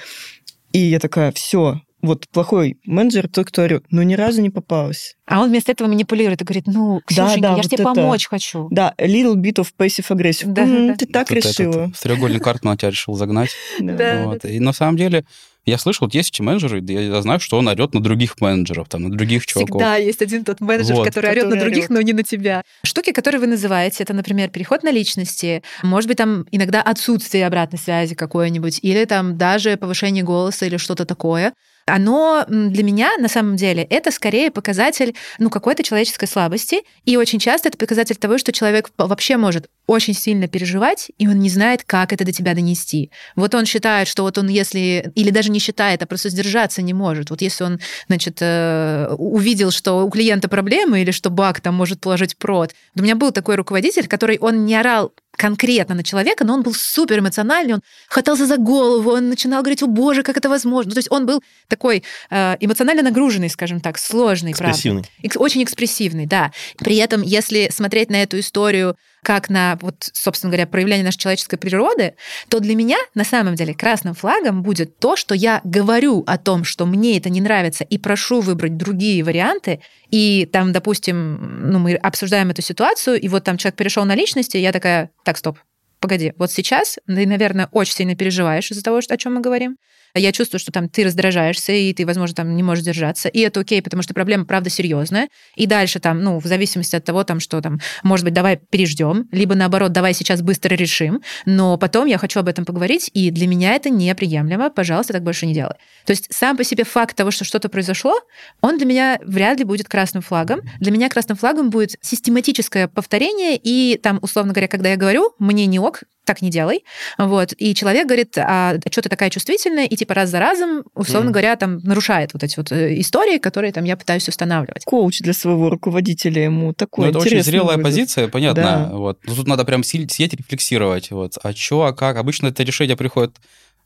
И 0.73 0.79
я 0.79 1.01
такая, 1.01 1.33
все, 1.33 1.81
вот 2.03 2.29
плохой 2.29 2.79
менеджер, 2.85 3.29
тот, 3.29 3.47
кто 3.47 3.63
орет, 3.63 3.85
но 3.91 4.03
ни 4.03 4.15
разу 4.15 4.43
не 4.43 4.51
попалась. 4.51 5.17
А 5.27 5.41
он 5.41 5.49
вместо 5.49 5.73
этого 5.73 5.89
манипулирует 5.89 6.43
и 6.43 6.45
говорит, 6.45 6.67
ну, 6.67 7.01
Ксюшенька, 7.07 7.41
да, 7.41 7.41
да, 7.41 7.49
я 7.49 7.55
вот 7.55 7.63
же 7.63 7.69
тебе 7.71 7.83
это... 7.83 7.95
помочь 7.95 8.27
хочу. 8.29 8.69
Да, 8.71 8.95
little 8.99 9.35
bit 9.35 9.55
of 9.55 9.69
passive 9.77 10.07
aggressive. 10.11 10.47
Да, 10.47 10.65
mm, 10.65 10.89
да. 10.89 10.95
Ты 10.97 11.07
так 11.07 11.31
вот 11.31 11.37
решила. 11.37 11.85
Этот, 11.85 11.97
в 11.97 12.03
треугольник 12.03 12.45
Картмана 12.45 12.77
тебя 12.77 12.91
решил 12.91 13.15
загнать. 13.15 13.51
Да. 13.81 14.25
Вот. 14.25 14.45
И 14.45 14.61
на 14.61 14.73
самом 14.73 14.97
деле 14.97 15.25
я 15.67 15.79
слышал, 15.79 16.07
вот 16.07 16.15
есть 16.15 16.31
эти 16.31 16.43
менеджеры, 16.43 16.83
я 16.87 17.21
знаю, 17.23 17.41
что 17.41 17.59
он 17.59 17.69
орет 17.69 17.93
на 17.93 18.01
других 18.01 18.41
менеджеров, 18.41 18.89
там, 18.89 19.03
на 19.03 19.11
других 19.11 19.47
чуваков. 19.47 19.81
Да, 19.81 19.97
есть 19.97 20.23
один 20.23 20.45
тот 20.45 20.61
менеджер, 20.61 20.95
вот. 20.95 21.07
который 21.07 21.31
орет 21.31 21.49
на 21.49 21.57
других, 21.57 21.87
орёт. 21.87 21.91
но 21.91 22.01
не 22.01 22.13
на 22.13 22.23
тебя. 22.23 22.63
Штуки, 22.85 23.13
которые 23.13 23.41
вы 23.41 23.49
называете, 23.49 24.05
это, 24.05 24.15
например, 24.15 24.49
переход 24.51 24.83
на 24.83 24.91
личности, 24.91 25.63
может 25.83 26.09
быть, 26.09 26.19
там 26.19 26.47
иногда 26.53 26.83
отсутствие 26.83 27.47
обратной 27.47 27.79
связи 27.79 28.15
какой-нибудь, 28.15 28.79
или 28.83 29.05
там 29.05 29.37
даже 29.37 29.77
повышение 29.77 30.23
голоса 30.23 30.67
или 30.67 30.77
что-то 30.77 31.05
такое 31.05 31.53
оно 31.87 32.45
для 32.49 32.83
меня 32.83 33.17
на 33.19 33.29
самом 33.29 33.57
деле 33.57 33.85
это 33.85 34.11
скорее 34.11 34.51
показатель 34.51 35.15
ну, 35.39 35.51
какой-то 35.51 35.83
человеческой 35.83 36.27
слабости. 36.27 36.83
И 37.05 37.17
очень 37.17 37.39
часто 37.39 37.69
это 37.69 37.79
показатель 37.79 38.17
того, 38.17 38.39
что 38.39 38.53
человек 38.53 38.91
вообще 38.99 39.37
может 39.37 39.69
очень 39.87 40.15
сильно 40.15 40.49
переживать, 40.49 41.13
и 41.17 41.29
он 41.29 41.39
не 41.39 41.49
знает, 41.49 41.85
как 41.85 42.13
это 42.13 42.25
до 42.25 42.33
тебя 42.33 42.55
донести. 42.55 43.11
Вот 43.37 43.55
он 43.55 43.67
считает, 43.67 44.09
что 44.09 44.25
вот 44.25 44.37
он 44.37 44.49
если... 44.49 45.13
Или 45.15 45.31
даже 45.31 45.51
не 45.51 45.61
считает, 45.61 46.03
а 46.03 46.07
просто 46.07 46.29
сдержаться 46.29 46.83
не 46.83 46.93
может. 46.93 47.31
Вот 47.31 47.41
если 47.41 47.63
он, 47.63 47.81
значит, 48.09 48.39
э, 48.41 49.09
увидел, 49.17 49.71
что 49.71 50.05
у 50.05 50.11
клиента 50.11 50.49
проблемы 50.49 51.03
или 51.03 51.13
что 51.13 51.31
баг 51.31 51.61
там 51.61 51.75
может 51.75 52.01
положить 52.01 52.37
прод. 52.37 52.75
У 52.97 53.03
меня 53.03 53.15
был 53.15 53.31
такой 53.31 53.55
руководитель, 53.55 54.09
который 54.09 54.39
он 54.39 54.65
не 54.65 54.75
орал 54.75 55.13
конкретно 55.37 55.95
на 55.95 56.03
человека, 56.03 56.45
но 56.45 56.55
он 56.55 56.63
был 56.63 56.75
супер 56.75 57.19
эмоциональный, 57.19 57.75
он 57.75 57.83
хватался 58.09 58.47
за 58.47 58.57
голову, 58.57 59.13
он 59.13 59.29
начинал 59.29 59.63
говорить, 59.63 59.83
о 59.83 59.87
боже, 59.87 60.23
как 60.23 60.37
это 60.37 60.49
возможно. 60.49 60.91
Ну, 60.91 60.95
то 60.95 60.99
есть 60.99 61.11
он 61.11 61.27
был 61.27 61.43
такой 61.69 62.03
э, 62.31 62.57
эмоционально 62.61 63.03
нагруженный, 63.03 63.51
скажем 63.51 63.81
так, 63.81 63.99
сложный, 63.99 64.53
экспрессивный. 64.53 65.05
правда. 65.21 65.39
Очень 65.39 65.63
экспрессивный, 65.63 66.27
да. 66.27 66.53
При 66.79 66.97
этом, 66.97 67.23
если 67.23 67.69
смотреть 67.71 68.11
на 68.11 68.23
эту 68.23 68.39
историю 68.39 68.97
как 69.27 69.51
на, 69.51 69.77
вот, 69.83 70.09
собственно 70.13 70.53
говоря, 70.53 70.69
проявление 70.69 71.05
нашей 71.05 71.19
человеческой 71.19 71.57
природы, 71.57 72.15
то 72.49 72.61
для 72.61 72.77
меня 72.77 72.97
на 73.17 73.25
самом 73.25 73.57
деле 73.57 73.75
красным 73.75 74.15
флагом 74.15 74.63
будет 74.63 75.01
то, 75.01 75.17
что 75.17 75.35
я 75.35 75.61
говорю 75.65 76.23
о 76.29 76.39
том, 76.39 76.63
что 76.63 76.87
мне 76.87 77.19
это 77.19 77.29
не 77.29 77.41
нравится, 77.41 77.83
и 77.83 77.99
прошу 77.99 78.41
выбрать 78.41 78.77
другие 78.77 79.25
варианты, 79.25 79.81
и 80.13 80.49
там, 80.53 80.73
допустим, 80.73 81.73
ну, 81.73 81.81
мы 81.81 81.97
обсуждаем 81.97 82.51
эту 82.51 82.63
ситуацию, 82.63 83.21
и 83.21 83.27
вот 83.27 83.43
там 83.43 83.57
человек 83.57 83.75
перешел 83.75 84.05
на 84.05 84.15
личности, 84.15 84.59
я 84.59 84.71
такая, 84.71 85.11
так, 85.25 85.39
стоп, 85.39 85.59
погоди, 85.99 86.33
вот 86.39 86.53
сейчас 86.53 86.97
ты, 87.09 87.27
наверное, 87.27 87.69
очень 87.73 87.95
сильно 87.95 88.15
переживаешь 88.15 88.71
из-за 88.71 88.85
того, 88.85 88.99
о 88.99 89.17
чем 89.17 89.35
мы 89.35 89.41
говорим 89.41 89.77
я 90.19 90.33
чувствую, 90.33 90.61
что 90.61 90.73
там 90.73 90.89
ты 90.89 91.05
раздражаешься, 91.05 91.73
и 91.73 91.93
ты, 91.93 92.07
возможно, 92.07 92.35
там 92.35 92.57
не 92.57 92.63
можешь 92.63 92.85
держаться, 92.85 93.29
и 93.29 93.41
это 93.41 93.61
окей, 93.61 93.83
потому 93.83 94.03
что 94.03 94.15
проблема, 94.15 94.45
правда, 94.45 94.71
серьезная. 94.71 95.29
И 95.55 95.67
дальше 95.67 96.01
там, 96.01 96.23
ну, 96.23 96.39
в 96.39 96.47
зависимости 96.47 96.97
от 96.97 97.05
того, 97.05 97.25
там, 97.25 97.41
что 97.41 97.61
там, 97.61 97.81
может 98.03 98.25
быть, 98.25 98.35
давай 98.35 98.57
переждем, 98.57 99.29
либо 99.33 99.55
наоборот, 99.55 99.93
давай 99.93 100.15
сейчас 100.15 100.43
быстро 100.43 100.75
решим, 100.75 101.23
но 101.45 101.77
потом 101.77 102.07
я 102.07 102.19
хочу 102.19 102.41
об 102.41 102.49
этом 102.49 102.65
поговорить, 102.65 103.11
и 103.15 103.31
для 103.31 103.47
меня 103.47 103.75
это 103.75 103.91
неприемлемо, 103.91 104.71
пожалуйста, 104.71 105.13
так 105.13 105.23
больше 105.23 105.47
не 105.47 105.55
делай. 105.55 105.75
То 106.05 106.13
есть 106.13 106.29
сам 106.31 106.57
по 106.57 106.65
себе 106.65 106.85
факт 106.85 107.17
того, 107.17 107.31
что 107.31 107.45
что-то 107.45 107.69
произошло, 107.69 108.15
он 108.61 108.79
для 108.79 108.87
меня 108.87 109.19
вряд 109.25 109.59
ли 109.59 109.65
будет 109.65 109.89
красным 109.89 110.23
флагом. 110.23 110.61
Для 110.81 110.93
меня 110.93 111.09
красным 111.09 111.37
флагом 111.37 111.71
будет 111.71 111.97
систематическое 112.01 112.89
повторение, 112.89 113.59
и 113.63 113.99
там, 114.03 114.19
условно 114.23 114.53
говоря, 114.53 114.69
когда 114.69 114.91
я 114.91 114.97
говорю, 114.97 115.35
мне 115.39 115.67
не 115.67 115.79
ок, 115.79 116.03
так 116.27 116.43
не 116.43 116.51
делай. 116.51 116.85
Вот. 117.17 117.55
И 117.57 117.75
человек 117.75 118.07
говорит, 118.07 118.37
а 118.37 118.77
что 118.91 119.03
ты 119.03 119.09
такая 119.09 119.31
чувствительная, 119.31 119.87
и 119.87 119.97
типа 119.97 120.13
раз 120.15 120.31
за 120.31 120.41
разом, 120.41 120.85
условно 120.95 121.31
mm. 121.31 121.33
говоря, 121.33 121.57
там 121.57 121.79
нарушает 121.79 122.35
вот 122.35 122.43
эти 122.43 122.57
вот 122.57 122.71
э, 122.73 123.01
истории, 123.01 123.39
которые 123.39 123.73
там 123.73 123.85
я 123.85 123.97
пытаюсь 123.97 124.29
устанавливать. 124.29 124.85
Коуч 124.85 125.21
для 125.21 125.33
своего 125.33 125.71
руководителя 125.71 126.43
ему 126.43 126.73
такой 126.75 127.07
Ну, 127.07 127.11
это 127.11 127.19
очень 127.21 127.43
зрелая 127.43 127.77
вызов. 127.77 127.91
позиция, 127.91 128.29
понятно. 128.29 128.63
Да. 128.63 128.89
Вот. 128.93 129.19
Но 129.25 129.35
тут 129.35 129.47
надо 129.47 129.65
прям 129.65 129.83
сидеть, 129.83 130.35
рефлексировать. 130.35 131.11
Вот. 131.11 131.35
А 131.43 131.53
что, 131.55 131.85
а 131.85 131.93
как? 131.93 132.17
Обычно 132.17 132.49
это 132.49 132.63
решение 132.63 132.97
приходит 132.97 133.37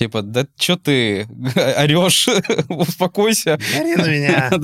Типа, 0.00 0.22
да 0.22 0.46
что 0.56 0.76
ты 0.76 1.26
орешь, 1.76 2.26
успокойся. 2.70 3.58
Ори 3.78 3.96
на 3.96 4.08
меня. 4.08 4.50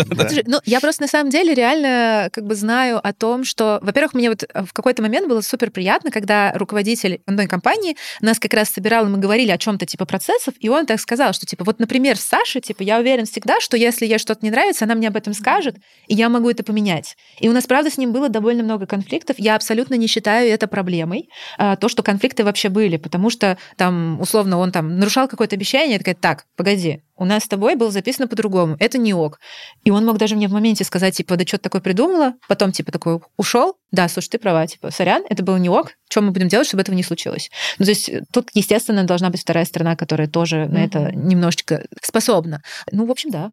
Ну, 0.46 0.60
я 0.64 0.80
просто 0.80 1.02
на 1.02 1.08
самом 1.08 1.30
деле 1.30 1.52
реально 1.54 2.30
как 2.32 2.46
бы 2.46 2.54
знаю 2.54 3.06
о 3.06 3.12
том, 3.12 3.44
что, 3.44 3.78
во-первых, 3.82 4.14
мне 4.14 4.30
вот 4.30 4.44
в 4.54 4.72
какой-то 4.72 5.02
момент 5.02 5.28
было 5.28 5.42
супер 5.42 5.70
приятно, 5.70 6.10
когда 6.10 6.52
руководитель 6.54 7.20
одной 7.26 7.48
компании 7.48 7.96
нас 8.20 8.38
как 8.38 8.54
раз 8.54 8.70
собирал, 8.70 9.06
и 9.06 9.08
мы 9.08 9.18
говорили 9.18 9.50
о 9.50 9.58
чем-то 9.58 9.84
типа 9.84 10.06
процессов, 10.06 10.54
и 10.58 10.70
он 10.70 10.86
так 10.86 11.00
сказал, 11.00 11.34
что 11.34 11.44
типа, 11.44 11.64
вот, 11.64 11.80
например, 11.80 12.16
Саша, 12.16 12.60
типа, 12.60 12.82
я 12.82 12.98
уверен 12.98 13.26
всегда, 13.26 13.60
что 13.60 13.76
если 13.76 14.06
ей 14.06 14.18
что-то 14.18 14.40
не 14.42 14.50
нравится, 14.50 14.86
она 14.86 14.94
мне 14.94 15.08
об 15.08 15.16
этом 15.16 15.34
скажет, 15.34 15.76
и 16.06 16.14
я 16.14 16.30
могу 16.30 16.48
это 16.48 16.62
поменять. 16.62 17.16
И 17.40 17.48
у 17.48 17.52
нас, 17.52 17.66
правда, 17.66 17.90
с 17.90 17.98
ним 17.98 18.12
было 18.12 18.30
довольно 18.30 18.62
много 18.62 18.86
конфликтов. 18.86 19.36
Я 19.38 19.56
абсолютно 19.56 19.94
не 19.94 20.06
считаю 20.06 20.50
это 20.50 20.66
проблемой, 20.66 21.28
а, 21.58 21.76
то, 21.76 21.88
что 21.88 22.02
конфликты 22.02 22.42
вообще 22.42 22.70
были, 22.70 22.96
потому 22.96 23.28
что 23.28 23.58
там, 23.76 24.18
условно, 24.20 24.58
он 24.58 24.72
там 24.72 24.98
нарушал 24.98 25.25
дал 25.26 25.28
какое-то 25.28 25.56
обещание, 25.56 25.92
я 25.92 25.98
такая, 25.98 26.14
так, 26.14 26.46
погоди, 26.56 27.02
у 27.16 27.24
нас 27.24 27.44
с 27.44 27.48
тобой 27.48 27.76
было 27.76 27.90
записано 27.90 28.28
по-другому, 28.28 28.76
это 28.78 28.98
не 28.98 29.12
ок. 29.14 29.40
И 29.84 29.90
он 29.90 30.04
мог 30.04 30.18
даже 30.18 30.36
мне 30.36 30.48
в 30.48 30.52
моменте 30.52 30.84
сказать, 30.84 31.16
типа, 31.16 31.36
да 31.36 31.44
что 31.46 31.58
ты 31.58 31.64
такое 31.64 31.80
придумала, 31.80 32.34
потом, 32.48 32.72
типа, 32.72 32.92
такой, 32.92 33.20
ушел, 33.36 33.76
да, 33.90 34.08
слушай, 34.08 34.30
ты 34.30 34.38
права, 34.38 34.66
типа, 34.66 34.90
сорян, 34.90 35.22
это 35.28 35.42
было 35.42 35.56
не 35.56 35.68
ок, 35.68 35.92
что 36.08 36.20
мы 36.20 36.30
будем 36.30 36.48
делать, 36.48 36.68
чтобы 36.68 36.82
этого 36.82 36.94
не 36.94 37.02
случилось? 37.02 37.50
Ну, 37.78 37.84
то 37.84 37.90
есть 37.90 38.10
тут, 38.32 38.50
естественно, 38.54 39.04
должна 39.04 39.30
быть 39.30 39.40
вторая 39.40 39.64
сторона, 39.64 39.96
которая 39.96 40.28
тоже 40.28 40.56
mm-hmm. 40.56 40.72
на 40.72 40.84
это 40.84 41.12
немножечко 41.12 41.84
способна. 42.02 42.62
Ну, 42.92 43.06
в 43.06 43.10
общем, 43.10 43.30
да. 43.30 43.50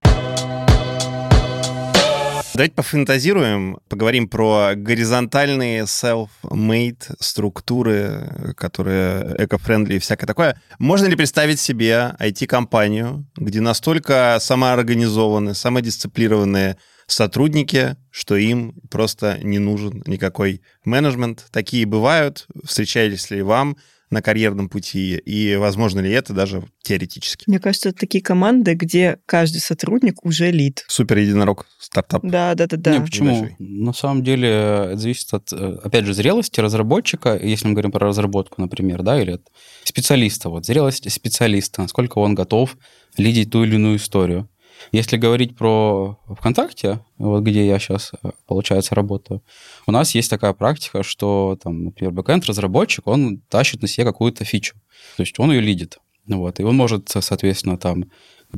Давайте 2.55 2.75
пофантазируем, 2.75 3.79
поговорим 3.89 4.27
про 4.27 4.73
горизонтальные 4.75 5.85
self-made 5.85 7.15
структуры, 7.19 8.53
которые 8.55 9.35
эко-френдли 9.39 9.95
и 9.95 9.99
всякое 9.99 10.27
такое. 10.27 10.61
Можно 10.77 11.07
ли 11.07 11.15
представить 11.15 11.59
себе 11.59 12.15
IT-компанию, 12.19 13.25
где 13.35 13.59
настолько 13.59 14.37
самоорганизованные, 14.39 15.55
самодисциплинированные 15.55 16.77
сотрудники, 17.07 17.95
что 18.11 18.35
им 18.35 18.75
просто 18.91 19.39
не 19.41 19.57
нужен 19.57 20.03
никакой 20.05 20.61
менеджмент. 20.85 21.47
Такие 21.51 21.87
бывают. 21.87 22.47
Встречались 22.63 23.31
ли 23.31 23.41
вам? 23.41 23.77
На 24.13 24.21
карьерном 24.21 24.69
пути, 24.69 25.17
и 25.17 25.55
возможно 25.55 25.99
ли 25.99 26.11
это 26.11 26.33
даже 26.33 26.63
теоретически? 26.83 27.45
Мне 27.47 27.59
кажется, 27.59 27.89
это 27.89 27.99
такие 27.99 28.23
команды, 28.23 28.73
где 28.75 29.19
каждый 29.25 29.59
сотрудник 29.59 30.23
уже 30.25 30.51
лид. 30.51 30.85
Супер 30.87 31.17
единорог 31.17 31.65
стартап. 31.79 32.21
Да, 32.23 32.55
да, 32.55 32.67
да, 32.67 32.77
да. 32.77 32.97
Не, 32.97 33.01
почему? 33.03 33.39
Большой. 33.39 33.55
На 33.59 33.93
самом 33.93 34.23
деле 34.23 34.49
это 34.49 34.97
зависит 34.97 35.33
от, 35.33 35.51
э, 35.51 35.79
опять 35.83 36.05
же, 36.05 36.13
зрелости 36.13 36.59
разработчика, 36.59 37.39
если 37.41 37.67
мы 37.67 37.73
говорим 37.73 37.91
про 37.91 38.07
разработку, 38.07 38.61
например, 38.61 39.03
да, 39.03 39.21
или 39.21 39.31
от 39.31 39.47
специалиста. 39.83 40.49
Вот 40.49 40.65
зрелость 40.65 41.11
специалиста, 41.11 41.81
насколько 41.81 42.19
он 42.19 42.35
готов 42.35 42.77
лидить 43.17 43.51
ту 43.51 43.63
или 43.63 43.75
иную 43.75 43.97
историю. 43.97 44.49
Если 44.91 45.17
говорить 45.17 45.55
про 45.55 46.19
ВКонтакте, 46.27 46.99
вот 47.17 47.43
где 47.43 47.65
я 47.65 47.79
сейчас, 47.79 48.11
э, 48.23 48.31
получается, 48.47 48.95
работаю, 48.95 49.41
у 49.87 49.91
нас 49.91 50.15
есть 50.15 50.29
такая 50.29 50.53
практика, 50.53 51.03
что, 51.03 51.57
там, 51.61 51.85
например, 51.85 52.13
бэкэнд-разработчик, 52.13 53.07
он 53.07 53.39
тащит 53.49 53.81
на 53.81 53.87
себе 53.87 54.05
какую-то 54.05 54.45
фичу. 54.45 54.75
То 55.17 55.23
есть 55.23 55.39
он 55.39 55.51
ее 55.51 55.61
лидит. 55.61 55.99
Вот, 56.27 56.59
и 56.59 56.63
он 56.63 56.77
может, 56.77 57.09
соответственно, 57.09 57.77
там 57.77 58.05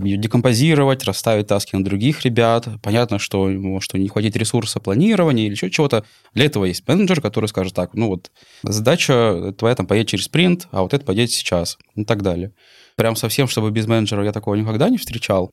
ее 0.04 0.18
декомпозировать, 0.18 1.04
расставить 1.06 1.48
таски 1.48 1.76
на 1.76 1.84
других 1.84 2.24
ребят. 2.26 2.68
Понятно, 2.84 3.18
что 3.18 3.48
может 3.48 3.94
не 3.94 4.10
хватит 4.10 4.36
ресурса 4.36 4.80
планирования 4.80 5.46
или 5.46 5.54
еще 5.54 5.70
чего-то. 5.70 6.04
Для 6.34 6.46
этого 6.46 6.66
есть 6.66 6.88
менеджер, 6.88 7.22
который 7.22 7.48
скажет 7.48 7.74
так, 7.74 7.94
ну 7.94 8.08
вот 8.08 8.32
задача 8.64 9.54
твоя 9.58 9.76
там 9.76 9.88
поедет 9.88 10.10
через 10.10 10.26
спринт, 10.26 10.68
а 10.72 10.82
вот 10.82 10.94
это 10.94 11.06
поедет 11.06 11.32
сейчас 11.32 11.78
и 11.96 12.04
так 12.04 12.22
далее. 12.24 12.52
Прям 12.96 13.16
совсем, 13.16 13.48
чтобы 13.48 13.72
без 13.72 13.88
менеджера 13.88 14.24
я 14.24 14.32
такого 14.32 14.56
никогда 14.56 14.90
не 14.90 14.98
встречал 14.98 15.52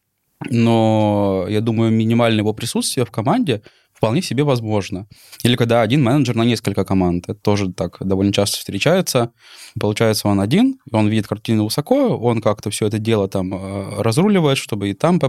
но 0.50 1.46
я 1.48 1.60
думаю, 1.60 1.92
минимальное 1.92 2.40
его 2.40 2.52
присутствие 2.52 3.04
в 3.04 3.10
команде 3.10 3.62
вполне 4.02 4.20
себе 4.20 4.42
возможно. 4.42 5.06
Или 5.44 5.54
когда 5.54 5.82
один 5.82 6.02
менеджер 6.02 6.34
на 6.34 6.42
несколько 6.42 6.84
команд. 6.84 7.28
Это 7.28 7.38
тоже 7.38 7.72
так 7.72 7.98
довольно 8.00 8.32
часто 8.32 8.58
встречается. 8.58 9.32
Получается, 9.78 10.26
он 10.26 10.40
один, 10.40 10.80
он 10.90 11.08
видит 11.08 11.28
картину 11.28 11.64
высоко, 11.64 12.16
он 12.16 12.40
как-то 12.40 12.70
все 12.70 12.88
это 12.88 12.98
дело 12.98 13.28
там 13.28 13.54
э, 13.54 14.02
разруливает, 14.02 14.58
чтобы 14.58 14.90
и 14.90 14.94
там 14.94 15.20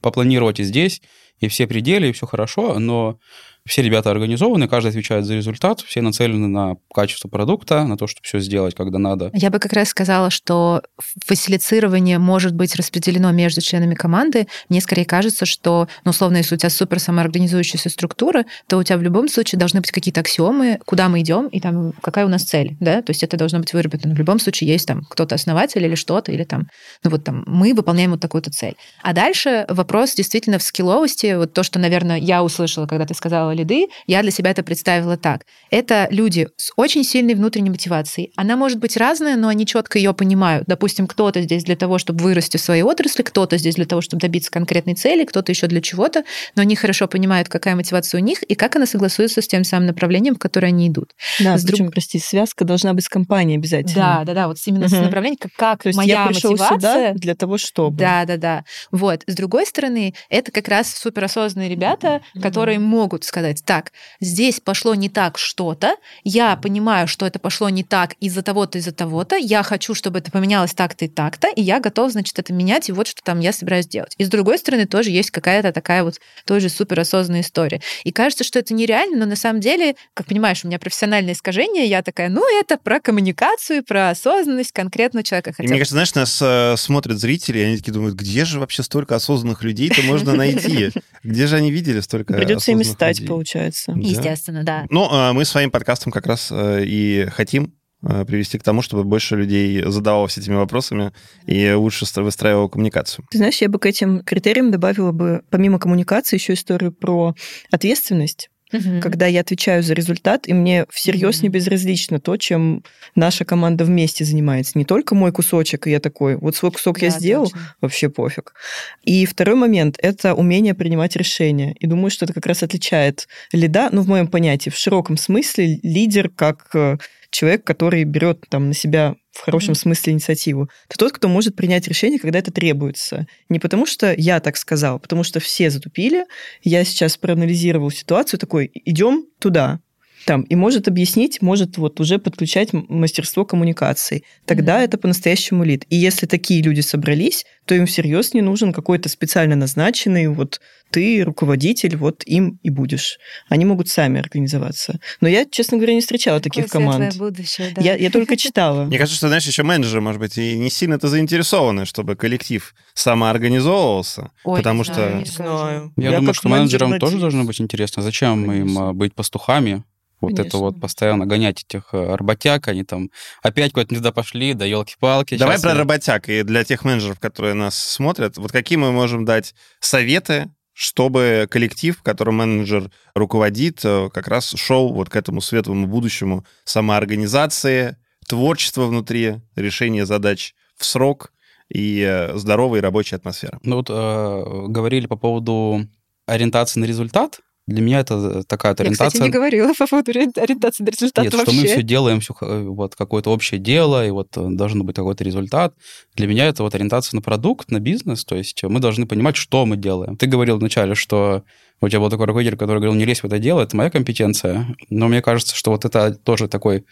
попланировать, 0.00 0.60
и 0.60 0.64
здесь, 0.64 1.02
и 1.42 1.48
все 1.48 1.66
пределы, 1.66 2.08
и 2.08 2.12
все 2.12 2.26
хорошо, 2.26 2.78
но 2.78 3.18
все 3.64 3.82
ребята 3.82 4.10
организованы, 4.10 4.66
каждый 4.66 4.88
отвечает 4.88 5.24
за 5.24 5.34
результат, 5.34 5.80
все 5.80 6.00
нацелены 6.00 6.48
на 6.48 6.76
качество 6.92 7.28
продукта, 7.28 7.84
на 7.84 7.96
то, 7.96 8.06
чтобы 8.06 8.24
все 8.24 8.40
сделать, 8.40 8.74
когда 8.74 8.98
надо. 8.98 9.30
Я 9.34 9.50
бы 9.50 9.60
как 9.60 9.72
раз 9.72 9.88
сказала, 9.88 10.30
что 10.30 10.82
фасилицирование 11.24 12.18
может 12.18 12.54
быть 12.54 12.74
распределено 12.74 13.30
между 13.30 13.60
членами 13.60 13.94
команды. 13.94 14.48
Мне 14.68 14.80
скорее 14.80 15.04
кажется, 15.04 15.46
что, 15.46 15.88
ну, 16.04 16.10
условно, 16.10 16.38
если 16.38 16.56
у 16.56 16.58
тебя 16.58 16.70
супер 16.70 16.98
самоорганизующаяся 16.98 17.88
структура, 17.88 18.44
то 18.66 18.78
у 18.78 18.82
тебя 18.82 18.98
в 18.98 19.02
любом 19.02 19.28
случае 19.28 19.60
должны 19.60 19.80
быть 19.80 19.92
какие-то 19.92 20.20
аксиомы, 20.20 20.80
куда 20.84 21.08
мы 21.08 21.20
идем 21.20 21.46
и 21.46 21.60
там 21.60 21.92
какая 22.02 22.26
у 22.26 22.28
нас 22.28 22.42
цель, 22.42 22.76
да, 22.80 23.00
то 23.02 23.10
есть 23.10 23.22
это 23.22 23.36
должно 23.36 23.60
быть 23.60 23.72
выработано. 23.72 24.14
В 24.14 24.18
любом 24.18 24.40
случае 24.40 24.70
есть 24.70 24.88
там 24.88 25.04
кто-то 25.08 25.36
основатель 25.36 25.84
или 25.84 25.94
что-то, 25.94 26.32
или 26.32 26.42
там, 26.42 26.66
ну 27.04 27.10
вот 27.10 27.22
там 27.22 27.44
мы 27.46 27.74
выполняем 27.74 28.10
вот 28.10 28.20
такую-то 28.20 28.50
цель. 28.50 28.74
А 29.02 29.12
дальше 29.12 29.66
вопрос 29.68 30.14
действительно 30.14 30.58
в 30.58 30.62
скилловости, 30.62 31.31
вот 31.38 31.52
то, 31.52 31.62
что, 31.62 31.78
наверное, 31.78 32.18
я 32.18 32.42
услышала, 32.42 32.86
когда 32.86 33.06
ты 33.06 33.14
сказала 33.14 33.52
лиды, 33.52 33.88
я 34.06 34.22
для 34.22 34.30
себя 34.30 34.50
это 34.50 34.62
представила 34.62 35.16
так. 35.16 35.42
Это 35.70 36.08
люди 36.10 36.48
с 36.56 36.72
очень 36.76 37.04
сильной 37.04 37.34
внутренней 37.34 37.70
мотивацией. 37.70 38.32
Она 38.36 38.56
может 38.56 38.78
быть 38.78 38.96
разная, 38.96 39.36
но 39.36 39.48
они 39.48 39.66
четко 39.66 39.98
ее 39.98 40.14
понимают. 40.14 40.64
Допустим, 40.66 41.06
кто-то 41.06 41.42
здесь 41.42 41.64
для 41.64 41.76
того, 41.76 41.98
чтобы 41.98 42.22
вырасти 42.22 42.56
в 42.56 42.60
своей 42.60 42.82
отрасли, 42.82 43.22
кто-то 43.22 43.58
здесь 43.58 43.74
для 43.76 43.86
того, 43.86 44.00
чтобы 44.00 44.20
добиться 44.20 44.50
конкретной 44.50 44.94
цели, 44.94 45.24
кто-то 45.24 45.52
еще 45.52 45.66
для 45.66 45.80
чего-то, 45.80 46.24
но 46.56 46.62
они 46.62 46.76
хорошо 46.76 47.08
понимают, 47.08 47.48
какая 47.48 47.76
мотивация 47.76 48.20
у 48.20 48.24
них 48.24 48.42
и 48.42 48.54
как 48.54 48.76
она 48.76 48.86
согласуется 48.86 49.42
с 49.42 49.48
тем 49.48 49.64
самым 49.64 49.86
направлением, 49.86 50.34
в 50.34 50.38
которое 50.38 50.68
они 50.68 50.88
идут. 50.88 51.12
Да, 51.40 51.58
с 51.58 51.64
причем, 51.64 51.86
друг... 51.86 51.94
прости, 51.94 52.18
связка 52.18 52.64
должна 52.64 52.94
быть 52.94 53.04
с 53.04 53.08
компанией 53.08 53.56
обязательно. 53.56 53.94
Да, 53.94 54.24
да, 54.24 54.34
да, 54.34 54.48
вот 54.48 54.58
именно 54.66 54.86
угу. 54.86 54.94
с 54.94 54.98
направлением, 54.98 55.38
как, 55.38 55.52
как 55.56 55.82
То 55.82 55.88
есть 55.88 55.96
моя 55.96 56.14
я 56.14 56.26
мотивация. 56.26 56.78
Сюда 56.78 57.12
для 57.14 57.34
того, 57.34 57.58
чтобы. 57.58 57.96
Да, 57.96 58.24
да, 58.24 58.36
да. 58.36 58.64
Вот. 58.90 59.22
С 59.26 59.34
другой 59.34 59.66
стороны, 59.66 60.14
это 60.28 60.52
как 60.52 60.68
раз 60.68 60.94
суперосознанные 61.22 61.68
ребята, 61.68 62.20
которые 62.40 62.78
могут 62.78 63.24
сказать, 63.24 63.42
сказать, 63.42 63.64
так, 63.64 63.92
здесь 64.20 64.60
пошло 64.60 64.94
не 64.94 65.08
так 65.08 65.38
что-то, 65.38 65.96
я 66.22 66.56
понимаю, 66.56 67.08
что 67.08 67.26
это 67.26 67.38
пошло 67.38 67.68
не 67.70 67.82
так 67.82 68.14
из-за 68.20 68.42
того-то, 68.42 68.78
из-за 68.78 68.92
того-то, 68.92 69.36
я 69.36 69.62
хочу, 69.62 69.94
чтобы 69.94 70.18
это 70.18 70.30
поменялось 70.30 70.74
так-то 70.74 71.06
и 71.06 71.08
так-то, 71.08 71.48
и 71.48 71.62
я 71.62 71.80
готов, 71.80 72.12
значит, 72.12 72.38
это 72.38 72.52
менять, 72.52 72.88
и 72.88 72.92
вот 72.92 73.06
что 73.06 73.22
там 73.22 73.40
я 73.40 73.52
собираюсь 73.52 73.86
делать. 73.86 74.14
И 74.18 74.24
с 74.24 74.28
другой 74.28 74.58
стороны, 74.58 74.86
тоже 74.86 75.10
есть 75.10 75.30
какая-то 75.30 75.72
такая 75.72 76.04
вот 76.04 76.20
тоже 76.44 76.68
суперосознанная 76.68 77.40
история. 77.40 77.80
И 78.04 78.12
кажется, 78.12 78.44
что 78.44 78.58
это 78.58 78.74
нереально, 78.74 79.16
но 79.16 79.26
на 79.26 79.36
самом 79.36 79.60
деле, 79.60 79.96
как 80.14 80.26
понимаешь, 80.26 80.64
у 80.64 80.68
меня 80.68 80.78
профессиональное 80.78 81.34
искажение, 81.34 81.86
я 81.86 82.02
такая, 82.02 82.28
ну, 82.28 82.42
это 82.60 82.76
про 82.78 83.00
коммуникацию, 83.00 83.84
про 83.84 84.10
осознанность 84.10 84.72
конкретного 84.72 85.24
человека. 85.24 85.52
Хотя... 85.52 85.64
И 85.64 85.68
мне 85.68 85.78
кажется, 85.78 85.94
знаешь, 85.94 86.14
нас 86.14 86.38
э, 86.42 86.76
смотрят 86.76 87.18
зрители, 87.18 87.58
и 87.58 87.62
они 87.62 87.76
такие 87.78 87.92
думают, 87.92 88.14
где 88.14 88.44
же 88.44 88.60
вообще 88.60 88.82
столько 88.82 89.16
осознанных 89.16 89.62
людей-то 89.62 90.02
можно 90.02 90.32
найти? 90.34 90.90
Где 91.22 91.46
же 91.46 91.56
они 91.56 91.70
видели 91.70 92.00
столько 92.00 92.34
Придется 92.34 92.72
ими 92.72 92.82
стать, 92.82 93.24
получается. 93.26 93.92
Естественно, 93.96 94.64
да. 94.64 94.86
Ну, 94.90 95.06
а 95.10 95.32
мы 95.32 95.44
своим 95.44 95.70
подкастом 95.70 96.12
как 96.12 96.26
раз 96.26 96.48
э, 96.50 96.82
и 96.84 97.26
хотим 97.30 97.74
э, 98.02 98.24
привести 98.24 98.58
к 98.58 98.62
тому, 98.64 98.82
чтобы 98.82 99.04
больше 99.04 99.36
людей 99.36 99.84
задавалось 99.86 100.36
этими 100.36 100.54
вопросами 100.56 101.12
и 101.46 101.72
лучше 101.72 102.06
выстраивало 102.16 102.68
коммуникацию. 102.68 103.24
Ты 103.30 103.38
знаешь, 103.38 103.60
я 103.62 103.68
бы 103.68 103.78
к 103.78 103.86
этим 103.86 104.24
критериям 104.24 104.72
добавила 104.72 105.12
бы, 105.12 105.42
помимо 105.50 105.78
коммуникации, 105.78 106.36
еще 106.36 106.54
историю 106.54 106.92
про 106.92 107.34
ответственность 107.70 108.50
угу. 108.72 109.00
когда 109.00 109.26
я 109.26 109.40
отвечаю 109.40 109.82
за 109.82 109.94
результат, 109.94 110.48
и 110.48 110.52
мне 110.52 110.86
всерьез 110.90 111.38
угу. 111.38 111.44
не 111.44 111.48
безразлично 111.48 112.20
то, 112.20 112.36
чем 112.36 112.82
наша 113.14 113.44
команда 113.44 113.84
вместе 113.84 114.24
занимается. 114.24 114.72
Не 114.76 114.84
только 114.84 115.14
мой 115.14 115.32
кусочек, 115.32 115.86
и 115.86 115.90
я 115.90 116.00
такой, 116.00 116.36
вот 116.36 116.56
свой 116.56 116.72
кусок 116.72 116.98
да, 116.98 117.06
я 117.06 117.12
сделал, 117.12 117.44
точно. 117.44 117.76
вообще 117.80 118.08
пофиг. 118.08 118.54
И 119.02 119.26
второй 119.26 119.56
момент– 119.56 119.96
это 120.02 120.34
умение 120.34 120.74
принимать 120.74 121.16
решения. 121.16 121.74
И 121.78 121.86
думаю, 121.86 122.10
что 122.10 122.24
это 122.24 122.34
как 122.34 122.46
раз 122.46 122.62
отличает 122.62 123.28
лида, 123.52 123.88
ну, 123.92 124.02
в 124.02 124.08
моем 124.08 124.28
понятии, 124.28 124.70
в 124.70 124.76
широком 124.76 125.16
смысле, 125.16 125.80
лидер 125.82 126.28
как 126.28 126.70
э, 126.74 126.98
человек, 127.32 127.64
который 127.64 128.04
берет 128.04 128.44
там 128.48 128.68
на 128.68 128.74
себя 128.74 129.16
в 129.32 129.40
хорошем 129.40 129.72
mm-hmm. 129.72 129.78
смысле 129.78 130.12
инициативу. 130.12 130.68
Это 130.88 130.98
тот, 130.98 131.12
кто 131.12 131.28
может 131.28 131.56
принять 131.56 131.88
решение, 131.88 132.20
когда 132.20 132.38
это 132.38 132.52
требуется. 132.52 133.26
Не 133.48 133.58
потому 133.58 133.86
что 133.86 134.14
я 134.16 134.38
так 134.40 134.56
сказал, 134.56 135.00
потому 135.00 135.24
что 135.24 135.40
все 135.40 135.70
затупили. 135.70 136.26
Я 136.62 136.84
сейчас 136.84 137.16
проанализировал 137.16 137.90
ситуацию, 137.90 138.38
такой, 138.38 138.70
идем 138.84 139.26
туда. 139.40 139.80
Там, 140.24 140.42
и 140.42 140.54
может 140.54 140.88
объяснить, 140.88 141.42
может 141.42 141.78
вот 141.78 142.00
уже 142.00 142.18
подключать 142.18 142.70
мастерство 142.72 143.44
коммуникации. 143.44 144.22
Тогда 144.46 144.76
Мгм. 144.76 144.84
это 144.84 144.98
по-настоящему 144.98 145.64
лид. 145.64 145.84
И 145.88 145.96
если 145.96 146.26
такие 146.26 146.62
люди 146.62 146.80
собрались, 146.80 147.44
то 147.64 147.74
им 147.74 147.86
всерьез 147.86 148.34
не 148.34 148.40
нужен 148.42 148.72
какой-то 148.72 149.08
специально 149.08 149.54
назначенный, 149.56 150.28
вот 150.28 150.60
ты 150.90 151.22
руководитель, 151.24 151.96
вот 151.96 152.22
им 152.26 152.58
и 152.62 152.68
будешь. 152.68 153.18
Они 153.48 153.64
могут 153.64 153.88
сами 153.88 154.20
организоваться. 154.20 154.98
Но 155.22 155.28
я, 155.28 155.46
честно 155.50 155.78
говоря, 155.78 155.94
не 155.94 156.00
встречала 156.02 156.38
таких 156.40 156.66
Какое 156.66 156.82
команд. 156.86 157.16
будущее, 157.16 157.72
да. 157.74 157.80
Я, 157.80 157.94
я 157.94 158.10
только 158.10 158.36
читала. 158.36 158.84
Мне 158.84 158.98
кажется, 158.98 159.16
что, 159.16 159.28
знаешь, 159.28 159.46
еще 159.46 159.62
менеджеры, 159.62 160.00
может 160.02 160.20
быть, 160.20 160.36
и 160.36 160.58
не 160.58 160.68
сильно-то 160.70 161.08
заинтересованы, 161.08 161.86
чтобы 161.86 162.14
коллектив 162.14 162.74
самоорганизовывался, 162.94 164.30
Ой, 164.44 164.58
потому 164.58 164.78
не 164.80 164.84
что... 164.84 164.94
знаю, 164.94 165.16
Не 165.18 165.24
знаю. 165.24 165.92
Я, 165.96 166.16
думаю, 166.16 166.34
что 166.34 166.48
менеджер 166.48 166.80
менеджерам 166.80 167.00
тоже 167.00 167.18
должно 167.18 167.44
быть 167.44 167.60
интересно. 167.60 168.02
Зачем 168.02 168.50
им 168.52 168.78
а, 168.78 168.92
быть 168.92 169.14
пастухами? 169.14 169.84
Вот 170.22 170.32
это 170.32 170.42
Конечно. 170.42 170.58
вот 170.60 170.80
постоянно 170.80 171.26
гонять 171.26 171.64
этих 171.64 171.88
э, 171.92 172.14
работяг, 172.14 172.68
они 172.68 172.84
там 172.84 173.10
опять 173.42 173.72
куда-то 173.72 173.92
не 173.92 173.98
туда 173.98 174.12
пошли, 174.12 174.54
да 174.54 174.64
елки-палки. 174.64 175.36
Давай 175.36 175.60
про 175.60 175.70
я- 175.70 175.76
работяг. 175.76 176.28
И 176.28 176.42
для 176.44 176.62
тех 176.64 176.84
менеджеров, 176.84 177.18
которые 177.18 177.54
нас 177.54 177.76
смотрят, 177.76 178.36
вот 178.38 178.52
какие 178.52 178.78
мы 178.78 178.92
можем 178.92 179.24
дать 179.24 179.54
советы, 179.80 180.48
чтобы 180.74 181.46
коллектив, 181.50 182.00
которым 182.02 182.36
менеджер 182.36 182.90
руководит, 183.14 183.80
э, 183.84 184.08
как 184.14 184.28
раз 184.28 184.54
шел 184.56 184.92
вот 184.92 185.10
к 185.10 185.16
этому 185.16 185.40
светлому 185.40 185.86
будущему 185.86 186.46
самоорганизации, 186.64 187.96
творчества 188.28 188.86
внутри, 188.86 189.40
решения 189.56 190.06
задач 190.06 190.54
в 190.76 190.84
срок 190.84 191.32
и 191.68 192.00
э, 192.00 192.36
здоровой 192.38 192.80
рабочей 192.80 193.16
атмосферы. 193.16 193.58
Ну 193.62 193.76
вот 193.76 193.90
э, 193.90 194.66
говорили 194.68 195.06
по 195.06 195.16
поводу 195.16 195.86
ориентации 196.26 196.80
на 196.80 196.84
результат. 196.84 197.40
Для 197.72 197.82
меня 197.82 198.00
это 198.00 198.44
такая 198.44 198.72
вот 198.72 198.80
Я, 198.80 198.84
ориентация... 198.84 199.08
кстати, 199.08 199.22
не 199.22 199.30
говорила 199.30 199.72
по 199.74 199.86
поводу 199.86 200.10
ори- 200.10 200.30
ориентации 200.36 200.84
на 200.84 200.90
результат 200.90 201.24
Нет, 201.24 201.34
вообще. 201.34 201.52
что 201.52 201.60
мы 201.60 201.66
все 201.66 201.82
делаем, 201.82 202.20
все, 202.20 202.34
вот 202.40 202.94
какое-то 202.94 203.30
общее 203.30 203.58
дело, 203.58 204.06
и 204.06 204.10
вот 204.10 204.28
э, 204.36 204.46
должен 204.50 204.84
быть 204.84 204.96
какой-то 204.96 205.24
результат. 205.24 205.74
Для 206.14 206.26
меня 206.26 206.46
это 206.46 206.62
вот 206.62 206.74
ориентация 206.74 207.16
на 207.16 207.22
продукт, 207.22 207.70
на 207.70 207.80
бизнес, 207.80 208.24
то 208.24 208.36
есть 208.36 208.62
мы 208.62 208.80
должны 208.80 209.06
понимать, 209.06 209.36
что 209.36 209.64
мы 209.66 209.76
делаем. 209.76 210.16
Ты 210.16 210.26
говорил 210.26 210.58
вначале, 210.58 210.94
что 210.94 211.42
у 211.80 211.88
тебя 211.88 212.00
был 212.00 212.10
такой 212.10 212.26
руководитель, 212.26 212.56
который 212.56 212.78
говорил, 212.78 212.94
не 212.94 213.04
лезь 213.04 213.22
в 213.22 213.26
это 213.26 213.38
дело, 213.38 213.62
это 213.62 213.76
моя 213.76 213.90
компетенция. 213.90 214.76
Но 214.88 215.08
мне 215.08 215.20
кажется, 215.20 215.56
что 215.56 215.70
вот 215.72 215.84
это 215.84 216.14
тоже 216.14 216.48
такой 216.48 216.84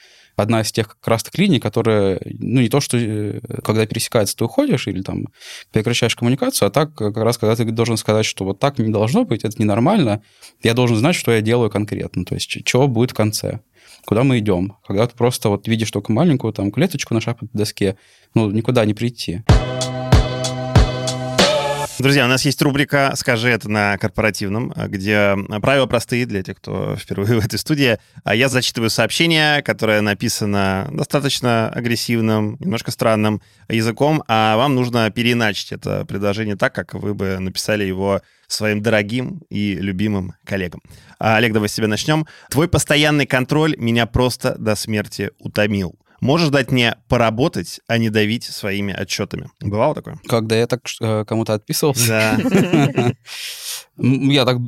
одна 0.43 0.63
из 0.63 0.73
тех 0.73 0.97
таки 1.01 1.43
линий, 1.43 1.61
которые, 1.61 2.21
ну, 2.39 2.61
не 2.61 2.69
то, 2.69 2.81
что 2.81 2.97
э, 2.99 3.41
когда 3.63 3.87
пересекается, 3.87 4.37
ты 4.37 4.45
уходишь 4.45 4.87
или 4.89 5.03
там 5.03 5.27
прекращаешь 5.73 6.17
коммуникацию, 6.17 6.69
а 6.69 6.71
так 6.71 6.95
как 6.95 7.17
раз, 7.17 7.39
когда 7.39 7.57
ты 7.57 7.65
должен 7.65 7.97
сказать, 7.97 8.27
что 8.27 8.45
вот 8.45 8.59
так 8.59 8.79
не 8.79 8.93
должно 8.93 9.25
быть, 9.25 9.45
это 9.45 9.61
ненормально, 9.61 10.23
я 10.63 10.75
должен 10.75 10.97
знать, 10.97 11.17
что 11.17 11.33
я 11.33 11.41
делаю 11.41 11.71
конкретно, 11.71 12.25
то 12.25 12.35
есть 12.35 12.65
чего 12.65 12.89
будет 12.89 13.13
в 13.13 13.15
конце, 13.15 13.61
куда 14.05 14.25
мы 14.25 14.39
идем. 14.39 14.77
Когда 14.87 15.07
ты 15.07 15.17
просто 15.17 15.49
вот 15.49 15.69
видишь 15.69 15.91
только 15.91 16.13
маленькую 16.13 16.53
там 16.53 16.71
клеточку 16.71 17.15
на 17.15 17.21
шахматной 17.21 17.59
доске, 17.59 17.97
ну, 18.35 18.51
никуда 18.51 18.85
не 18.85 18.95
прийти. 18.95 19.43
Друзья, 22.01 22.25
у 22.25 22.29
нас 22.29 22.47
есть 22.47 22.63
рубрика 22.63 23.13
«Скажи 23.15 23.51
это 23.51 23.69
на 23.69 23.99
корпоративном», 23.99 24.73
где 24.87 25.37
правила 25.61 25.85
простые 25.85 26.25
для 26.25 26.43
тех, 26.43 26.57
кто 26.57 26.97
впервые 26.99 27.39
в 27.39 27.45
этой 27.45 27.59
студии. 27.59 27.99
А 28.25 28.35
Я 28.35 28.49
зачитываю 28.49 28.89
сообщение, 28.89 29.61
которое 29.61 30.01
написано 30.01 30.89
достаточно 30.91 31.69
агрессивным, 31.69 32.57
немножко 32.59 32.91
странным 32.91 33.43
языком, 33.69 34.25
а 34.29 34.57
вам 34.57 34.77
нужно 34.77 35.11
переиначить 35.11 35.73
это 35.73 36.07
предложение 36.07 36.57
так, 36.57 36.75
как 36.75 36.95
вы 36.95 37.13
бы 37.13 37.39
написали 37.39 37.85
его 37.85 38.23
своим 38.49 38.81
дорогим 38.81 39.43
и 39.51 39.75
любимым 39.75 40.33
коллегам. 40.47 40.81
А, 41.19 41.37
Олег, 41.37 41.53
давай 41.53 41.69
с 41.69 41.75
тебя 41.75 41.87
начнем. 41.87 42.27
Твой 42.49 42.67
постоянный 42.67 43.27
контроль 43.27 43.77
меня 43.77 44.07
просто 44.07 44.55
до 44.59 44.75
смерти 44.75 45.33
утомил. 45.39 45.99
Можешь 46.21 46.51
дать 46.51 46.71
мне 46.71 46.97
поработать, 47.09 47.81
а 47.87 47.97
не 47.99 48.11
давить 48.11 48.45
своими 48.45 48.93
отчетами. 48.93 49.51
Бывало 49.61 49.95
такое? 49.95 50.19
Когда 50.29 50.57
я 50.57 50.67
так 50.67 50.81
э, 51.01 51.25
кому-то 51.27 51.55
отписывался, 51.55 52.07
Да. 52.07 53.13
я 53.97 54.45
так 54.45 54.59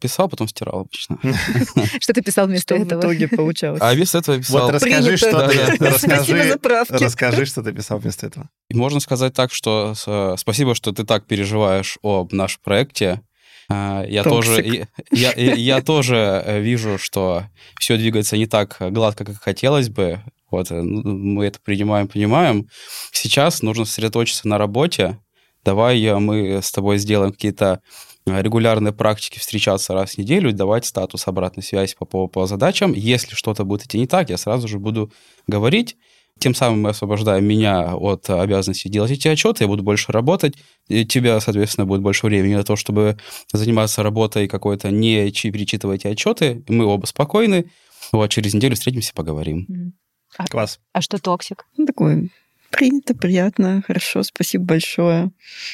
писал, 0.00 0.28
потом 0.28 0.48
стирал 0.48 0.80
обычно. 0.80 1.18
Что 2.00 2.12
ты 2.12 2.22
писал 2.22 2.46
вместо 2.46 2.74
Что 2.74 2.84
в 2.84 2.86
этого? 2.86 3.00
итоге 3.00 3.28
получалось? 3.28 3.80
А 3.82 3.92
вместо 3.94 4.18
этого 4.18 4.38
писал... 4.38 4.62
Вот 4.66 4.72
расскажи, 4.74 5.16
что 5.16 5.48
ты... 5.48 5.84
Расскажи, 5.84 6.48
за 6.48 6.58
правки. 6.58 6.92
расскажи, 7.04 7.46
что 7.46 7.62
ты 7.62 7.72
писал 7.72 7.98
вместо 7.98 8.26
этого. 8.26 8.48
Можно 8.72 9.00
сказать 9.00 9.34
так, 9.34 9.52
что 9.52 9.94
с- 9.94 10.34
спасибо, 10.38 10.74
что 10.74 10.92
ты 10.92 11.04
так 11.04 11.26
переживаешь 11.26 11.98
об 12.02 12.32
нашем 12.32 12.60
проекте. 12.64 13.20
А, 13.68 14.04
Я 14.06 14.24
тоже, 14.24 14.86
я, 15.10 15.32
я- 15.32 15.54
я 15.54 15.80
тоже 15.82 16.16
э, 16.44 16.60
вижу, 16.60 16.98
что 16.98 17.44
все 17.78 17.96
двигается 17.96 18.36
не 18.36 18.46
так 18.46 18.76
гладко, 18.80 19.24
как 19.24 19.40
хотелось 19.42 19.88
бы. 19.88 20.20
Вот, 20.52 20.70
э, 20.70 20.80
ну, 20.80 21.16
мы 21.16 21.46
это 21.46 21.58
принимаем, 21.60 22.06
понимаем. 22.06 22.68
Сейчас 23.10 23.62
нужно 23.62 23.84
сосредоточиться 23.84 24.46
на 24.46 24.58
работе. 24.58 25.18
Давай 25.64 26.00
э, 26.04 26.18
мы 26.18 26.60
с 26.62 26.70
тобой 26.70 26.98
сделаем 26.98 27.32
какие-то 27.32 27.80
э, 28.26 28.40
регулярные 28.42 28.92
практики 28.92 29.38
встречаться 29.38 29.94
раз 29.94 30.12
в 30.12 30.18
неделю, 30.18 30.52
давать 30.52 30.84
статус 30.84 31.26
обратной 31.26 31.62
связи 31.62 31.96
по, 31.98 32.04
по, 32.04 32.28
по 32.28 32.46
задачам. 32.46 32.92
Если 32.92 33.34
что-то 33.34 33.64
будет 33.64 33.86
идти 33.86 33.98
не 33.98 34.06
так, 34.06 34.30
я 34.30 34.36
сразу 34.36 34.68
же 34.68 34.78
буду 34.78 35.10
говорить. 35.48 35.96
Тем 36.38 36.54
самым 36.54 36.82
мы 36.82 36.90
освобождаем 36.90 37.44
меня 37.44 37.94
от 37.94 38.28
обязанности 38.28 38.88
делать 38.88 39.10
эти 39.12 39.28
отчеты, 39.28 39.64
я 39.64 39.68
буду 39.68 39.82
больше 39.82 40.12
работать, 40.12 40.54
и 40.88 41.04
тебя, 41.04 41.38
соответственно, 41.40 41.86
будет 41.86 42.00
больше 42.00 42.26
времени 42.26 42.54
на 42.54 42.64
то, 42.64 42.74
чтобы 42.74 43.16
заниматься 43.52 44.02
работой 44.02 44.48
какой-то, 44.48 44.90
не 44.90 45.30
чи- 45.30 45.50
перечитывая 45.50 45.96
эти 45.96 46.08
отчеты. 46.08 46.64
Мы 46.68 46.84
оба 46.86 47.06
спокойны. 47.06 47.70
Вот, 48.12 48.30
через 48.30 48.54
неделю 48.54 48.74
встретимся, 48.74 49.12
поговорим. 49.14 49.94
Мгм. 50.38 50.46
Класс. 50.50 50.80
А 50.92 51.00
что 51.00 51.18
toxic? 51.18 51.64
Ну, 51.76 51.86
такое 51.86 52.28
принято, 52.70 53.14
приятно, 53.14 53.82
хорошо, 53.86 54.22
спасибо 54.22 54.64
большое. 54.64 55.24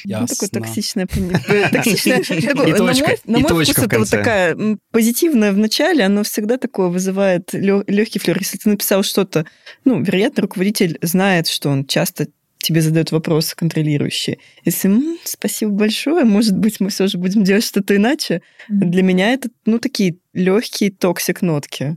Ну, 0.05 0.27
такое 0.27 0.49
Ясно. 0.49 0.49
токсичное, 0.49 1.07
пони- 1.07 1.31
токсичное. 1.73 2.19
такое, 2.25 2.67
И 2.67 2.73
на 2.73 3.39
мой- 3.39 3.65
вкус 3.65 3.69
это 3.79 3.99
вот 4.01 4.11
такая 4.11 4.57
позитивная 4.91 5.53
в 5.53 5.59
начале, 5.59 6.03
оно 6.05 6.25
всегда 6.25 6.59
такое 6.59 6.89
вызывает 6.89 7.51
легкий 7.53 8.19
флер. 8.19 8.37
Если 8.41 8.59
ты 8.59 8.69
написал 8.71 9.05
что-то, 9.05 9.47
ну, 9.85 10.03
вероятно, 10.03 10.43
руководитель 10.43 10.99
знает, 11.01 11.47
что 11.47 11.69
он 11.71 11.87
часто 11.87 12.27
тебе 12.61 12.81
задает 12.83 13.13
вопросы 13.13 13.55
контролирующие. 13.55 14.39
Если 14.65 14.89
«М, 14.89 15.19
спасибо 15.23 15.71
большое, 15.71 16.25
может 16.25 16.59
быть, 16.59 16.81
мы 16.81 16.91
все 16.91 17.07
же 17.07 17.17
будем 17.17 17.45
делать 17.45 17.63
что-то 17.65 17.95
иначе. 17.95 18.43
Для 18.69 19.05
меня 19.05 19.33
это, 19.33 19.49
ну, 19.67 19.79
такие 19.79 20.17
легкие 20.33 20.91
токсик-нотки 20.91 21.97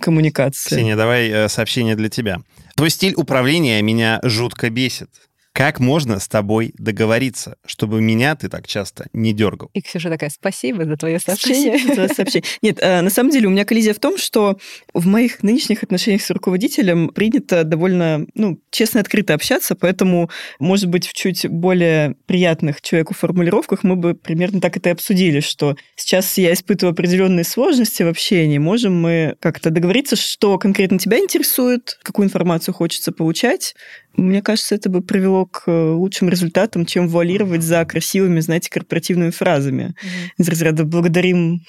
коммуникации. 0.00 0.74
Ксения, 0.74 0.96
давай 0.96 1.28
э, 1.28 1.48
сообщение 1.48 1.96
для 1.96 2.08
тебя. 2.08 2.40
Твой 2.76 2.90
стиль 2.90 3.14
управления 3.14 3.80
меня 3.82 4.20
жутко 4.22 4.70
бесит. 4.70 5.10
Как 5.52 5.80
можно 5.80 6.20
с 6.20 6.28
тобой 6.28 6.72
договориться, 6.78 7.56
чтобы 7.66 8.00
меня 8.00 8.36
ты 8.36 8.48
так 8.48 8.66
часто 8.66 9.06
не 9.12 9.32
дергал? 9.32 9.70
И 9.74 9.80
Ксюша 9.80 10.08
такая, 10.08 10.30
спасибо 10.30 10.84
за 10.84 10.96
твое 10.96 11.18
Спасибо 11.18 11.40
сообщение. 11.40 11.78
за 11.86 11.92
твое 11.94 12.08
сообщение. 12.08 12.48
Нет, 12.62 12.78
э, 12.80 13.00
на 13.00 13.10
самом 13.10 13.30
деле 13.30 13.48
у 13.48 13.50
меня 13.50 13.64
коллизия 13.64 13.92
в 13.94 13.98
том, 13.98 14.18
что 14.18 14.58
в 14.94 15.06
моих 15.06 15.42
нынешних 15.42 15.82
отношениях 15.82 16.22
с 16.22 16.30
руководителем 16.30 17.08
принято 17.08 17.64
довольно, 17.64 18.26
ну, 18.34 18.60
честно 18.70 18.98
и 18.98 19.00
открыто 19.00 19.34
общаться, 19.34 19.74
поэтому, 19.74 20.30
может 20.60 20.86
быть, 20.88 21.08
в 21.08 21.12
чуть 21.12 21.48
более 21.48 22.14
приятных 22.26 22.80
человеку 22.80 23.14
формулировках 23.14 23.82
мы 23.82 23.96
бы 23.96 24.14
примерно 24.14 24.60
так 24.60 24.76
это 24.76 24.90
и 24.90 24.92
обсудили, 24.92 25.40
что 25.40 25.76
сейчас 25.96 26.38
я 26.38 26.52
испытываю 26.52 26.92
определенные 26.92 27.44
сложности 27.44 28.02
в 28.02 28.08
общении, 28.08 28.58
можем 28.58 29.00
мы 29.00 29.36
как-то 29.40 29.70
договориться, 29.70 30.16
что 30.16 30.58
конкретно 30.58 30.98
тебя 30.98 31.18
интересует, 31.18 31.98
какую 32.02 32.26
информацию 32.26 32.74
хочется 32.74 33.12
получать. 33.12 33.74
Мне 34.18 34.42
кажется, 34.42 34.74
это 34.74 34.90
бы 34.90 35.00
привело 35.00 35.46
к 35.46 35.62
э, 35.68 35.90
лучшим 35.92 36.28
результатам, 36.28 36.84
чем 36.84 37.08
вуалировать 37.08 37.62
за 37.62 37.84
красивыми, 37.84 38.40
знаете, 38.40 38.68
корпоративными 38.68 39.30
фразами. 39.30 39.94
Из 40.36 40.48
разряда 40.48 40.84
благодарим 40.84 41.60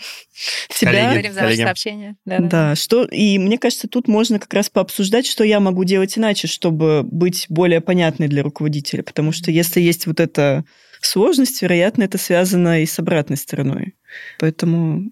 тебя. 0.70 0.92
Благодарим 0.92 1.34
за 1.34 1.42
ваше 1.42 1.58
сообщение. 1.58 2.16
Да, 2.26 2.76
что 2.76 3.06
и 3.06 3.38
мне 3.38 3.60
кажется, 3.60 3.88
тут 3.88 4.08
можно 4.08 4.40
как 4.40 4.52
раз 4.54 4.70
пообсуждать, 4.70 5.28
что 5.28 5.44
я 5.44 5.60
могу 5.60 5.84
делать 5.84 6.18
иначе, 6.18 6.48
чтобы 6.48 7.04
быть 7.04 7.46
более 7.50 7.82
понятной 7.82 8.28
для 8.28 8.42
руководителя, 8.42 9.04
потому 9.04 9.32
что 9.32 9.52
если 9.52 9.80
есть 9.80 10.08
вот 10.08 10.20
эта 10.20 10.66
сложность, 11.02 11.62
вероятно, 11.62 12.04
это 12.04 12.18
связано 12.18 12.82
и 12.82 12.88
с 12.88 12.98
обратной 12.98 13.38
стороной. 13.38 13.94
Поэтому 14.40 15.12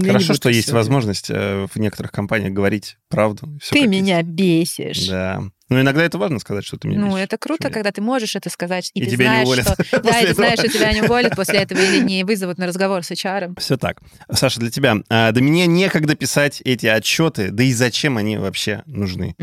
я 0.00 0.06
не 0.06 0.12
Хорошо, 0.12 0.34
что 0.34 0.48
есть 0.48 0.68
сегодня. 0.68 0.78
возможность 0.80 1.30
э, 1.30 1.66
в 1.72 1.78
некоторых 1.78 2.12
компаниях 2.12 2.52
говорить 2.52 2.96
правду. 3.08 3.58
Ты 3.70 3.86
меня 3.86 4.18
есть. 4.18 4.28
бесишь. 4.30 5.06
Да. 5.08 5.42
Ну, 5.70 5.78
иногда 5.82 6.02
это 6.02 6.16
важно 6.16 6.38
сказать, 6.38 6.64
что 6.64 6.78
ты 6.78 6.88
меня 6.88 6.98
Ну, 7.00 7.08
бесишь. 7.08 7.24
это 7.24 7.36
круто, 7.36 7.68
когда 7.68 7.92
ты 7.92 8.00
можешь 8.00 8.34
это 8.34 8.48
сказать, 8.48 8.90
и, 8.94 9.00
И 9.00 9.04
ты 9.04 9.10
тебя 9.10 9.24
не 9.24 9.44
знаешь, 9.44 9.46
уволят 9.46 9.86
что... 9.86 10.00
Да, 10.02 10.20
и 10.20 10.26
ты 10.28 10.34
знаешь, 10.34 10.58
что 10.58 10.68
тебя 10.68 10.92
не 10.92 11.02
уволят 11.02 11.36
после 11.36 11.58
этого 11.58 11.78
или 11.78 12.02
не 12.02 12.24
вызовут 12.24 12.56
на 12.56 12.66
разговор 12.66 13.04
с 13.04 13.10
HR. 13.10 13.58
Все 13.60 13.76
так. 13.76 13.98
Саша, 14.32 14.60
для 14.60 14.70
тебя. 14.70 14.96
А, 15.10 15.30
да 15.30 15.40
мне 15.42 15.66
некогда 15.66 16.14
писать 16.14 16.62
эти 16.64 16.86
отчеты, 16.86 17.50
да 17.50 17.62
и 17.64 17.72
зачем 17.74 18.16
они 18.16 18.38
вообще 18.38 18.82
нужны? 18.86 19.34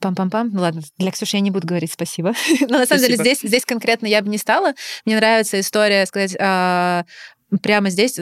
Пам-пам-пам. 0.00 0.50
Ну 0.52 0.60
ладно, 0.60 0.82
для 0.98 1.10
Ксюши 1.10 1.36
я 1.36 1.40
не 1.40 1.50
буду 1.50 1.66
говорить 1.66 1.92
спасибо. 1.92 2.34
Но 2.68 2.78
на 2.78 2.86
самом 2.86 3.02
деле 3.02 3.16
здесь, 3.16 3.40
здесь 3.42 3.64
конкретно 3.64 4.06
я 4.06 4.22
бы 4.22 4.28
не 4.28 4.38
стала. 4.38 4.74
Мне 5.04 5.16
нравится 5.16 5.58
история 5.58 6.06
сказать, 6.06 6.36
а, 6.38 7.04
прямо 7.60 7.90
здесь. 7.90 8.18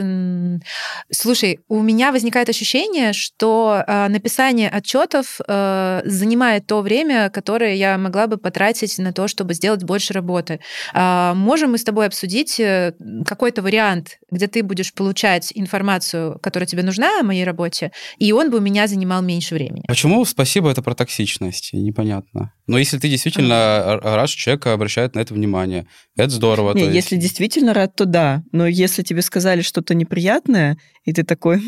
Слушай, 1.11 1.61
у 1.69 1.83
меня 1.83 2.13
возникает 2.13 2.49
ощущение, 2.49 3.13
что 3.13 3.85
э, 3.87 4.09
написание 4.09 4.69
отчетов 4.69 5.41
э, 5.47 6.03
занимает 6.05 6.67
то 6.67 6.81
время, 6.81 7.31
которое 7.31 7.75
я 7.75 7.99
могла 7.99 8.27
бы 8.27 8.37
потратить 8.37 8.99
на 8.99 9.13
то, 9.13 9.29
чтобы 9.29 9.55
сделать 9.55 9.85
больше 9.85 10.13
работы. 10.13 10.61
А, 10.93 11.35
можем 11.35 11.73
мы 11.73 11.79
с 11.79 11.85
тобой 11.85 12.07
обсудить 12.07 12.59
э, 12.61 12.95
какой-то 13.27 13.63
вариант, 13.63 14.19
где 14.31 14.47
ты 14.47 14.63
будешь 14.63 14.93
получать 14.93 15.53
информацию, 15.55 16.39
которая 16.43 16.67
тебе 16.67 16.83
нужна 16.83 17.21
о 17.21 17.23
моей 17.23 17.45
работе, 17.45 17.93
и 18.19 18.33
он 18.33 18.51
бы 18.51 18.59
у 18.59 18.61
меня 18.61 18.87
занимал 18.87 19.23
меньше 19.23 19.55
времени. 19.55 19.85
Почему 19.87 20.25
спасибо 20.25 20.71
это 20.71 20.83
про 20.83 20.95
токсичность? 20.95 21.71
Непонятно. 21.73 22.53
Но 22.67 22.79
если 22.79 22.99
ты 22.99 23.09
действительно 23.09 23.53
mm-hmm. 23.53 24.15
рад, 24.15 24.29
что 24.31 24.41
человек 24.41 24.67
обращает 24.67 25.15
на 25.15 25.21
это 25.21 25.35
внимание, 25.35 25.87
это 26.17 26.31
здорово. 26.31 26.73
Не, 26.75 26.85
если 26.85 27.17
есть... 27.17 27.19
действительно 27.19 27.75
рад, 27.75 27.97
то 27.97 28.05
да. 28.05 28.43
Но 28.53 28.67
если 28.67 29.03
тебе 29.03 29.20
сказали 29.23 29.63
что-то 29.63 29.95
неприятное, 29.95 30.79
и 31.05 31.13
ты 31.13 31.23
такой, 31.25 31.63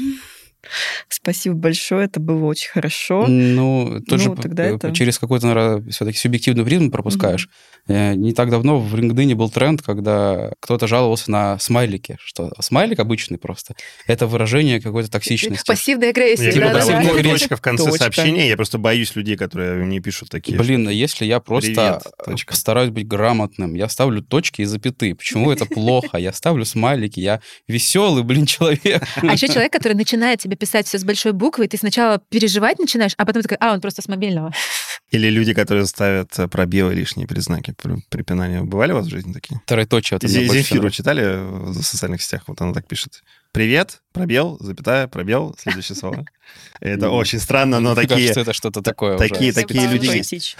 Спасибо 1.09 1.57
большое, 1.57 2.07
это 2.07 2.21
было 2.21 2.45
очень 2.47 2.71
хорошо. 2.71 3.27
Ну, 3.27 4.01
тоже 4.09 4.31
ну, 4.31 4.37
тогда 4.37 4.65
это... 4.65 4.93
через 4.93 5.19
какой-то, 5.19 5.47
наверное, 5.47 5.91
все-таки 5.91 6.19
субъективный 6.19 6.65
призм 6.65 6.91
пропускаешь. 6.91 7.49
Mm-hmm. 7.89 8.15
Не 8.17 8.33
так 8.33 8.51
давно 8.51 8.79
в 8.81 8.95
LinkedIn 8.95 9.35
был 9.35 9.51
тренд, 9.51 9.83
когда 9.83 10.53
кто-то 10.61 10.87
жаловался 10.87 11.31
на 11.31 11.59
смайлики, 11.59 12.17
что 12.21 12.53
смайлик 12.61 13.01
обычный 13.01 13.39
просто. 13.39 13.75
Это 14.07 14.27
выражение 14.27 14.81
какой-то 14.81 15.11
токсичности. 15.11 15.67
Пассивная 15.67 16.11
агрессия. 16.11 16.51
Я 16.51 16.73
да, 16.73 16.87
да, 16.87 17.03
да. 17.03 17.23
точка 17.23 17.57
в 17.57 17.61
конце 17.61 17.85
точка. 17.85 17.99
сообщения, 17.99 18.49
я 18.49 18.57
просто 18.57 18.79
боюсь 18.79 19.17
людей, 19.17 19.37
которые 19.37 19.85
мне 19.85 20.01
пишут 20.01 20.31
такие. 20.31 20.57
Блин, 20.57 20.87
а 20.87 20.93
если 20.93 21.25
я 21.25 21.41
просто 21.41 22.03
Привет, 22.25 22.47
постараюсь 22.47 22.91
быть 22.91 23.07
грамотным, 23.07 23.75
я 23.75 23.89
ставлю 23.89 24.23
точки 24.23 24.63
и 24.63 24.65
запятые. 24.65 25.15
Почему 25.17 25.51
это 25.51 25.67
плохо? 25.67 26.19
Я 26.19 26.33
ставлю 26.33 26.65
смайлики, 26.65 27.19
я 27.19 27.41
веселый, 27.67 28.23
блин, 28.23 28.47
человек. 28.47 29.03
А 29.17 29.33
еще 29.33 29.49
человек, 29.49 29.73
который 29.73 29.95
начинает 29.95 30.41
тебе 30.53 30.57
писать 30.57 30.87
все 30.87 30.99
с 30.99 31.05
большой 31.05 31.33
буквы, 31.33 31.65
и 31.65 31.69
ты 31.69 31.77
сначала 31.77 32.21
переживать 32.29 32.79
начинаешь, 32.79 33.13
а 33.17 33.25
потом 33.25 33.43
такой, 33.43 33.57
а, 33.61 33.73
он 33.73 33.81
просто 33.81 34.03
с 34.03 34.09
мобильного. 34.09 34.53
Или 35.11 35.29
люди, 35.29 35.53
которые 35.53 35.85
ставят 35.87 36.39
э, 36.39 36.49
пробелы 36.49 36.95
лишние 36.95 37.27
признаки 37.27 37.75
препинания. 38.09 38.63
Бывали 38.63 38.93
у 38.93 38.95
вас 38.97 39.07
в 39.07 39.11
жизни 39.11 39.33
такие? 39.33 39.61
Второточие. 39.65 40.19
Вот 40.21 40.29
Земфиру 40.29 40.89
читали 40.91 41.23
в 41.71 41.83
социальных 41.83 42.23
сетях? 42.23 42.45
Вот 42.47 42.61
она 42.63 42.73
так 42.73 42.87
пишет. 42.87 43.23
Привет, 43.53 44.01
пробел, 44.13 44.57
запятая, 44.61 45.09
пробел, 45.09 45.55
следующее 45.59 45.97
слово. 45.97 46.25
Это 46.81 47.11
очень 47.11 47.41
странно, 47.41 47.81
но 47.81 47.95
такие... 47.95 48.29
Кажется, 48.29 48.41
это 48.41 48.53
что-то 48.55 48.83
такое 48.83 49.19
Такие, 49.19 49.53
такие 49.53 49.87
люди 49.87 50.07
есть 50.07 50.57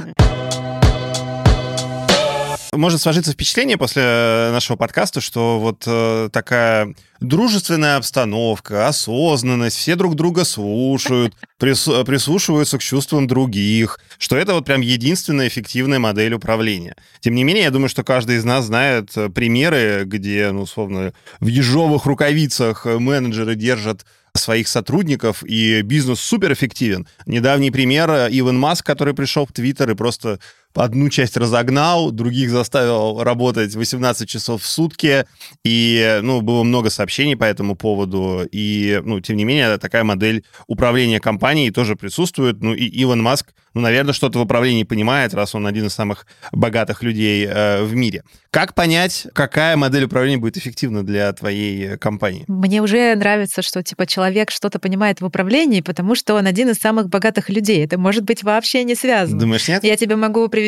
может 2.73 3.03
сложиться 3.03 3.33
впечатление 3.33 3.77
после 3.77 4.03
э, 4.03 4.51
нашего 4.51 4.77
подкаста, 4.77 5.21
что 5.21 5.61
вот 5.61 5.85
э, 5.87 6.31
такая 6.33 6.95
дружественная 7.21 7.97
обстановка, 7.97 8.89
осознанность, 8.89 9.77
все 9.77 9.95
друг 9.95 10.15
друга 10.15 10.45
слушают, 10.45 11.35
прис, 11.59 11.89
прислушиваются 12.07 12.79
к 12.79 12.83
чувствам 12.83 13.27
других, 13.27 14.01
что 14.19 14.37
это 14.37 14.55
вот 14.55 14.65
прям 14.65 14.81
единственная 14.81 15.49
эффективная 15.49 15.99
модель 15.99 16.35
управления. 16.35 16.97
Тем 17.21 17.35
не 17.35 17.45
менее, 17.45 17.65
я 17.65 17.71
думаю, 17.71 17.91
что 17.91 18.05
каждый 18.05 18.37
из 18.37 18.45
нас 18.45 18.65
знает 18.65 19.11
э, 19.17 19.29
примеры, 19.29 20.05
где, 20.07 20.51
ну, 20.51 20.63
условно, 20.63 21.13
в 21.41 21.47
ежовых 21.49 22.07
рукавицах 22.07 22.87
менеджеры 22.87 23.55
держат 23.55 24.07
своих 24.35 24.69
сотрудников, 24.69 25.43
и 25.45 25.83
бизнес 25.83 26.21
суперэффективен. 26.21 27.07
Недавний 27.27 27.71
пример 27.71 28.11
э, 28.11 28.29
Иван 28.31 28.59
Маск, 28.59 28.85
который 28.85 29.15
пришел 29.15 29.47
в 29.47 29.53
Твиттер 29.53 29.91
и 29.91 29.95
просто 29.95 30.39
одну 30.75 31.09
часть 31.09 31.37
разогнал, 31.37 32.11
других 32.11 32.51
заставил 32.51 33.23
работать 33.23 33.75
18 33.75 34.29
часов 34.29 34.63
в 34.63 34.67
сутки, 34.67 35.27
и, 35.65 36.21
ну, 36.23 36.41
было 36.41 36.63
много 36.63 36.91
сообщений 36.91 37.37
по 37.37 37.45
этому 37.45 37.75
поводу, 37.77 38.47
и, 38.51 39.01
ну, 39.05 39.21
тем 39.21 39.37
не 39.37 39.45
менее, 39.45 39.79
такая 39.79 40.05
модель 40.05 40.45
управления 40.67 41.21
компанией 41.21 41.71
тоже 41.71 41.97
присутствует, 41.97 42.63
ну, 42.63 42.75
и 42.75 42.85
Илон 42.85 43.23
Маск, 43.23 43.53
ну, 43.75 43.81
наверное, 43.81 44.13
что-то 44.13 44.39
в 44.39 44.43
управлении 44.43 44.85
понимает, 44.85 45.33
раз 45.33 45.55
он 45.55 45.67
один 45.67 45.87
из 45.87 45.95
самых 45.95 46.27
богатых 46.53 47.03
людей 47.03 47.47
э, 47.47 47.83
в 47.83 47.95
мире. 47.95 48.23
Как 48.51 48.75
понять, 48.75 49.27
какая 49.33 49.79
модель 49.79 50.05
управления 50.05 50.37
будет 50.37 50.59
эффективна 50.59 51.03
для 51.03 51.33
твоей 51.33 51.97
компании? 51.97 52.45
Мне 52.49 52.83
уже 52.83 53.15
нравится, 53.15 53.63
что, 53.63 53.83
типа, 53.83 54.07
человек 54.07 54.51
что-то 54.51 54.79
понимает 54.79 55.23
в 55.23 55.25
управлении, 55.25 55.81
потому 55.81 56.15
что 56.15 56.35
он 56.35 56.47
один 56.47 56.69
из 56.69 56.77
самых 56.77 57.09
богатых 57.09 57.49
людей. 57.49 57.83
Это 57.83 57.99
может 57.99 58.25
быть 58.25 58.43
вообще 58.43 58.85
не 58.85 58.95
связано. 58.95 59.41
Думаешь, 59.41 59.67
нет? 59.69 59.85
Я 59.85 59.97
тебе 59.97 60.17
могу 60.17 60.49
привести 60.49 60.62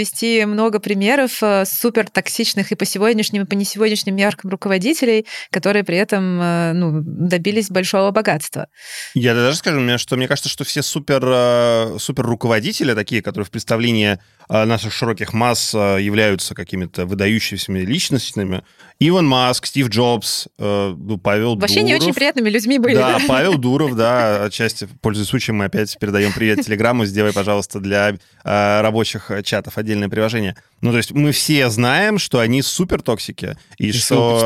много 0.47 0.81
примеров 0.81 1.43
э, 1.43 1.65
супер 1.67 2.09
токсичных 2.11 2.73
и 2.73 2.75
по 2.75 2.85
сегодняшним, 2.85 3.43
и 3.43 3.47
по 3.47 3.55
не 3.55 3.65
сегодняшним 3.65 4.17
ярким 4.17 4.51
руководителей, 4.51 5.27
которые 5.51 5.85
при 5.85 5.97
этом 5.97 6.41
э, 6.41 6.73
ну, 6.73 7.03
добились 7.05 7.71
большого 7.71 8.11
богатства. 8.11 8.69
Я 9.15 9.35
даже 9.35 9.57
скажу, 9.57 9.99
что 9.99 10.17
мне 10.17 10.29
кажется, 10.29 10.49
что 10.49 10.65
все 10.65 10.83
супер, 10.83 11.23
э, 11.25 11.99
супер 11.99 12.25
руководители 12.25 12.95
такие, 12.95 13.23
которые 13.23 13.47
в 13.47 13.51
представлении 13.51 14.19
наших 14.49 14.93
широких 14.93 15.33
масс 15.33 15.75
являются 15.75 16.55
какими-то 16.55 17.07
выдающимися 17.07 17.73
личностями. 17.73 18.63
Иван 19.01 19.27
Маск, 19.27 19.67
Стив 19.67 19.89
Джобс, 19.89 20.49
ну, 20.59 21.19
Павел 21.19 21.57
Вообще 21.57 21.81
Дуров. 21.81 21.89
не 21.89 21.95
очень 21.95 22.15
приятными 22.15 22.49
людьми 22.49 22.79
были. 22.79 22.95
Да, 22.95 23.19
Павел 23.27 23.59
Дуров, 23.59 23.97
да, 23.97 24.45
отчасти, 24.45 24.89
пользуясь 25.01 25.29
случаем, 25.29 25.57
мы 25.59 25.65
опять 25.65 25.99
передаем 25.99 26.33
привет 26.33 26.61
Телеграмму, 26.65 27.05
сделай, 27.05 27.33
пожалуйста, 27.33 27.81
для 27.81 28.17
рабочих 28.45 29.31
чатов 29.43 29.79
отдельное 29.79 30.09
приложение. 30.09 30.57
Ну, 30.81 30.93
то 30.93 30.99
есть 30.99 31.13
мы 31.13 31.33
все 31.33 31.71
знаем, 31.71 32.19
что 32.19 32.39
они 32.39 32.63
супер 32.63 33.03
токсики, 33.03 33.57
и, 33.79 33.89
и 33.89 33.93
что 33.93 34.41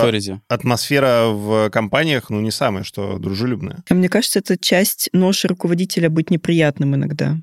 атмосфера 0.48 1.26
в 1.26 1.68
компаниях, 1.70 2.30
ну, 2.30 2.40
не 2.40 2.50
самая, 2.50 2.84
что 2.84 3.18
дружелюбная. 3.18 3.84
Мне 3.90 4.08
кажется, 4.08 4.38
это 4.38 4.56
часть 4.56 5.10
ноши 5.12 5.48
руководителя 5.48 6.08
быть 6.08 6.30
неприятным 6.30 6.94
иногда. 6.94 7.36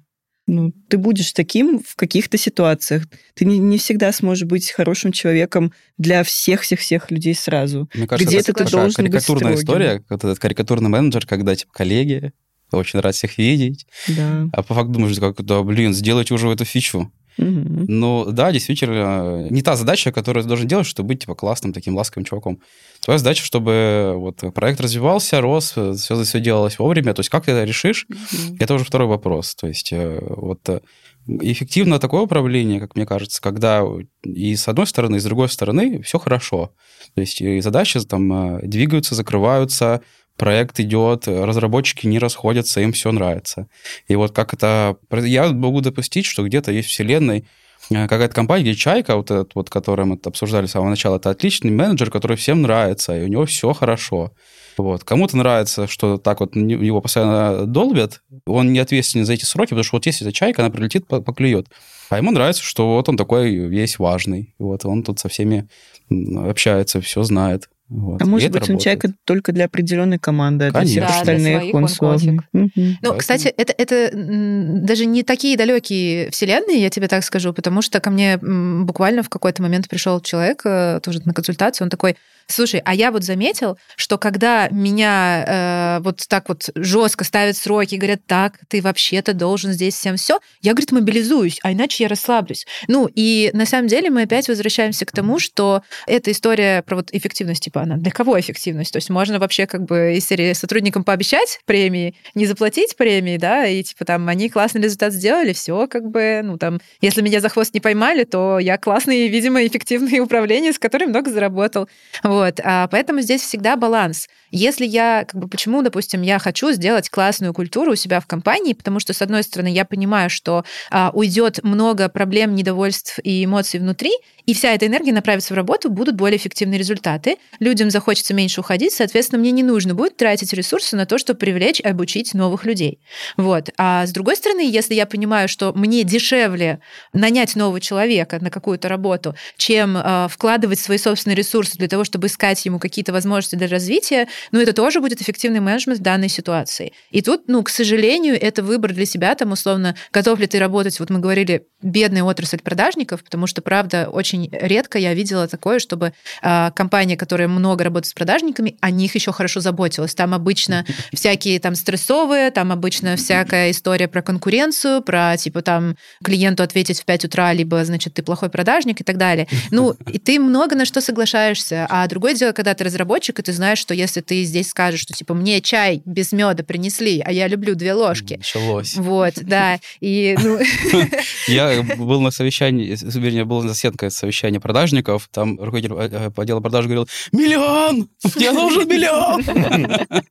Ну, 0.47 0.71
ты 0.89 0.97
будешь 0.97 1.31
таким 1.33 1.79
в 1.79 1.95
каких-то 1.95 2.37
ситуациях. 2.37 3.03
Ты 3.33 3.45
не, 3.45 3.57
не 3.57 3.79
всегда 3.79 4.11
сможешь 4.11 4.47
быть 4.47 4.69
хорошим 4.71 5.11
человеком 5.11 5.73
для 5.97 6.23
всех-всех-всех 6.23 7.09
людей 7.09 7.33
сразу. 7.33 7.89
Мне 7.95 8.07
кажется, 8.07 8.29
Где-то 8.29 8.53
ты 8.53 8.69
должен 8.69 8.93
карикатурная 8.93 9.53
быть 9.53 9.61
история, 9.61 10.03
вот 10.07 10.23
этот 10.23 10.37
карикатурный 10.37 10.89
менеджер, 10.89 11.25
когда, 11.25 11.55
типа, 11.55 11.71
коллеги, 11.73 12.31
очень 12.71 12.99
рад 12.99 13.15
всех 13.15 13.37
видеть. 13.37 13.87
Да. 14.07 14.47
А 14.53 14.61
по 14.61 14.75
факту 14.75 14.93
думаешь, 14.93 15.17
как, 15.19 15.43
да, 15.43 15.63
блин, 15.63 15.93
сделайте 15.93 16.33
уже 16.33 16.49
эту 16.49 16.65
фичу. 16.65 17.11
Угу. 17.37 17.85
Ну, 17.87 18.25
да, 18.31 18.51
действительно, 18.51 19.47
не 19.49 19.61
та 19.61 19.75
задача, 19.75 20.11
которую 20.11 20.43
ты 20.43 20.47
должен 20.47 20.67
делать, 20.67 20.87
чтобы 20.87 21.09
быть 21.09 21.21
типа 21.21 21.35
классным 21.35 21.73
таким 21.73 21.95
ласковым 21.95 22.25
чуваком. 22.25 22.61
Твоя 23.05 23.19
задача, 23.19 23.45
чтобы 23.45 24.13
вот 24.15 24.41
проект 24.55 24.81
развивался, 24.81 25.39
рос, 25.39 25.75
все, 25.95 26.23
все 26.23 26.39
делалось 26.39 26.79
вовремя. 26.79 27.13
То 27.13 27.19
есть 27.19 27.29
как 27.29 27.45
ты 27.45 27.51
это 27.51 27.63
решишь, 27.63 28.07
угу. 28.09 28.57
это 28.59 28.73
уже 28.73 28.83
второй 28.83 29.07
вопрос. 29.07 29.53
То 29.53 29.67
есть 29.67 29.93
э, 29.93 30.19
вот 30.27 30.67
э, 30.69 30.79
эффективно 31.27 31.99
такое 31.99 32.21
управление, 32.21 32.79
как 32.79 32.95
мне 32.95 33.05
кажется, 33.05 33.39
когда 33.43 33.83
и 34.23 34.55
с 34.55 34.67
одной 34.67 34.87
стороны, 34.87 35.17
и 35.17 35.19
с 35.19 35.23
другой 35.23 35.49
стороны 35.49 36.01
все 36.01 36.17
хорошо. 36.17 36.71
То 37.13 37.21
есть 37.21 37.41
и 37.41 37.61
задачи 37.61 37.99
там 37.99 38.57
э, 38.57 38.61
двигаются, 38.63 39.13
закрываются, 39.13 40.01
проект 40.35 40.79
идет, 40.79 41.27
разработчики 41.27 42.07
не 42.07 42.17
расходятся, 42.17 42.81
им 42.81 42.91
все 42.91 43.11
нравится. 43.11 43.67
И 44.07 44.15
вот 44.15 44.33
как 44.33 44.55
это... 44.55 44.97
Я 45.11 45.49
могу 45.49 45.81
допустить, 45.81 46.25
что 46.25 46.43
где-то 46.43 46.71
есть 46.71 46.89
вселенной 46.89 47.41
э, 47.41 47.43
какая-то 47.89 48.33
компания, 48.33 48.63
где 48.63 48.75
Чайка, 48.75 49.15
вот 49.15 49.31
этот 49.31 49.55
вот, 49.55 49.69
который 49.69 50.05
мы 50.05 50.19
обсуждали 50.23 50.65
с 50.65 50.71
самого 50.71 50.89
начала, 50.89 51.17
это 51.17 51.29
отличный 51.29 51.71
менеджер, 51.71 52.11
который 52.11 52.37
всем 52.37 52.61
нравится, 52.61 53.17
и 53.17 53.23
у 53.23 53.27
него 53.27 53.45
все 53.45 53.73
хорошо. 53.73 54.31
Вот. 54.77 55.03
Кому-то 55.03 55.37
нравится, 55.37 55.87
что 55.87 56.17
так 56.17 56.41
вот 56.41 56.55
его 56.55 57.01
постоянно 57.01 57.65
долбят, 57.65 58.21
он 58.45 58.73
не 58.73 58.79
ответственен 58.79 59.25
за 59.25 59.33
эти 59.33 59.45
сроки, 59.45 59.69
потому 59.69 59.83
что 59.83 59.95
вот 59.95 60.05
если 60.05 60.27
это 60.27 60.35
чайка, 60.35 60.61
она 60.61 60.71
прилетит, 60.71 61.07
поклюет. 61.07 61.67
А 62.09 62.17
ему 62.17 62.31
нравится, 62.31 62.61
что 62.61 62.95
вот 62.95 63.09
он 63.09 63.17
такой 63.17 63.55
весь 63.55 63.99
важный. 63.99 64.53
Вот 64.59 64.85
он 64.85 65.03
тут 65.03 65.19
со 65.19 65.29
всеми 65.29 65.67
общается, 66.09 67.01
все 67.01 67.23
знает. 67.23 67.69
Вот. 67.87 68.19
А 68.19 68.25
может 68.25 68.51
быть, 68.51 68.67
он 68.69 68.79
человек 68.79 69.05
только 69.25 69.51
для 69.51 69.65
определенной 69.65 70.17
команды, 70.17 70.65
а 70.65 70.71
для 70.71 70.85
всех 70.85 71.03
да, 71.03 71.19
остальных 71.19 71.61
для 71.61 71.71
он 71.71 71.87
славный. 71.87 72.39
Угу. 72.51 72.71
Ну, 73.01 73.13
кстати, 73.15 73.47
это, 73.47 73.73
это 73.77 74.09
даже 74.13 75.05
не 75.05 75.21
такие 75.21 75.55
далекие 75.55 76.31
вселенные, 76.31 76.81
я 76.81 76.89
тебе 76.89 77.07
так 77.07 77.23
скажу, 77.23 77.53
потому 77.53 77.83
что 77.83 77.99
ко 77.99 78.09
мне 78.09 78.37
буквально 78.37 79.21
в 79.21 79.29
какой-то 79.29 79.61
момент 79.61 79.87
пришел 79.87 80.19
человек 80.19 80.61
э, 80.65 80.99
тоже 81.03 81.21
на 81.25 81.33
консультацию, 81.33 81.85
он 81.85 81.89
такой, 81.91 82.15
Слушай, 82.47 82.81
а 82.85 82.93
я 82.93 83.11
вот 83.11 83.23
заметил, 83.23 83.77
что 83.95 84.17
когда 84.17 84.69
меня 84.69 85.97
э, 85.97 86.03
вот 86.03 86.21
так 86.27 86.47
вот 86.47 86.69
жестко 86.75 87.23
ставят 87.23 87.57
сроки, 87.57 87.95
говорят, 87.95 88.25
так, 88.27 88.59
ты 88.67 88.81
вообще-то 88.81 89.33
должен 89.33 89.71
здесь 89.71 89.95
всем 89.95 90.15
все, 90.15 90.39
я, 90.61 90.73
говорит, 90.73 90.91
мобилизуюсь, 90.91 91.59
а 91.63 91.73
иначе 91.73 92.03
я 92.03 92.07
расслаблюсь. 92.07 92.65
Ну, 92.87 93.09
и 93.13 93.49
на 93.53 93.65
самом 93.65 93.87
деле 93.87 94.11
мы 94.11 94.23
опять 94.23 94.47
возвращаемся 94.47 95.05
к 95.05 95.11
тому, 95.11 95.39
что 95.39 95.81
эта 96.05 96.31
история 96.31 96.83
про 96.83 96.97
вот 96.97 97.09
эффективность 97.13 97.63
типа, 97.63 97.81
она 97.81 97.97
для 97.97 98.11
кого 98.11 98.39
эффективность? 98.39 98.91
То 98.93 98.97
есть 98.97 99.09
можно 99.09 99.39
вообще 99.39 99.65
как 99.65 99.83
бы 99.85 100.15
из 100.15 100.27
серии 100.27 100.53
сотрудникам 100.53 101.03
пообещать 101.03 101.59
премии, 101.65 102.15
не 102.35 102.45
заплатить 102.45 102.95
премии, 102.95 103.37
да, 103.37 103.65
и 103.65 103.81
типа 103.81 104.05
там 104.05 104.27
они 104.27 104.49
классный 104.49 104.81
результат 104.81 105.13
сделали, 105.13 105.53
все 105.53 105.87
как 105.87 106.09
бы, 106.09 106.41
ну 106.43 106.57
там, 106.57 106.79
если 107.01 107.21
меня 107.21 107.39
за 107.39 107.49
хвост 107.49 107.73
не 107.73 107.79
поймали, 107.79 108.23
то 108.23 108.59
я 108.59 108.77
классный, 108.77 109.27
видимо, 109.27 109.65
эффективный 109.65 110.19
управленец, 110.21 110.77
который 110.77 111.07
много 111.07 111.31
заработал. 111.31 111.89
Вот. 112.35 112.59
А 112.61 112.87
поэтому 112.89 113.21
здесь 113.21 113.41
всегда 113.41 113.77
баланс. 113.77 114.27
Если 114.57 114.85
я, 114.85 115.25
как 115.27 115.41
бы, 115.41 115.49
почему, 115.49 115.81
допустим, 115.81 116.21
я 116.21 116.39
хочу 116.39 116.71
сделать 116.71 117.09
классную 117.09 117.53
культуру 117.53 117.91
у 117.91 117.95
себя 117.95 118.21
в 118.21 118.25
компании, 118.25 118.71
потому 118.71 119.01
что, 119.01 119.11
с 119.11 119.21
одной 119.21 119.43
стороны, 119.43 119.67
я 119.67 119.83
понимаю, 119.83 120.29
что 120.29 120.63
а, 120.89 121.11
уйдет 121.13 121.61
много 121.63 122.07
проблем, 122.07 122.55
недовольств 122.55 123.19
и 123.21 123.43
эмоций 123.43 123.81
внутри, 123.81 124.13
и 124.45 124.53
вся 124.53 124.71
эта 124.71 124.85
энергия 124.85 125.11
направится 125.11 125.53
в 125.53 125.57
работу, 125.57 125.89
будут 125.89 126.15
более 126.15 126.37
эффективные 126.37 126.77
результаты. 126.77 127.37
Людям 127.59 127.89
захочется 127.89 128.33
меньше 128.33 128.61
уходить, 128.61 128.93
соответственно, 128.93 129.39
мне 129.39 129.51
не 129.51 129.63
нужно 129.63 129.93
будет 129.93 130.15
тратить 130.15 130.53
ресурсы 130.53 130.95
на 130.95 131.05
то, 131.05 131.17
чтобы 131.17 131.39
привлечь 131.39 131.81
и 131.81 131.87
обучить 131.87 132.33
новых 132.33 132.63
людей. 132.63 132.99
Вот. 133.37 133.71
А 133.77 134.05
с 134.05 134.11
другой 134.11 134.37
стороны, 134.37 134.61
если 134.61 134.93
я 134.93 135.05
понимаю, 135.05 135.49
что 135.49 135.73
мне 135.73 136.03
дешевле 136.03 136.79
нанять 137.11 137.57
нового 137.57 137.81
человека 137.81 138.37
на 138.39 138.49
какую-то 138.49 138.87
работу, 138.87 139.35
чем 139.57 139.97
э, 139.97 140.27
вкладывать 140.29 140.79
свои 140.79 140.97
собственные 140.97 141.35
ресурсы 141.35 141.77
для 141.77 141.89
того, 141.89 142.03
чтобы 142.05 142.27
искать 142.27 142.63
ему 142.65 142.79
какие-то 142.79 143.11
возможности 143.11 143.55
для 143.55 143.67
развития, 143.67 144.27
ну, 144.51 144.59
это 144.59 144.73
тоже 144.73 144.99
будет 144.99 145.21
эффективный 145.21 145.59
менеджмент 145.59 145.99
в 145.99 146.03
данной 146.03 146.29
ситуации. 146.29 146.93
И 147.11 147.21
тут, 147.21 147.47
ну, 147.47 147.63
к 147.63 147.69
сожалению, 147.69 148.39
это 148.39 148.63
выбор 148.63 148.93
для 148.93 149.05
себя, 149.05 149.33
там, 149.35 149.51
условно, 149.51 149.95
готов 150.11 150.39
ли 150.39 150.47
ты 150.47 150.59
работать, 150.59 150.99
вот 150.99 151.09
мы 151.09 151.19
говорили, 151.19 151.67
бедная 151.81 152.23
отрасль 152.23 152.59
продажников, 152.59 153.23
потому 153.23 153.47
что, 153.47 153.61
правда, 153.61 154.09
очень 154.11 154.35
очень 154.35 154.49
редко 154.51 154.97
я 154.97 155.13
видела 155.13 155.47
такое, 155.47 155.79
чтобы 155.79 156.13
э, 156.41 156.71
компания, 156.75 157.15
которая 157.15 157.47
много 157.47 157.83
работает 157.83 158.09
с 158.09 158.13
продажниками, 158.13 158.77
о 158.81 158.91
них 158.91 159.15
еще 159.15 159.31
хорошо 159.31 159.59
заботилась. 159.59 160.15
Там 160.15 160.33
обычно 160.33 160.85
всякие 161.13 161.59
там 161.59 161.75
стрессовые, 161.75 162.51
там 162.51 162.71
обычно 162.71 163.15
всякая 163.15 163.71
история 163.71 164.07
про 164.07 164.21
конкуренцию, 164.21 165.01
про 165.01 165.37
типа 165.37 165.61
там 165.61 165.95
клиенту 166.23 166.63
ответить 166.63 167.01
в 167.01 167.05
5 167.05 167.25
утра, 167.25 167.53
либо, 167.53 167.85
значит, 167.85 168.15
ты 168.15 168.23
плохой 168.23 168.49
продажник 168.49 169.01
и 169.01 169.03
так 169.03 169.17
далее. 169.17 169.47
Ну, 169.71 169.95
и 170.11 170.19
ты 170.19 170.39
много 170.39 170.75
на 170.75 170.85
что 170.85 171.01
соглашаешься. 171.01 171.85
А 171.89 172.07
другое 172.07 172.33
дело, 172.33 172.51
когда 172.51 172.73
ты 172.73 172.83
разработчик, 172.83 173.39
и 173.39 173.43
ты 173.43 173.53
знаешь, 173.53 173.79
что 173.79 173.93
если 173.93 174.21
ты 174.21 174.34
здесь 174.43 174.69
скажешь, 174.69 175.01
что 175.01 175.13
типа 175.13 175.33
мне 175.33 175.61
чай 175.61 176.01
без 176.05 176.31
меда 176.31 176.63
принесли, 176.63 177.21
а 177.25 177.31
я 177.31 177.47
люблю 177.47 177.75
две 177.75 177.93
ложки. 177.93 178.35
Началось. 178.35 178.95
Вот, 178.95 179.33
да. 179.41 179.79
И, 179.99 180.37
ну... 180.41 180.59
Я 181.47 181.83
был 181.97 182.21
на 182.21 182.31
совещании, 182.31 182.97
вернее, 183.17 183.45
был 183.45 183.63
на 183.63 183.73
сетка 183.73 184.09
совещание 184.09 184.59
продажников, 184.59 185.29
там 185.31 185.59
руководитель 185.59 185.93
э, 185.93 186.09
э, 186.11 186.31
отдела 186.35 186.59
продаж 186.59 186.85
говорил, 186.85 187.07
миллион! 187.31 188.09
Мне 188.35 188.51
нужен 188.51 188.87
миллион! 188.87 189.43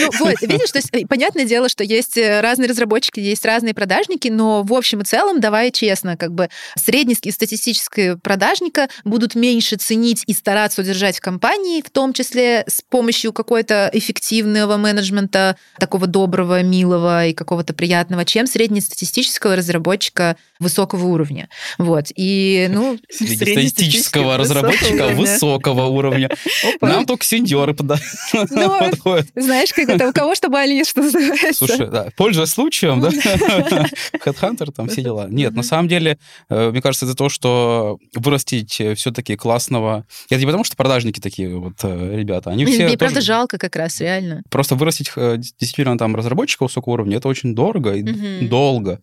Ну 0.00 0.10
вот, 0.18 0.40
видишь, 0.42 0.70
то 0.72 0.78
есть 0.78 0.88
э, 0.92 1.06
понятное 1.06 1.44
дело, 1.44 1.68
что 1.68 1.84
есть 1.84 2.16
разные 2.16 2.68
разработчики, 2.68 3.20
есть 3.20 3.44
разные 3.44 3.74
продажники, 3.74 4.28
но 4.28 4.62
в 4.62 4.72
общем 4.72 5.00
и 5.00 5.04
целом, 5.04 5.40
давай 5.40 5.70
честно, 5.70 6.16
как 6.16 6.32
бы 6.32 6.48
среднестатистического 6.76 8.18
продажника 8.18 8.88
будут 9.04 9.34
меньше 9.34 9.76
ценить 9.76 10.22
и 10.26 10.32
стараться 10.32 10.82
удержать 10.82 11.18
в 11.18 11.20
компании, 11.20 11.82
в 11.82 11.90
том 11.90 12.12
числе 12.12 12.64
с 12.66 12.82
помощью 12.82 13.05
какой-то 13.32 13.90
эффективного 13.92 14.76
менеджмента, 14.76 15.56
такого 15.78 16.06
доброго, 16.06 16.62
милого 16.62 17.26
и 17.26 17.34
какого-то 17.34 17.74
приятного, 17.74 18.24
чем 18.24 18.46
среднестатистического 18.46 19.56
разработчика 19.56 20.36
высокого 20.58 21.06
уровня. 21.06 21.48
Вот. 21.78 22.06
И, 22.14 22.68
ну, 22.70 22.98
среднестатистического 23.10 24.36
разработчика 24.36 25.08
высокого 25.08 25.86
уровня. 25.86 26.30
Нам 26.80 27.06
только 27.06 27.24
сеньоры 27.24 27.76
ну, 28.50 28.78
подходят. 28.78 29.28
Знаешь, 29.34 29.72
как 29.72 29.88
это, 29.88 30.08
у 30.08 30.12
кого 30.12 30.34
что 30.34 30.48
болит, 30.48 30.86
что 30.88 31.02
называется. 31.02 31.66
Слушай, 31.66 31.88
да, 31.90 32.08
пользуясь 32.16 32.50
случаем, 32.50 33.00
да, 33.00 33.10
Headhunter, 34.24 34.72
там 34.72 34.88
все 34.88 35.02
дела. 35.02 35.26
Нет, 35.28 35.54
на 35.54 35.62
самом 35.62 35.88
деле, 35.88 36.18
э, 36.48 36.70
мне 36.70 36.80
кажется, 36.80 37.06
это 37.06 37.14
то, 37.14 37.28
что 37.28 37.98
вырастить 38.14 38.72
все-таки 38.96 39.36
классного... 39.36 40.06
Это 40.30 40.40
не 40.40 40.46
потому, 40.46 40.64
что 40.64 40.76
продажники 40.76 41.20
такие 41.20 41.56
вот 41.56 41.74
э, 41.82 42.16
ребята, 42.16 42.50
они 42.50 42.64
все... 42.64 42.95
Мне 42.96 43.08
правда 43.08 43.20
жалко 43.20 43.58
как 43.58 43.76
раз, 43.76 44.00
реально. 44.00 44.42
Просто 44.50 44.74
вырастить 44.74 45.10
э, 45.16 45.36
действительно 45.38 45.98
там 45.98 46.16
разработчика 46.16 46.64
высокого 46.64 46.94
уровня, 46.94 47.18
это 47.18 47.28
очень 47.28 47.54
дорого 47.54 47.94
и 47.94 48.46
долго. 48.46 49.00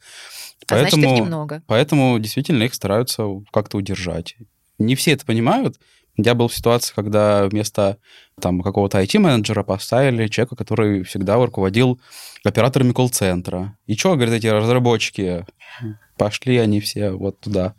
А 0.67 0.75
поэтому, 0.75 1.01
значит, 1.01 1.17
их 1.17 1.23
немного. 1.23 1.63
Поэтому 1.67 2.19
действительно 2.19 2.63
их 2.63 2.73
стараются 2.73 3.25
как-то 3.51 3.77
удержать. 3.77 4.35
Не 4.79 4.95
все 4.95 5.11
это 5.11 5.25
понимают. 5.25 5.77
Я 6.15 6.35
был 6.35 6.47
в 6.47 6.55
ситуации, 6.55 6.93
когда 6.93 7.47
вместо 7.47 7.97
там, 8.39 8.61
какого-то 8.61 9.01
IT-менеджера 9.01 9.63
поставили 9.63 10.27
человека, 10.27 10.55
который 10.55 11.03
всегда 11.03 11.35
руководил 11.37 11.99
операторами 12.43 12.91
колл-центра. 12.91 13.77
И 13.87 13.95
что, 13.95 14.13
говорят, 14.13 14.35
эти 14.35 14.47
разработчики? 14.47 15.45
Пошли 16.17 16.57
они 16.57 16.79
все 16.81 17.11
вот 17.11 17.39
туда. 17.39 17.73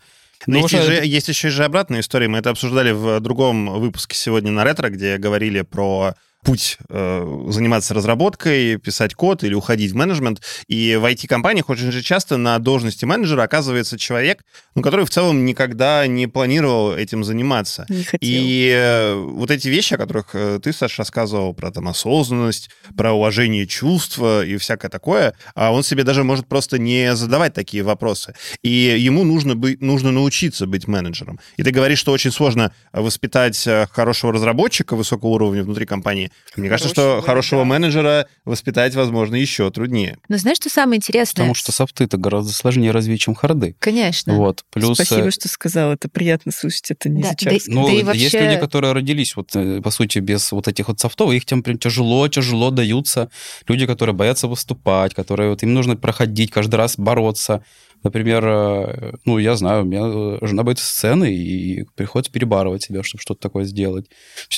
Но 0.47 0.59
есть, 0.59 0.75
уже... 0.75 0.83
же, 0.83 1.07
есть 1.07 1.29
еще 1.29 1.49
и 1.49 1.51
же 1.51 1.65
обратная 1.65 2.01
история. 2.01 2.29
Мы 2.29 2.39
это 2.39 2.51
обсуждали 2.51 2.93
в 2.93 3.21
другом 3.21 3.79
выпуске 3.81 4.17
сегодня 4.17 4.51
на 4.51 4.65
ретро, 4.65 4.89
где 4.91 5.19
говорили 5.19 5.63
про 5.63 6.15
путь 6.45 6.79
э, 6.89 7.47
заниматься 7.49 7.95
разработкой, 7.95 8.77
писать 8.77 9.15
код 9.15 9.43
или 9.43 9.55
уходить 9.55 9.93
в 9.93 9.97
менеджмент. 9.97 10.43
И 10.69 10.97
в 10.97 11.05
IT-компаниях 11.05 11.71
очень 11.71 11.91
же 11.91 12.03
часто 12.03 12.37
на 12.37 12.59
должности 12.59 13.05
менеджера 13.05 13.43
оказывается 13.43 13.99
человек, 13.99 14.45
ну, 14.75 14.83
который 14.83 15.07
в 15.07 15.11
целом 15.11 15.45
никогда 15.45 16.07
не 16.07 16.27
планировал 16.27 16.95
этим 16.95 17.25
заниматься. 17.25 17.87
Не 17.89 18.05
хотел. 18.05 18.19
И 18.21 18.73
э, 18.77 19.15
вот 19.15 19.51
эти 19.51 19.69
вещи, 19.69 19.95
о 19.95 19.99
которых 19.99 20.31
э, 20.35 20.61
ты, 20.63 20.73
Саша, 20.73 21.03
рассказывал, 21.03 21.55
про 21.55 21.71
там 21.71 21.89
осознанность, 21.89 22.71
про 22.97 23.13
уважение 23.13 23.67
чувства 23.67 24.45
и 24.45 24.57
всякое 24.59 24.91
такое, 24.91 25.35
а 25.55 25.73
он 25.73 25.83
себе 25.83 26.05
даже 26.05 26.25
может 26.25 26.47
просто 26.47 26.79
не 26.79 27.17
задавать 27.17 27.55
такие 27.55 27.83
вопросы. 27.83 28.35
И 28.63 28.69
ему 28.69 29.25
нужно, 29.25 29.57
быть, 29.57 29.81
нужно 29.81 30.13
научиться 30.13 30.67
быть 30.67 30.87
менеджером. 30.87 31.41
И 31.57 31.63
ты 31.63 31.71
говоришь, 31.71 31.99
что 31.99 32.13
очень 32.13 32.31
сложно 32.31 32.73
воспитать 32.93 33.67
э, 33.67 33.87
хорошего 33.91 34.33
разработчика 34.33 34.95
высокого 34.95 35.31
уровня 35.31 35.63
внутри 35.65 35.87
компании, 35.87 36.31
мне 36.57 36.69
кажется, 36.69 36.89
что 36.93 37.23
хорошего 37.25 37.65
менеджера 37.65 38.29
воспитать, 38.45 38.95
возможно, 38.95 39.35
еще 39.35 39.71
труднее. 39.71 40.19
Но 40.29 40.39
знаешь, 40.39 40.59
что 40.59 40.69
самое 40.69 40.99
интересное? 40.99 41.43
Потому 41.43 41.55
что 41.55 41.73
софты-то 41.73 42.17
гораздо 42.17 42.53
сложнее 42.53 42.93
развить, 42.93 43.21
чем 43.21 43.35
харды. 43.35 43.75
Конечно. 43.79 44.35
Вот. 44.35 44.65
Плюс... 44.71 44.97
Спасибо, 44.97 45.29
э, 45.29 45.31
что 45.31 45.49
сказал. 45.49 45.93
Это 45.93 46.09
приятно 46.09 46.53
слушать. 46.53 46.91
Это 46.91 47.09
не 47.09 47.23
да, 47.23 47.31
сейчас. 47.31 47.67
Да, 47.67 47.73
ну, 47.75 47.87
да 47.87 48.05
вообще... 48.05 48.23
есть 48.23 48.35
люди, 48.35 48.57
которые 48.59 48.93
родились, 48.93 49.35
вот, 49.37 49.55
э, 49.57 49.81
по 49.83 49.91
сути, 49.91 50.21
без 50.21 50.53
вот 50.53 50.69
этих 50.69 50.89
вот 50.89 51.01
софтов, 51.01 51.33
их 51.33 51.45
тем 51.45 51.63
прям 51.63 51.79
тяжело, 51.79 52.27
тяжело 52.29 52.71
даются. 52.71 53.31
Люди, 53.67 53.87
которые 53.87 54.15
боятся 54.15 54.47
выступать, 54.47 55.15
которые 55.15 55.51
вот 55.51 55.63
им 55.63 55.75
нужно 55.75 55.97
проходить, 55.97 56.51
каждый 56.51 56.77
раз 56.77 56.97
бороться. 56.97 57.65
Например, 58.05 58.45
э, 58.47 59.13
ну, 59.25 59.39
я 59.39 59.57
знаю, 59.57 59.83
у 59.83 59.87
меня 59.87 60.39
жена 60.47 60.63
боится 60.63 60.85
сцены, 60.85 61.35
и 61.35 61.85
приходится 61.97 62.31
перебарывать 62.31 62.83
себя, 62.83 63.03
чтобы 63.03 63.23
что-то 63.23 63.41
такое 63.41 63.65
сделать. 63.65 64.07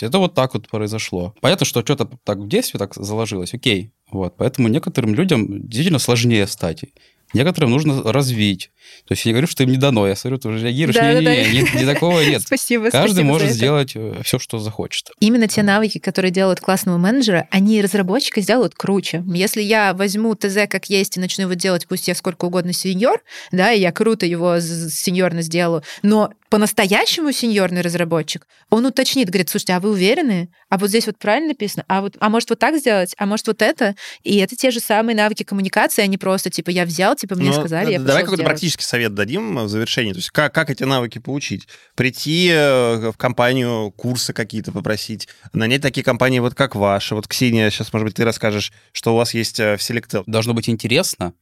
Это 0.02 0.18
вот 0.18 0.34
так 0.34 0.54
вот 0.54 0.68
произошло. 0.68 1.34
Понятно, 1.40 1.64
что 1.64 1.80
что-то 1.80 2.10
так 2.24 2.38
в 2.38 2.48
детстве 2.48 2.78
так 2.78 2.94
заложилось, 2.94 3.54
окей. 3.54 3.92
Вот, 4.10 4.36
поэтому 4.36 4.68
некоторым 4.68 5.14
людям 5.14 5.62
действительно 5.62 5.98
сложнее 5.98 6.46
стать. 6.46 6.84
Некоторым 7.32 7.70
нужно 7.70 8.02
развить. 8.02 8.70
То 9.06 9.12
есть 9.12 9.24
я 9.24 9.30
не 9.30 9.32
говорю, 9.34 9.46
что 9.46 9.62
им 9.62 9.70
не 9.70 9.76
дано. 9.76 10.06
Я 10.06 10.16
смотрю, 10.16 10.38
ты 10.38 10.48
уже 10.48 10.64
реагируешь. 10.64 10.94
Да, 10.94 11.12
не, 11.12 11.24
да, 11.24 11.34
не, 11.34 11.44
да. 11.44 11.50
не, 11.50 11.80
не 11.80 11.92
такого 11.92 12.20
нет. 12.20 12.42
Спасибо. 12.46 12.90
Каждый 12.90 13.14
спасибо 13.14 13.26
может 13.26 13.50
сделать 13.50 13.92
э, 13.94 14.20
все, 14.24 14.38
что 14.38 14.58
захочет. 14.58 15.10
Именно 15.20 15.48
те 15.48 15.62
навыки, 15.62 15.98
которые 15.98 16.30
делают 16.30 16.60
классного 16.60 16.98
менеджера, 16.98 17.48
они 17.50 17.82
разработчика 17.82 18.40
сделают 18.40 18.74
круче. 18.74 19.24
Если 19.26 19.60
я 19.62 19.92
возьму 19.92 20.34
ТЗ 20.34 20.68
как 20.68 20.86
есть 20.86 21.16
и 21.16 21.20
начну 21.20 21.44
его 21.44 21.54
делать, 21.54 21.86
пусть 21.86 22.08
я 22.08 22.14
сколько 22.14 22.44
угодно 22.44 22.72
сеньор, 22.72 23.22
да, 23.50 23.72
и 23.72 23.80
я 23.80 23.92
круто 23.92 24.24
его 24.24 24.60
сеньорно 24.60 25.42
сделаю, 25.42 25.82
но 26.02 26.32
по-настоящему 26.48 27.32
сеньорный 27.32 27.80
разработчик, 27.80 28.46
он 28.70 28.86
уточнит, 28.86 29.28
говорит, 29.28 29.50
слушайте, 29.50 29.74
а 29.74 29.80
вы 29.80 29.90
уверены? 29.90 30.48
А 30.68 30.78
вот 30.78 30.90
здесь 30.90 31.06
вот 31.06 31.18
правильно 31.18 31.48
написано? 31.48 31.84
А, 31.88 32.00
вот, 32.00 32.16
а 32.20 32.28
может 32.28 32.50
вот 32.50 32.58
так 32.58 32.76
сделать? 32.76 33.14
А 33.18 33.26
может 33.26 33.46
вот 33.48 33.62
это? 33.62 33.96
И 34.22 34.36
это 34.36 34.54
те 34.54 34.70
же 34.70 34.80
самые 34.80 35.16
навыки 35.16 35.42
коммуникации, 35.42 36.02
а 36.02 36.06
не 36.06 36.18
просто, 36.18 36.50
типа, 36.50 36.70
я 36.70 36.84
взял, 36.84 37.15
типа, 37.16 37.34
мне 37.34 37.48
ну, 37.48 37.52
сказали, 37.54 37.92
я 37.92 38.00
Давай 38.00 38.22
какой-то 38.22 38.44
практический 38.44 38.84
совет 38.84 39.14
дадим 39.14 39.56
в 39.56 39.68
завершении. 39.68 40.12
То 40.12 40.18
есть 40.18 40.30
как, 40.30 40.54
как 40.54 40.70
эти 40.70 40.84
навыки 40.84 41.18
получить? 41.18 41.68
Прийти 41.94 42.50
э, 42.52 43.10
в 43.10 43.16
компанию, 43.16 43.92
курсы 43.96 44.32
какие-то 44.32 44.72
попросить, 44.72 45.28
нанять 45.52 45.82
такие 45.82 46.04
компании, 46.04 46.38
вот 46.38 46.54
как 46.54 46.74
ваша. 46.74 47.14
Вот, 47.14 47.26
Ксения, 47.28 47.70
сейчас, 47.70 47.92
может 47.92 48.06
быть, 48.06 48.14
ты 48.16 48.24
расскажешь, 48.24 48.72
что 48.92 49.14
у 49.14 49.16
вас 49.16 49.34
есть 49.34 49.60
э, 49.60 49.76
в 49.76 49.80
Selectel. 49.80 50.24
Должно 50.26 50.54
быть 50.54 50.68
интересно, 50.68 51.32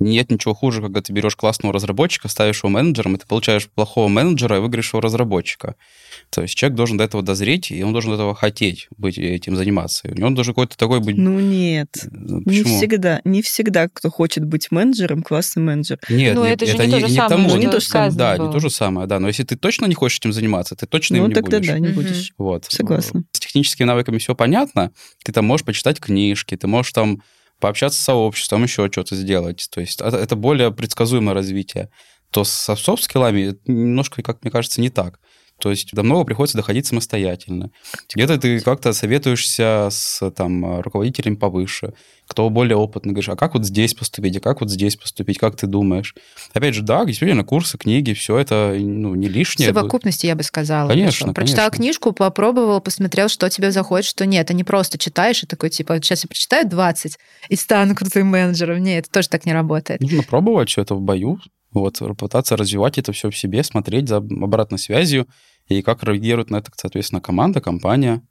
Нет 0.00 0.28
ничего 0.30 0.54
хуже, 0.54 0.80
когда 0.82 1.00
ты 1.00 1.12
берешь 1.12 1.36
классного 1.36 1.72
разработчика, 1.72 2.28
ставишь 2.28 2.58
его 2.64 2.68
менеджером, 2.68 3.14
и 3.14 3.18
ты 3.18 3.26
получаешь 3.28 3.68
плохого 3.68 4.08
менеджера 4.08 4.56
и 4.56 4.60
выиграешь 4.60 4.92
его 4.92 5.00
разработчика. 5.00 5.76
То 6.30 6.42
есть 6.42 6.56
человек 6.56 6.76
должен 6.76 6.96
до 6.96 7.04
этого 7.04 7.22
дозреть, 7.22 7.70
и 7.70 7.80
он 7.84 7.92
должен 7.92 8.10
до 8.10 8.16
этого 8.16 8.34
хотеть 8.34 8.88
быть 8.96 9.18
этим 9.18 9.54
заниматься. 9.54 10.08
И 10.08 10.10
у 10.10 10.14
него 10.16 10.30
должен 10.30 10.52
какой-то 10.52 10.76
такой 10.76 10.98
быть... 10.98 11.16
Ну 11.16 11.38
нет, 11.38 11.90
Почему? 11.94 12.44
не 12.44 12.62
всегда, 12.64 13.20
не 13.24 13.40
всегда, 13.42 13.88
кто 13.88 14.10
хочет 14.10 14.44
быть 14.44 14.72
менеджером, 14.72 15.22
классный 15.22 15.62
менеджер. 15.62 16.00
Нет, 16.08 16.34
Ну, 16.34 16.44
нет, 16.44 16.60
это 16.60 16.66
же 16.66 16.86
не 16.86 16.90
то 16.92 16.98
же 17.00 17.06
к 17.06 17.10
самое, 17.10 17.28
тому. 17.28 17.48
что 17.50 17.58
не 17.58 17.66
то 17.68 17.78
же 17.80 17.86
самое. 17.86 18.10
сказано 18.10 18.18
Да, 18.18 18.36
было. 18.36 18.46
не 18.48 18.52
то 18.52 18.58
же 18.60 18.70
самое, 18.70 19.06
да. 19.06 19.20
Но 19.20 19.28
если 19.28 19.44
ты 19.44 19.56
точно 19.56 19.86
не 19.86 19.94
хочешь 19.94 20.18
этим 20.18 20.32
заниматься, 20.32 20.74
ты 20.74 20.86
точно 20.86 21.18
Ну 21.18 21.22
им 21.24 21.28
не 21.28 21.34
тогда 21.34 21.58
будешь. 21.58 21.70
да, 21.70 21.78
не 21.78 21.88
будешь. 21.88 22.32
Вот. 22.36 22.64
Согласна. 22.68 23.22
С 23.30 23.38
техническими 23.38 23.86
навыками 23.86 24.18
все 24.18 24.34
понятно. 24.34 24.90
Ты 25.24 25.30
там 25.30 25.44
можешь 25.44 25.64
почитать 25.64 26.00
книжки, 26.00 26.56
ты 26.56 26.66
можешь 26.66 26.92
там 26.92 27.22
пообщаться 27.64 27.98
с 27.98 28.04
сообществом, 28.04 28.62
еще 28.64 28.90
что-то 28.92 29.16
сделать. 29.16 29.68
То 29.70 29.80
есть 29.80 30.02
это, 30.02 30.36
более 30.36 30.70
предсказуемое 30.70 31.32
развитие. 31.32 31.88
То 32.30 32.44
со 32.44 32.76
софт-скиллами 32.76 33.56
немножко, 33.64 34.22
как 34.22 34.42
мне 34.42 34.50
кажется, 34.50 34.82
не 34.82 34.90
так. 34.90 35.18
То 35.64 35.70
есть 35.70 35.94
до 35.94 36.02
многого 36.02 36.26
приходится 36.26 36.58
доходить 36.58 36.84
самостоятельно. 36.84 37.70
Где-то 38.14 38.36
ты 38.36 38.60
как-то 38.60 38.92
советуешься 38.92 39.88
с 39.90 40.30
там, 40.32 40.82
руководителем 40.82 41.38
повыше, 41.38 41.94
кто 42.26 42.50
более 42.50 42.76
опытный, 42.76 43.12
говоришь, 43.12 43.30
а 43.30 43.36
как 43.36 43.54
вот 43.54 43.64
здесь 43.64 43.94
поступить, 43.94 44.36
а 44.36 44.40
как 44.40 44.60
вот 44.60 44.68
здесь 44.68 44.96
поступить, 44.96 45.38
как 45.38 45.56
ты 45.56 45.66
думаешь? 45.66 46.14
Опять 46.52 46.74
же, 46.74 46.82
да, 46.82 47.06
действительно, 47.06 47.44
курсы, 47.44 47.78
книги, 47.78 48.12
все 48.12 48.36
это 48.36 48.76
ну, 48.78 49.14
не 49.14 49.26
В 49.26 49.30
лишнее. 49.30 49.72
совокупности, 49.72 50.26
я 50.26 50.34
бы 50.34 50.42
сказала. 50.42 50.86
Конечно. 50.90 51.32
Прочитал 51.32 51.70
книжку, 51.70 52.12
попробовал, 52.12 52.82
посмотрел, 52.82 53.30
что 53.30 53.48
тебе 53.48 53.70
заходит, 53.70 54.04
что 54.04 54.26
нет. 54.26 54.50
А 54.50 54.52
не 54.52 54.64
просто 54.64 54.98
читаешь 54.98 55.44
и 55.44 55.46
такой, 55.46 55.70
типа, 55.70 55.96
сейчас 55.96 56.24
я 56.24 56.28
прочитаю 56.28 56.68
20 56.68 57.16
и 57.48 57.56
стану 57.56 57.94
крутым 57.96 58.26
менеджером. 58.26 58.82
Нет, 58.82 59.04
это 59.04 59.10
тоже 59.10 59.30
так 59.30 59.46
не 59.46 59.54
работает. 59.54 60.02
Нужно 60.02 60.24
пробовать 60.24 60.68
все 60.68 60.82
это 60.82 60.94
в 60.94 61.00
бою, 61.00 61.38
вот, 61.74 62.00
пытаться 62.16 62.56
развивать 62.56 62.98
это 62.98 63.12
все 63.12 63.30
в 63.30 63.36
себе, 63.36 63.64
смотреть 63.64 64.08
за 64.08 64.18
обратной 64.18 64.78
связью, 64.78 65.26
и 65.68 65.82
как 65.82 66.02
реагирует 66.04 66.50
на 66.50 66.56
это, 66.56 66.70
соответственно, 66.76 67.20
команда, 67.20 67.60
компания. 67.60 68.22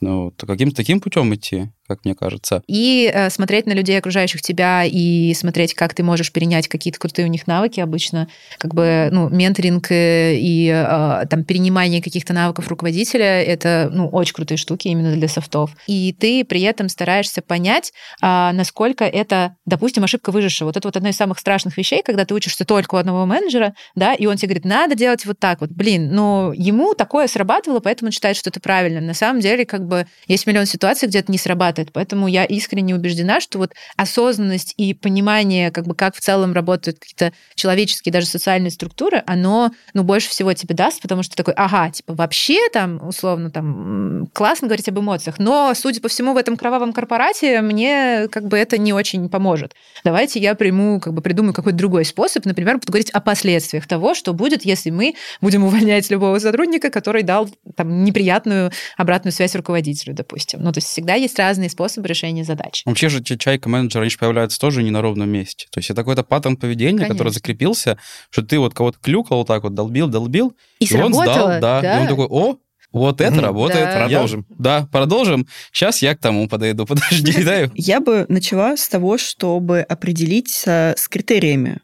Ну, 0.00 0.30
то 0.30 0.46
каким-то 0.46 0.76
таким 0.76 1.00
путем 1.00 1.34
идти, 1.34 1.68
как 1.86 2.04
мне 2.04 2.14
кажется. 2.14 2.62
И 2.66 3.10
э, 3.12 3.28
смотреть 3.28 3.66
на 3.66 3.72
людей, 3.72 3.98
окружающих 3.98 4.40
тебя, 4.40 4.84
и 4.84 5.34
смотреть, 5.34 5.74
как 5.74 5.92
ты 5.92 6.02
можешь 6.02 6.32
перенять 6.32 6.68
какие-то 6.68 6.98
крутые 6.98 7.26
у 7.26 7.28
них 7.28 7.46
навыки 7.46 7.80
обычно. 7.80 8.28
Как 8.58 8.72
бы, 8.72 9.10
ну, 9.12 9.28
менторинг 9.28 9.90
э, 9.90 10.36
и 10.36 10.68
э, 10.68 11.26
там 11.28 11.44
перенимание 11.44 12.02
каких-то 12.02 12.32
навыков 12.32 12.68
руководителя— 12.68 13.42
это, 13.42 13.90
ну, 13.92 14.08
очень 14.08 14.32
крутые 14.32 14.56
штуки 14.56 14.88
именно 14.88 15.14
для 15.14 15.28
софтов. 15.28 15.72
И 15.86 16.14
ты 16.18 16.46
при 16.46 16.62
этом 16.62 16.88
стараешься 16.88 17.42
понять, 17.42 17.92
а, 18.22 18.52
насколько 18.52 19.04
это, 19.04 19.56
допустим, 19.66 20.04
ошибка 20.04 20.30
выжившего. 20.30 20.68
Вот 20.68 20.78
это 20.78 20.88
вот 20.88 20.96
одна 20.96 21.10
из 21.10 21.16
самых 21.16 21.38
страшных 21.38 21.76
вещей, 21.76 22.02
когда 22.02 22.24
ты 22.24 22.34
учишься 22.34 22.64
только 22.64 22.94
у 22.94 22.98
одного 22.98 23.26
менеджера, 23.26 23.74
да, 23.94 24.14
и 24.14 24.24
он 24.24 24.36
тебе 24.36 24.48
говорит, 24.48 24.64
надо 24.64 24.94
делать 24.94 25.26
вот 25.26 25.38
так 25.38 25.60
вот. 25.60 25.70
Блин, 25.70 26.14
но 26.14 26.52
ему 26.54 26.94
такое 26.94 27.26
срабатывало, 27.26 27.80
поэтому 27.80 28.08
он 28.08 28.12
считает, 28.12 28.36
что 28.36 28.48
это 28.48 28.60
правильно. 28.60 29.00
На 29.00 29.14
самом 29.14 29.40
деле, 29.40 29.49
как 29.64 29.86
бы, 29.86 30.06
есть 30.26 30.46
миллион 30.46 30.66
ситуаций, 30.66 31.08
где 31.08 31.20
это 31.20 31.32
не 31.32 31.38
срабатывает. 31.38 31.92
Поэтому 31.92 32.28
я 32.28 32.44
искренне 32.44 32.94
убеждена, 32.94 33.40
что 33.40 33.58
вот 33.58 33.72
осознанность 33.96 34.74
и 34.76 34.94
понимание, 34.94 35.70
как 35.70 35.86
бы, 35.86 35.94
как 35.94 36.14
в 36.14 36.20
целом 36.20 36.52
работают 36.52 36.98
какие-то 36.98 37.32
человеческие, 37.54 38.12
даже 38.12 38.26
социальные 38.26 38.70
структуры, 38.70 39.22
оно, 39.26 39.70
ну, 39.94 40.02
больше 40.02 40.28
всего 40.28 40.52
тебе 40.52 40.74
даст, 40.74 41.00
потому 41.00 41.22
что 41.22 41.36
такой, 41.36 41.54
ага, 41.54 41.90
типа, 41.90 42.14
вообще 42.14 42.68
там, 42.72 43.06
условно, 43.06 43.50
там, 43.50 44.28
классно 44.32 44.68
говорить 44.68 44.88
об 44.88 44.98
эмоциях, 44.98 45.38
но, 45.38 45.72
судя 45.74 46.00
по 46.00 46.08
всему, 46.08 46.34
в 46.34 46.36
этом 46.36 46.56
кровавом 46.56 46.92
корпорате 46.92 47.60
мне, 47.60 48.28
как 48.30 48.46
бы, 48.46 48.58
это 48.58 48.78
не 48.78 48.92
очень 48.92 49.28
поможет. 49.28 49.74
Давайте 50.04 50.38
я 50.40 50.54
приму, 50.54 51.00
как 51.00 51.14
бы, 51.14 51.22
придумаю 51.22 51.54
какой-то 51.54 51.78
другой 51.78 52.04
способ, 52.04 52.44
например, 52.44 52.74
буду 52.78 52.92
говорить 52.92 53.10
о 53.10 53.20
последствиях 53.20 53.86
того, 53.86 54.14
что 54.14 54.34
будет, 54.34 54.64
если 54.64 54.90
мы 54.90 55.14
будем 55.40 55.64
увольнять 55.64 56.10
любого 56.10 56.38
сотрудника, 56.38 56.90
который 56.90 57.22
дал 57.22 57.48
там 57.76 58.04
неприятную 58.04 58.70
обратную 58.98 59.32
связь 59.32 59.39
руководителю, 59.54 60.14
допустим. 60.14 60.60
Ну, 60.62 60.72
то 60.72 60.78
есть 60.78 60.88
всегда 60.88 61.14
есть 61.14 61.38
разные 61.38 61.70
способы 61.70 62.08
решения 62.08 62.44
задач. 62.44 62.82
Вообще 62.84 63.08
же 63.08 63.20
те 63.22 63.36
чайка-менеджеры, 63.36 64.02
они 64.02 64.10
же 64.10 64.18
появляются 64.18 64.58
тоже 64.58 64.82
не 64.82 64.90
на 64.90 65.02
ровном 65.02 65.28
месте. 65.30 65.66
То 65.70 65.78
есть 65.80 65.90
это 65.90 66.02
какой-то 66.02 66.22
паттерн 66.24 66.56
поведения, 66.56 66.98
который 67.00 67.16
Конечно. 67.18 67.30
закрепился, 67.30 67.98
что 68.30 68.42
ты 68.42 68.58
вот 68.58 68.74
кого-то 68.74 68.98
клюкал 69.00 69.38
вот 69.38 69.46
так 69.48 69.62
вот, 69.62 69.74
долбил, 69.74 70.08
долбил, 70.08 70.54
И, 70.78 70.84
и 70.86 70.96
он 70.96 71.12
сдал, 71.14 71.24
сработало, 71.24 71.60
да, 71.60 71.98
и 71.98 72.02
он 72.02 72.08
такой, 72.08 72.26
о, 72.26 72.56
вот 72.92 73.20
это 73.20 73.32
Мгм. 73.32 73.40
работает. 73.40 73.84
Да. 73.84 73.98
Я- 74.00 74.06
Продолжим. 74.08 74.46
Да, 74.50 74.88
продолжим. 74.90 75.46
Сейчас 75.72 76.02
я 76.02 76.14
к 76.16 76.18
тому 76.18 76.48
подойду. 76.48 76.86
Подожди, 76.88 77.42
дай. 77.44 77.70
Я 77.76 78.00
бы 78.00 78.26
начала 78.28 78.76
с 78.76 78.88
того, 78.88 79.16
чтобы 79.16 79.80
определить 79.80 80.62
э, 80.66 80.94
с 80.96 81.06
критериями. 81.08 81.78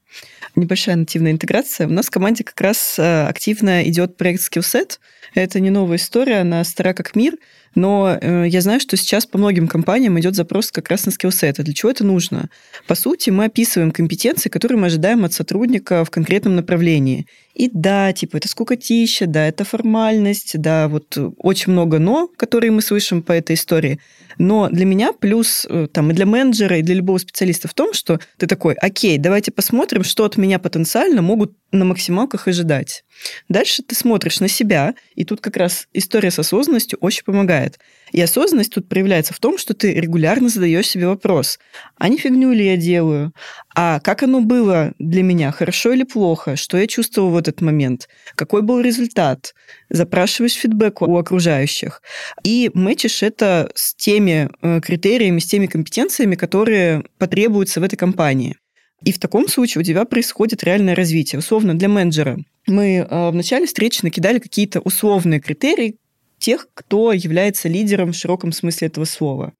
Небольшая 0.56 0.96
нативная 0.96 1.32
интеграция. 1.32 1.86
У 1.86 1.90
нас 1.92 2.06
в 2.06 2.10
команде 2.10 2.42
как 2.42 2.60
раз 2.60 2.96
э, 2.98 3.26
активно 3.28 3.88
идет 3.88 4.16
проект 4.16 4.42
Skillset. 4.42 4.98
Это 5.36 5.60
не 5.60 5.68
новая 5.68 5.98
история, 5.98 6.38
она 6.38 6.64
стара 6.64 6.94
как 6.94 7.14
мир, 7.14 7.34
но 7.74 8.16
э, 8.18 8.46
я 8.48 8.62
знаю, 8.62 8.80
что 8.80 8.96
сейчас 8.96 9.26
по 9.26 9.36
многим 9.36 9.68
компаниям 9.68 10.18
идет 10.18 10.34
запрос 10.34 10.70
как 10.70 10.88
раз 10.88 11.04
на 11.04 11.12
скиллсеты. 11.12 11.62
Для 11.62 11.74
чего 11.74 11.90
это 11.90 12.04
нужно? 12.04 12.48
По 12.86 12.94
сути, 12.94 13.28
мы 13.28 13.44
описываем 13.44 13.90
компетенции, 13.90 14.48
которые 14.48 14.78
мы 14.78 14.86
ожидаем 14.86 15.26
от 15.26 15.34
сотрудника 15.34 16.06
в 16.06 16.10
конкретном 16.10 16.56
направлении. 16.56 17.26
И 17.52 17.68
да, 17.70 18.14
типа, 18.14 18.38
это 18.38 18.48
скукотища, 18.48 19.26
да, 19.26 19.46
это 19.46 19.64
формальность, 19.64 20.58
да, 20.58 20.88
вот 20.88 21.18
э, 21.18 21.30
очень 21.36 21.72
много 21.72 21.98
«но», 21.98 22.28
которые 22.28 22.70
мы 22.70 22.80
слышим 22.80 23.22
по 23.22 23.32
этой 23.32 23.56
истории. 23.56 24.00
Но 24.38 24.68
для 24.68 24.84
меня 24.84 25.12
плюс 25.12 25.66
э, 25.68 25.86
там 25.92 26.10
и 26.10 26.14
для 26.14 26.26
менеджера, 26.26 26.78
и 26.78 26.82
для 26.82 26.94
любого 26.94 27.18
специалиста 27.18 27.68
в 27.68 27.74
том, 27.74 27.92
что 27.92 28.20
ты 28.36 28.46
такой, 28.46 28.74
окей, 28.74 29.18
давайте 29.18 29.50
посмотрим, 29.50 30.04
что 30.04 30.24
от 30.24 30.36
меня 30.36 30.58
потенциально 30.58 31.22
могут 31.22 31.52
на 31.72 31.84
максималках 31.84 32.48
ожидать. 32.48 33.04
Дальше 33.48 33.82
ты 33.82 33.94
смотришь 33.94 34.40
на 34.40 34.48
себя, 34.48 34.94
и 35.14 35.24
тут 35.24 35.40
как 35.40 35.56
раз 35.56 35.88
история 35.92 36.30
с 36.30 36.38
осознанностью 36.38 36.98
очень 37.00 37.24
помогает. 37.24 37.78
И 38.12 38.20
осознанность 38.20 38.72
тут 38.72 38.88
проявляется 38.88 39.34
в 39.34 39.40
том, 39.40 39.58
что 39.58 39.74
ты 39.74 39.94
регулярно 39.94 40.48
задаешь 40.48 40.88
себе 40.88 41.08
вопрос, 41.08 41.58
а 41.96 42.08
не 42.08 42.18
фигню 42.18 42.52
ли 42.52 42.64
я 42.64 42.76
делаю? 42.76 43.32
А 43.74 44.00
как 44.00 44.22
оно 44.22 44.40
было 44.40 44.92
для 44.98 45.22
меня, 45.22 45.50
хорошо 45.50 45.92
или 45.92 46.04
плохо? 46.04 46.56
Что 46.56 46.78
я 46.78 46.86
чувствовал 46.86 47.30
в 47.30 47.36
этот 47.36 47.60
момент? 47.60 48.08
Какой 48.34 48.62
был 48.62 48.80
результат? 48.80 49.54
Запрашиваешь 49.90 50.54
фидбэк 50.54 51.02
у 51.02 51.16
окружающих. 51.16 52.00
И 52.44 52.70
мэчишь 52.74 53.22
это 53.22 53.70
с 53.74 53.94
теми 53.94 54.48
э, 54.62 54.80
критериями, 54.80 55.40
с 55.40 55.46
теми 55.46 55.66
компетенциями, 55.66 56.36
которые 56.36 57.04
потребуются 57.18 57.80
в 57.80 57.82
этой 57.82 57.96
компании. 57.96 58.56
И 59.02 59.12
в 59.12 59.18
таком 59.18 59.48
случае 59.48 59.82
у 59.82 59.84
тебя 59.84 60.04
происходит 60.04 60.64
реальное 60.64 60.94
развитие. 60.94 61.38
Условно, 61.38 61.74
для 61.74 61.88
менеджера 61.88 62.38
мы 62.66 62.96
э, 62.96 63.30
в 63.30 63.34
начале 63.34 63.66
встречи 63.66 64.00
накидали 64.02 64.38
какие-то 64.38 64.80
условные 64.80 65.40
критерии 65.40 65.96
тех, 66.38 66.68
кто 66.74 67.12
является 67.12 67.68
лидером 67.68 68.12
в 68.12 68.16
широком 68.16 68.52
смысле 68.52 68.88
этого 68.88 69.04
слова. 69.04 69.52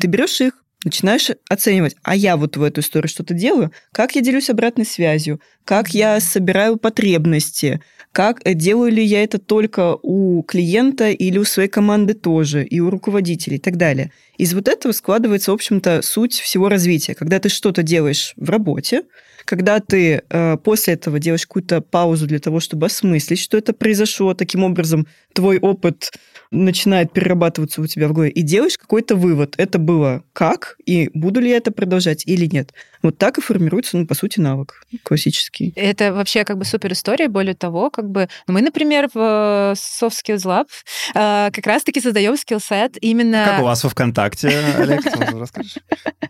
Ты 0.00 0.06
берешь 0.06 0.40
их, 0.40 0.62
начинаешь 0.84 1.30
оценивать, 1.48 1.96
а 2.02 2.16
я 2.16 2.36
вот 2.36 2.56
в 2.56 2.62
эту 2.62 2.80
историю 2.80 3.08
что-то 3.08 3.34
делаю, 3.34 3.72
как 3.92 4.14
я 4.14 4.22
делюсь 4.22 4.50
обратной 4.50 4.84
связью, 4.84 5.40
как 5.64 5.90
я 5.90 6.18
собираю 6.20 6.76
потребности, 6.76 7.80
как 8.12 8.40
э, 8.44 8.54
делаю 8.54 8.92
ли 8.92 9.04
я 9.04 9.22
это 9.22 9.38
только 9.38 9.96
у 10.02 10.42
клиента 10.42 11.10
или 11.10 11.38
у 11.38 11.44
своей 11.44 11.68
команды 11.68 12.14
тоже, 12.14 12.64
и 12.64 12.80
у 12.80 12.90
руководителей 12.90 13.56
и 13.56 13.60
так 13.60 13.76
далее. 13.76 14.12
Из 14.38 14.54
вот 14.54 14.68
этого 14.68 14.92
складывается, 14.92 15.50
в 15.50 15.54
общем-то, 15.54 16.02
суть 16.02 16.34
всего 16.34 16.68
развития. 16.68 17.14
Когда 17.14 17.38
ты 17.38 17.48
что-то 17.48 17.82
делаешь 17.82 18.34
в 18.36 18.50
работе, 18.50 19.02
когда 19.44 19.80
ты 19.80 20.22
э, 20.28 20.56
после 20.58 20.94
этого 20.94 21.18
делаешь 21.18 21.46
какую-то 21.46 21.80
паузу 21.80 22.26
для 22.26 22.38
того, 22.38 22.60
чтобы 22.60 22.86
осмыслить, 22.86 23.38
что 23.38 23.56
это 23.56 23.72
произошло, 23.72 24.34
таким 24.34 24.64
образом 24.64 25.06
твой 25.32 25.58
опыт 25.58 26.10
начинает 26.52 27.12
перерабатываться 27.12 27.80
у 27.80 27.86
тебя 27.86 28.08
в 28.08 28.12
голове, 28.12 28.30
и 28.30 28.42
делаешь 28.42 28.78
какой-то 28.78 29.16
вывод. 29.16 29.54
Это 29.58 29.78
было 29.78 30.22
как, 30.32 30.76
и 30.86 31.10
буду 31.14 31.40
ли 31.40 31.50
я 31.50 31.56
это 31.56 31.72
продолжать 31.72 32.24
или 32.26 32.46
нет. 32.46 32.72
Вот 33.02 33.18
так 33.18 33.38
и 33.38 33.40
формируется, 33.40 33.96
ну, 33.96 34.06
по 34.06 34.14
сути, 34.14 34.38
навык 34.38 34.84
классический. 35.02 35.72
Это 35.74 36.12
вообще 36.12 36.44
как 36.44 36.58
бы 36.58 36.64
супер 36.64 36.92
история. 36.92 37.28
Более 37.28 37.54
того, 37.54 37.90
как 37.90 38.08
бы 38.08 38.28
мы, 38.46 38.62
например, 38.62 39.10
в 39.12 39.74
Soft 39.74 40.14
Skills 40.24 40.44
Lab 40.44 40.66
э, 41.14 41.50
как 41.50 41.66
раз-таки 41.66 42.00
создаем 42.00 42.36
скиллсет 42.36 42.96
именно... 43.00 43.44
Как 43.44 43.60
у 43.60 43.64
вас 43.64 43.82
во 43.82 43.90
ВКонтакте, 43.90 44.48
Олег, 44.76 45.02
ты 45.02 45.36
расскажешь? 45.36 45.78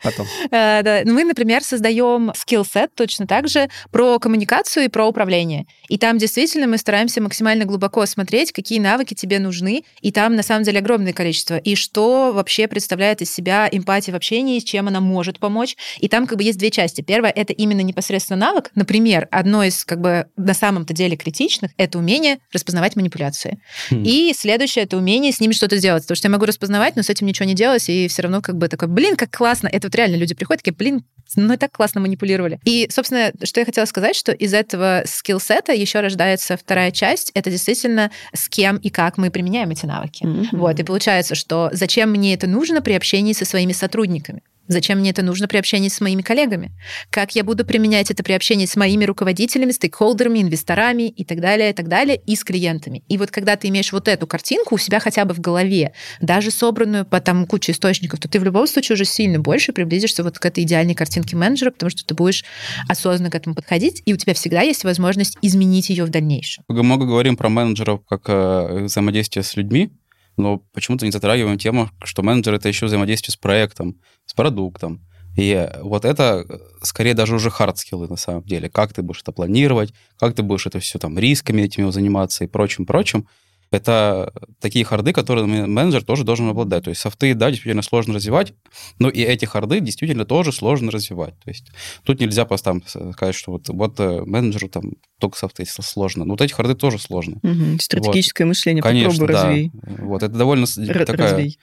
Потом. 0.02 0.26
Э, 0.50 0.82
да. 0.82 1.02
Мы, 1.04 1.24
например, 1.24 1.62
создаем 1.62 2.32
скиллсет 2.34 2.94
точно 2.94 3.26
так 3.26 3.48
же 3.48 3.68
про 3.90 4.18
коммуникацию 4.18 4.86
и 4.86 4.88
про 4.88 5.06
управление. 5.06 5.66
И 5.88 5.98
там 5.98 6.16
действительно 6.16 6.66
мы 6.66 6.78
стараемся 6.78 7.20
максимально 7.20 7.66
глубоко 7.66 8.00
осмотреть, 8.00 8.52
какие 8.52 8.78
навыки 8.78 9.02
навыки 9.02 9.14
тебе 9.14 9.38
нужны, 9.38 9.84
и 10.00 10.11
там 10.12 10.36
на 10.36 10.42
самом 10.42 10.64
деле 10.64 10.78
огромное 10.78 11.12
количество. 11.12 11.56
И 11.56 11.74
что 11.74 12.32
вообще 12.32 12.68
представляет 12.68 13.22
из 13.22 13.32
себя 13.32 13.68
эмпатия 13.70 14.12
в 14.12 14.16
общении, 14.16 14.60
чем 14.60 14.88
она 14.88 15.00
может 15.00 15.38
помочь. 15.38 15.76
И 15.98 16.08
там 16.08 16.26
как 16.26 16.38
бы 16.38 16.44
есть 16.44 16.58
две 16.58 16.70
части. 16.70 17.00
Первое— 17.00 17.30
это 17.34 17.52
именно 17.52 17.80
непосредственно 17.80 18.38
навык. 18.38 18.70
Например, 18.74 19.28
одно 19.30 19.64
из 19.64 19.84
как 19.84 20.00
бы 20.00 20.26
на 20.36 20.54
самом-то 20.54 20.94
деле 20.94 21.16
критичных— 21.16 21.72
это 21.76 21.98
умение 21.98 22.38
распознавать 22.52 22.96
манипуляции. 22.96 23.60
Хм. 23.90 24.02
И 24.04 24.32
следующее— 24.36 24.84
это 24.84 24.96
умение 24.96 25.32
с 25.32 25.40
ними 25.40 25.52
что-то 25.52 25.76
сделать. 25.78 26.04
Потому 26.04 26.16
что 26.16 26.28
я 26.28 26.32
могу 26.32 26.44
распознавать, 26.44 26.96
но 26.96 27.02
с 27.02 27.10
этим 27.10 27.26
ничего 27.26 27.46
не 27.46 27.54
делать, 27.54 27.88
и 27.88 28.08
все 28.08 28.22
равно 28.22 28.40
как 28.40 28.56
бы 28.56 28.68
такой, 28.68 28.88
блин, 28.88 29.16
как 29.16 29.30
классно. 29.30 29.68
Это 29.68 29.88
вот 29.88 29.94
реально 29.94 30.16
люди 30.16 30.34
приходят 30.34 30.62
такие, 30.62 30.76
блин, 30.76 31.04
ну 31.36 31.54
и 31.54 31.56
так 31.56 31.72
классно 31.72 32.00
манипулировали. 32.00 32.60
И, 32.64 32.88
собственно, 32.90 33.32
что 33.44 33.60
я 33.60 33.66
хотела 33.66 33.84
сказать, 33.86 34.16
что 34.16 34.32
из 34.32 34.52
этого 34.54 35.02
скиллсета 35.06 35.72
еще 35.72 36.00
рождается 36.00 36.56
вторая 36.56 36.90
часть. 36.90 37.30
Это 37.34 37.50
действительно 37.50 38.10
с 38.34 38.48
кем 38.48 38.76
и 38.76 38.90
как 38.90 39.18
мы 39.18 39.30
применяем 39.30 39.70
эти 39.70 39.86
навыки. 39.86 40.01
Mm-hmm. 40.26 40.56
Вот, 40.56 40.78
и 40.78 40.82
получается, 40.82 41.34
что 41.34 41.70
зачем 41.72 42.10
мне 42.10 42.34
это 42.34 42.46
нужно 42.46 42.82
при 42.82 42.92
общении 42.92 43.32
со 43.32 43.44
своими 43.44 43.72
сотрудниками? 43.72 44.42
Зачем 44.72 44.98
мне 44.98 45.10
это 45.10 45.22
нужно 45.22 45.48
при 45.48 45.58
общении 45.58 45.88
с 45.88 46.00
моими 46.00 46.22
коллегами? 46.22 46.72
Как 47.10 47.34
я 47.34 47.44
буду 47.44 47.64
применять 47.64 48.10
это 48.10 48.22
при 48.22 48.32
общении 48.32 48.66
с 48.66 48.76
моими 48.76 49.04
руководителями, 49.04 49.70
стейкхолдерами, 49.70 50.40
инвесторами 50.40 51.08
и 51.08 51.24
так 51.24 51.40
далее, 51.40 51.70
и 51.70 51.72
так 51.72 51.88
далее, 51.88 52.20
и 52.26 52.34
с 52.34 52.42
клиентами? 52.42 53.04
И 53.08 53.18
вот 53.18 53.30
когда 53.30 53.56
ты 53.56 53.68
имеешь 53.68 53.92
вот 53.92 54.08
эту 54.08 54.26
картинку 54.26 54.76
у 54.76 54.78
себя 54.78 54.98
хотя 54.98 55.24
бы 55.24 55.34
в 55.34 55.40
голове, 55.40 55.92
даже 56.20 56.50
собранную 56.50 57.04
по 57.04 57.20
там 57.20 57.46
куче 57.46 57.72
источников, 57.72 58.20
то 58.20 58.28
ты 58.28 58.40
в 58.40 58.44
любом 58.44 58.66
случае 58.66 58.94
уже 58.94 59.04
сильно 59.04 59.38
больше 59.38 59.72
приблизишься 59.72 60.22
вот 60.22 60.38
к 60.38 60.46
этой 60.46 60.64
идеальной 60.64 60.94
картинке 60.94 61.36
менеджера, 61.36 61.70
потому 61.70 61.90
что 61.90 62.04
ты 62.04 62.14
будешь 62.14 62.44
осознанно 62.88 63.30
к 63.30 63.34
этому 63.34 63.54
подходить, 63.54 64.02
и 64.06 64.14
у 64.14 64.16
тебя 64.16 64.34
всегда 64.34 64.62
есть 64.62 64.84
возможность 64.84 65.36
изменить 65.42 65.90
ее 65.90 66.04
в 66.04 66.10
дальнейшем. 66.10 66.64
Мы 66.68 66.82
много 66.82 67.06
говорим 67.06 67.36
про 67.36 67.48
менеджеров 67.48 68.00
как 68.08 68.22
э, 68.28 68.84
взаимодействие 68.84 69.42
с 69.42 69.56
людьми, 69.56 69.90
но 70.36 70.58
почему-то 70.72 71.04
не 71.04 71.12
затрагиваем 71.12 71.58
тему, 71.58 71.90
что 72.02 72.22
менеджер— 72.22 72.54
это 72.54 72.68
еще 72.68 72.86
взаимодействие 72.86 73.32
с 73.32 73.36
проектом, 73.36 74.00
с 74.26 74.34
продуктом. 74.34 75.06
И 75.36 75.68
вот 75.80 76.04
это 76.04 76.44
скорее 76.82 77.14
даже 77.14 77.34
уже 77.34 77.50
хардскиллы 77.50 78.08
на 78.08 78.16
самом 78.16 78.42
деле. 78.42 78.68
Как 78.68 78.92
ты 78.92 79.02
будешь 79.02 79.22
это 79.22 79.32
планировать, 79.32 79.94
как 80.18 80.34
ты 80.34 80.42
будешь 80.42 80.66
это 80.66 80.78
все 80.78 80.98
там 80.98 81.18
рисками 81.18 81.62
этими 81.62 81.90
заниматься 81.90 82.44
и 82.44 82.48
прочим-прочим. 82.48 83.26
Это 83.72 84.32
такие 84.60 84.84
харды, 84.84 85.14
которые 85.14 85.46
менеджер 85.46 86.04
тоже 86.04 86.24
должен 86.24 86.48
обладать. 86.48 86.84
То 86.84 86.90
есть 86.90 87.00
софты, 87.00 87.34
да, 87.34 87.50
действительно 87.50 87.82
сложно 87.82 88.14
развивать, 88.14 88.52
но 88.98 89.08
и 89.08 89.22
эти 89.22 89.46
харды 89.46 89.80
действительно 89.80 90.26
тоже 90.26 90.52
сложно 90.52 90.90
развивать. 90.92 91.34
То 91.40 91.50
есть 91.50 91.72
тут 92.04 92.20
нельзя 92.20 92.44
просто 92.44 92.70
там 92.70 93.12
сказать, 93.12 93.34
что 93.34 93.52
вот, 93.52 93.68
вот 93.68 93.98
э, 93.98 94.22
менеджеру 94.26 94.68
там 94.68 94.92
только 95.18 95.38
софты 95.38 95.64
сложно. 95.64 96.26
Но 96.26 96.34
вот 96.34 96.42
эти 96.42 96.52
харды 96.52 96.74
тоже 96.74 96.98
сложно. 96.98 97.38
Угу. 97.42 97.78
Стратегическое 97.80 98.44
вот. 98.44 98.48
мышление 98.50 98.82
Конечно, 98.82 99.10
попробуй 99.10 99.32
да. 99.32 99.44
развей. 99.44 99.72
Вот, 99.98 100.22
это 100.22 100.34
довольно 100.34 100.66
Р- 100.78 101.06
такая 101.06 101.30
развей. 101.30 101.58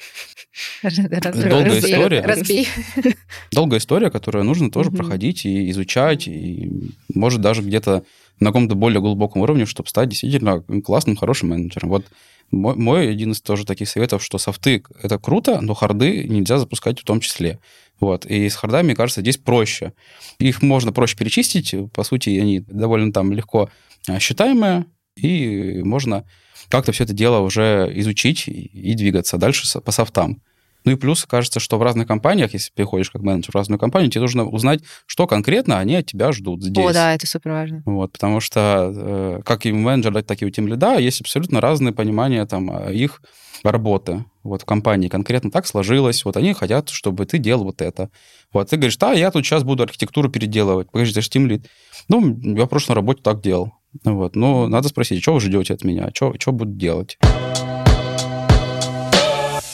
долгая 0.82 1.80
история. 1.80 2.22
Разбей. 2.22 2.68
Долгая 3.52 3.80
история, 3.80 4.10
которую 4.10 4.46
нужно 4.46 4.72
тоже 4.72 4.90
проходить 4.90 5.46
и 5.46 5.70
изучать, 5.70 6.28
и 6.28 6.72
может 7.14 7.42
даже 7.42 7.62
где-то 7.62 8.04
на 8.40 8.48
каком-то 8.48 8.76
более 8.76 9.02
глубоком 9.02 9.42
уровне, 9.42 9.66
чтобы 9.66 9.90
стать 9.90 10.10
действительно 10.10 10.62
классным, 10.84 11.16
хорошим 11.16 11.50
менеджером. 11.50 11.90
Вот 11.90 12.06
мой, 12.52 12.76
мой 12.76 13.12
один 13.12 13.32
из 13.32 13.42
тоже 13.42 13.66
таких 13.66 13.90
советов, 13.90 14.24
что 14.24 14.38
софты— 14.38 14.84
это 15.02 15.20
круто, 15.20 15.62
но 15.62 15.74
харды 15.74 16.24
нельзя 16.24 16.58
запускать 16.58 17.00
в 17.00 17.04
том 17.04 17.20
числе. 17.20 17.60
Вот. 18.00 18.26
И 18.26 18.48
с 18.48 18.56
хардами, 18.56 18.94
кажется, 18.94 19.22
здесь 19.22 19.38
проще. 19.38 19.94
Их 20.40 20.62
можно 20.62 20.92
проще 20.92 21.18
перечистить. 21.18 21.76
По 21.94 22.04
сути, 22.04 22.30
они 22.30 22.62
довольно 22.62 23.12
там 23.12 23.34
легко 23.34 23.70
а, 24.08 24.20
считаемые, 24.20 24.86
и 25.16 25.82
можно 25.84 26.26
как-то 26.70 26.92
все 26.92 27.04
это 27.04 27.14
дело 27.14 27.40
уже 27.40 27.92
изучить 27.96 28.48
и 28.48 28.94
двигаться 28.94 29.38
дальше 29.38 29.80
по 29.82 29.92
софтам. 29.92 30.42
Ну 30.86 30.92
и 30.92 30.96
плюс, 30.96 31.26
кажется, 31.26 31.60
что 31.60 31.78
в 31.78 31.84
разных 31.84 32.08
компаниях, 32.08 32.54
если 32.54 32.72
приходишь 32.74 33.10
как 33.12 33.22
менеджер 33.22 33.52
в 33.52 33.56
разную 33.56 33.80
компанию, 33.80 34.10
тебе 34.10 34.22
нужно 34.22 34.46
узнать, 34.46 34.82
что 35.06 35.28
конкретно 35.28 35.80
они 35.80 35.96
от 35.96 36.06
тебя 36.06 36.32
ждут 36.32 36.64
здесь. 36.64 36.86
О, 36.86 36.94
да, 36.94 37.14
это 37.14 37.28
супер 37.28 37.52
важно. 37.52 37.84
Вот, 37.86 38.12
потому 38.12 38.40
что 38.40 38.92
э, 38.96 39.42
как 39.44 39.66
и 39.66 39.72
у 39.72 39.78
менеджера, 39.78 40.22
так 40.22 40.42
и 40.42 40.46
у 40.46 40.50
тем 40.50 40.68
лида 40.68 40.98
есть 40.98 41.22
абсолютно 41.22 41.62
разные 41.62 41.94
понимания 41.94 42.46
там 42.46 42.70
их 42.90 43.22
работы 43.64 44.24
вот 44.44 44.62
в 44.62 44.66
компании 44.66 45.10
конкретно 45.10 45.52
так 45.52 45.68
сложилось, 45.68 46.26
вот 46.26 46.38
они 46.38 46.54
хотят, 46.54 46.90
чтобы 46.90 47.26
ты 47.26 47.38
делал 47.38 47.64
вот 47.66 47.82
это. 47.82 48.10
Вот 48.52 48.70
ты 48.70 48.78
говоришь, 48.78 48.98
да, 48.98 49.14
я 49.14 49.32
тут 49.32 49.46
сейчас 49.46 49.64
буду 49.64 49.84
архитектуру 49.84 50.30
переделывать. 50.30 50.92
Подожди, 50.92 51.14
ты 51.14 51.22
же 51.22 51.30
тимлит. 51.30 51.68
Ну, 52.08 52.38
я 52.42 52.66
в 52.66 52.70
прошлой 52.70 52.94
работе 52.94 53.22
так 53.24 53.42
делал. 53.42 53.74
Вот, 54.04 54.36
ну, 54.36 54.68
надо 54.68 54.88
спросить, 54.88 55.22
что 55.22 55.34
вы 55.34 55.40
ждете 55.40 55.74
от 55.74 55.84
меня, 55.84 56.10
что, 56.14 56.34
что 56.40 56.52
буду 56.52 56.72
делать? 56.72 57.18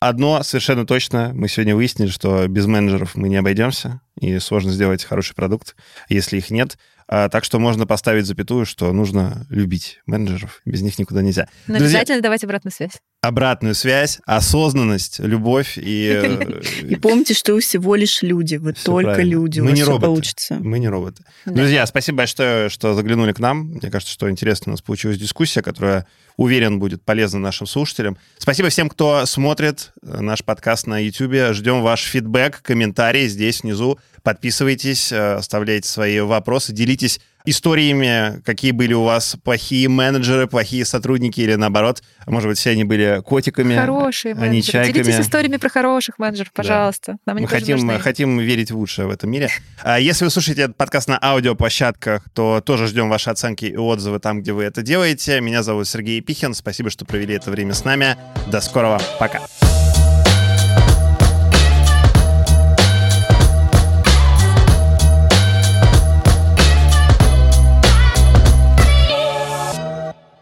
Одно 0.07 0.43
совершенно 0.43 0.85
точно, 0.85 1.31
мы 1.33 1.47
сегодня 1.47 1.75
выяснили, 1.75 2.09
что 2.09 2.47
без 2.47 2.67
менеджеров 2.67 3.15
мы 3.15 3.27
не 3.27 3.37
обойдемся, 3.37 4.01
и 4.21 4.37
сложно 4.37 4.71
сделать 4.71 5.03
хороший 5.03 5.33
продукт, 5.33 5.75
если 6.09 6.37
их 6.37 6.51
нет. 6.51 6.77
А, 7.07 7.29
так 7.29 7.43
что 7.43 7.59
можно 7.59 7.85
поставить 7.85 8.25
запятую, 8.25 8.65
что 8.65 8.91
нужно 8.91 9.45
любить 9.49 9.99
менеджеров. 10.07 10.61
Без 10.65 10.81
них 10.81 10.97
никуда 10.97 11.21
нельзя. 11.21 11.47
Но 11.67 11.77
Друзья, 11.77 11.99
обязательно 11.99 12.21
давать 12.21 12.43
обратную 12.43 12.73
связь. 12.73 12.93
Обратную 13.21 13.75
связь, 13.75 14.19
осознанность, 14.25 15.19
любовь 15.19 15.77
и... 15.77 16.05
Э, 16.25 16.61
и 16.81 16.95
помните, 16.95 17.33
что 17.33 17.53
вы 17.53 17.59
всего 17.59 17.95
лишь 17.95 18.21
люди, 18.21 18.55
вы 18.55 18.73
только 18.73 19.21
люди, 19.21 19.59
Мы 19.59 19.71
не 19.71 19.83
роботы. 19.83 20.05
получится. 20.05 20.55
Мы 20.55 20.79
не 20.79 20.87
роботы. 20.87 21.23
Друзья, 21.45 21.85
спасибо 21.85 22.19
большое, 22.19 22.69
что 22.69 22.93
заглянули 22.93 23.31
к 23.33 23.39
нам. 23.39 23.73
Мне 23.73 23.91
кажется, 23.91 24.13
что 24.13 24.29
интересно 24.29 24.71
у 24.71 24.73
нас 24.73 24.81
получилась 24.81 25.17
дискуссия, 25.17 25.61
которая, 25.61 26.07
уверен, 26.37 26.79
будет 26.79 27.03
полезна 27.03 27.39
нашим 27.39 27.67
слушателям. 27.67 28.17
Спасибо 28.37 28.69
всем, 28.69 28.89
кто 28.89 29.25
смотрит 29.25 29.91
э, 30.01 30.21
наш 30.21 30.43
подкаст 30.43 30.87
на 30.87 30.99
YouTube. 30.99 31.53
Ждем 31.53 31.81
ваш 31.81 32.03
фидбэк, 32.03 32.61
комментарии 32.61 33.27
здесь 33.27 33.63
внизу. 33.63 33.99
Подписывайтесь, 34.25 35.11
э, 35.11 35.35
оставляйте 35.35 35.87
свои 35.87 36.19
вопросы, 36.19 36.73
делитесь 36.73 37.19
историями, 37.45 38.41
какие 38.43 38.71
были 38.71 38.93
у 38.93 39.03
вас 39.03 39.37
плохие 39.43 39.87
менеджеры, 39.87 40.47
плохие 40.47 40.83
сотрудники 40.83 41.41
или 41.41 41.53
наоборот, 41.53 42.01
может 42.25 42.49
быть, 42.49 42.57
все 42.57 42.71
они 42.71 42.85
были 42.85 43.21
котиками, 43.23 43.75
Хорошие 43.75 44.33
а 44.33 44.47
не 44.47 44.63
чайками. 44.63 45.03
Делитесь 45.03 45.19
историями 45.19 45.57
про 45.57 45.69
хороших 45.69 46.17
менеджеров, 46.17 46.53
пожалуйста. 46.53 47.17
Да. 47.23 47.33
Нам 47.33 47.43
мы 47.43 47.47
хотим, 47.47 47.99
хотим 47.99 48.39
верить 48.39 48.71
в 48.71 48.77
лучшее 48.77 49.07
в 49.07 49.11
этом 49.11 49.29
мире. 49.29 49.51
А 49.83 49.99
если 49.99 50.25
вы 50.25 50.31
слушаете 50.31 50.63
этот 50.63 50.75
подкаст 50.75 51.07
на 51.07 51.19
аудиоплощадках, 51.21 52.27
то 52.33 52.61
тоже 52.65 52.87
ждем 52.87 53.09
ваши 53.09 53.29
оценки 53.29 53.65
и 53.65 53.77
отзывы 53.77 54.17
там, 54.17 54.41
где 54.41 54.53
вы 54.53 54.63
это 54.63 54.81
делаете. 54.81 55.39
Меня 55.39 55.61
зовут 55.61 55.87
Сергей 55.87 56.19
Пихин. 56.21 56.55
Спасибо, 56.55 56.89
что 56.89 57.05
провели 57.05 57.35
это 57.35 57.51
время 57.51 57.75
с 57.75 57.85
нами. 57.85 58.17
До 58.47 58.59
скорого. 58.59 58.99
Пока. 59.19 59.41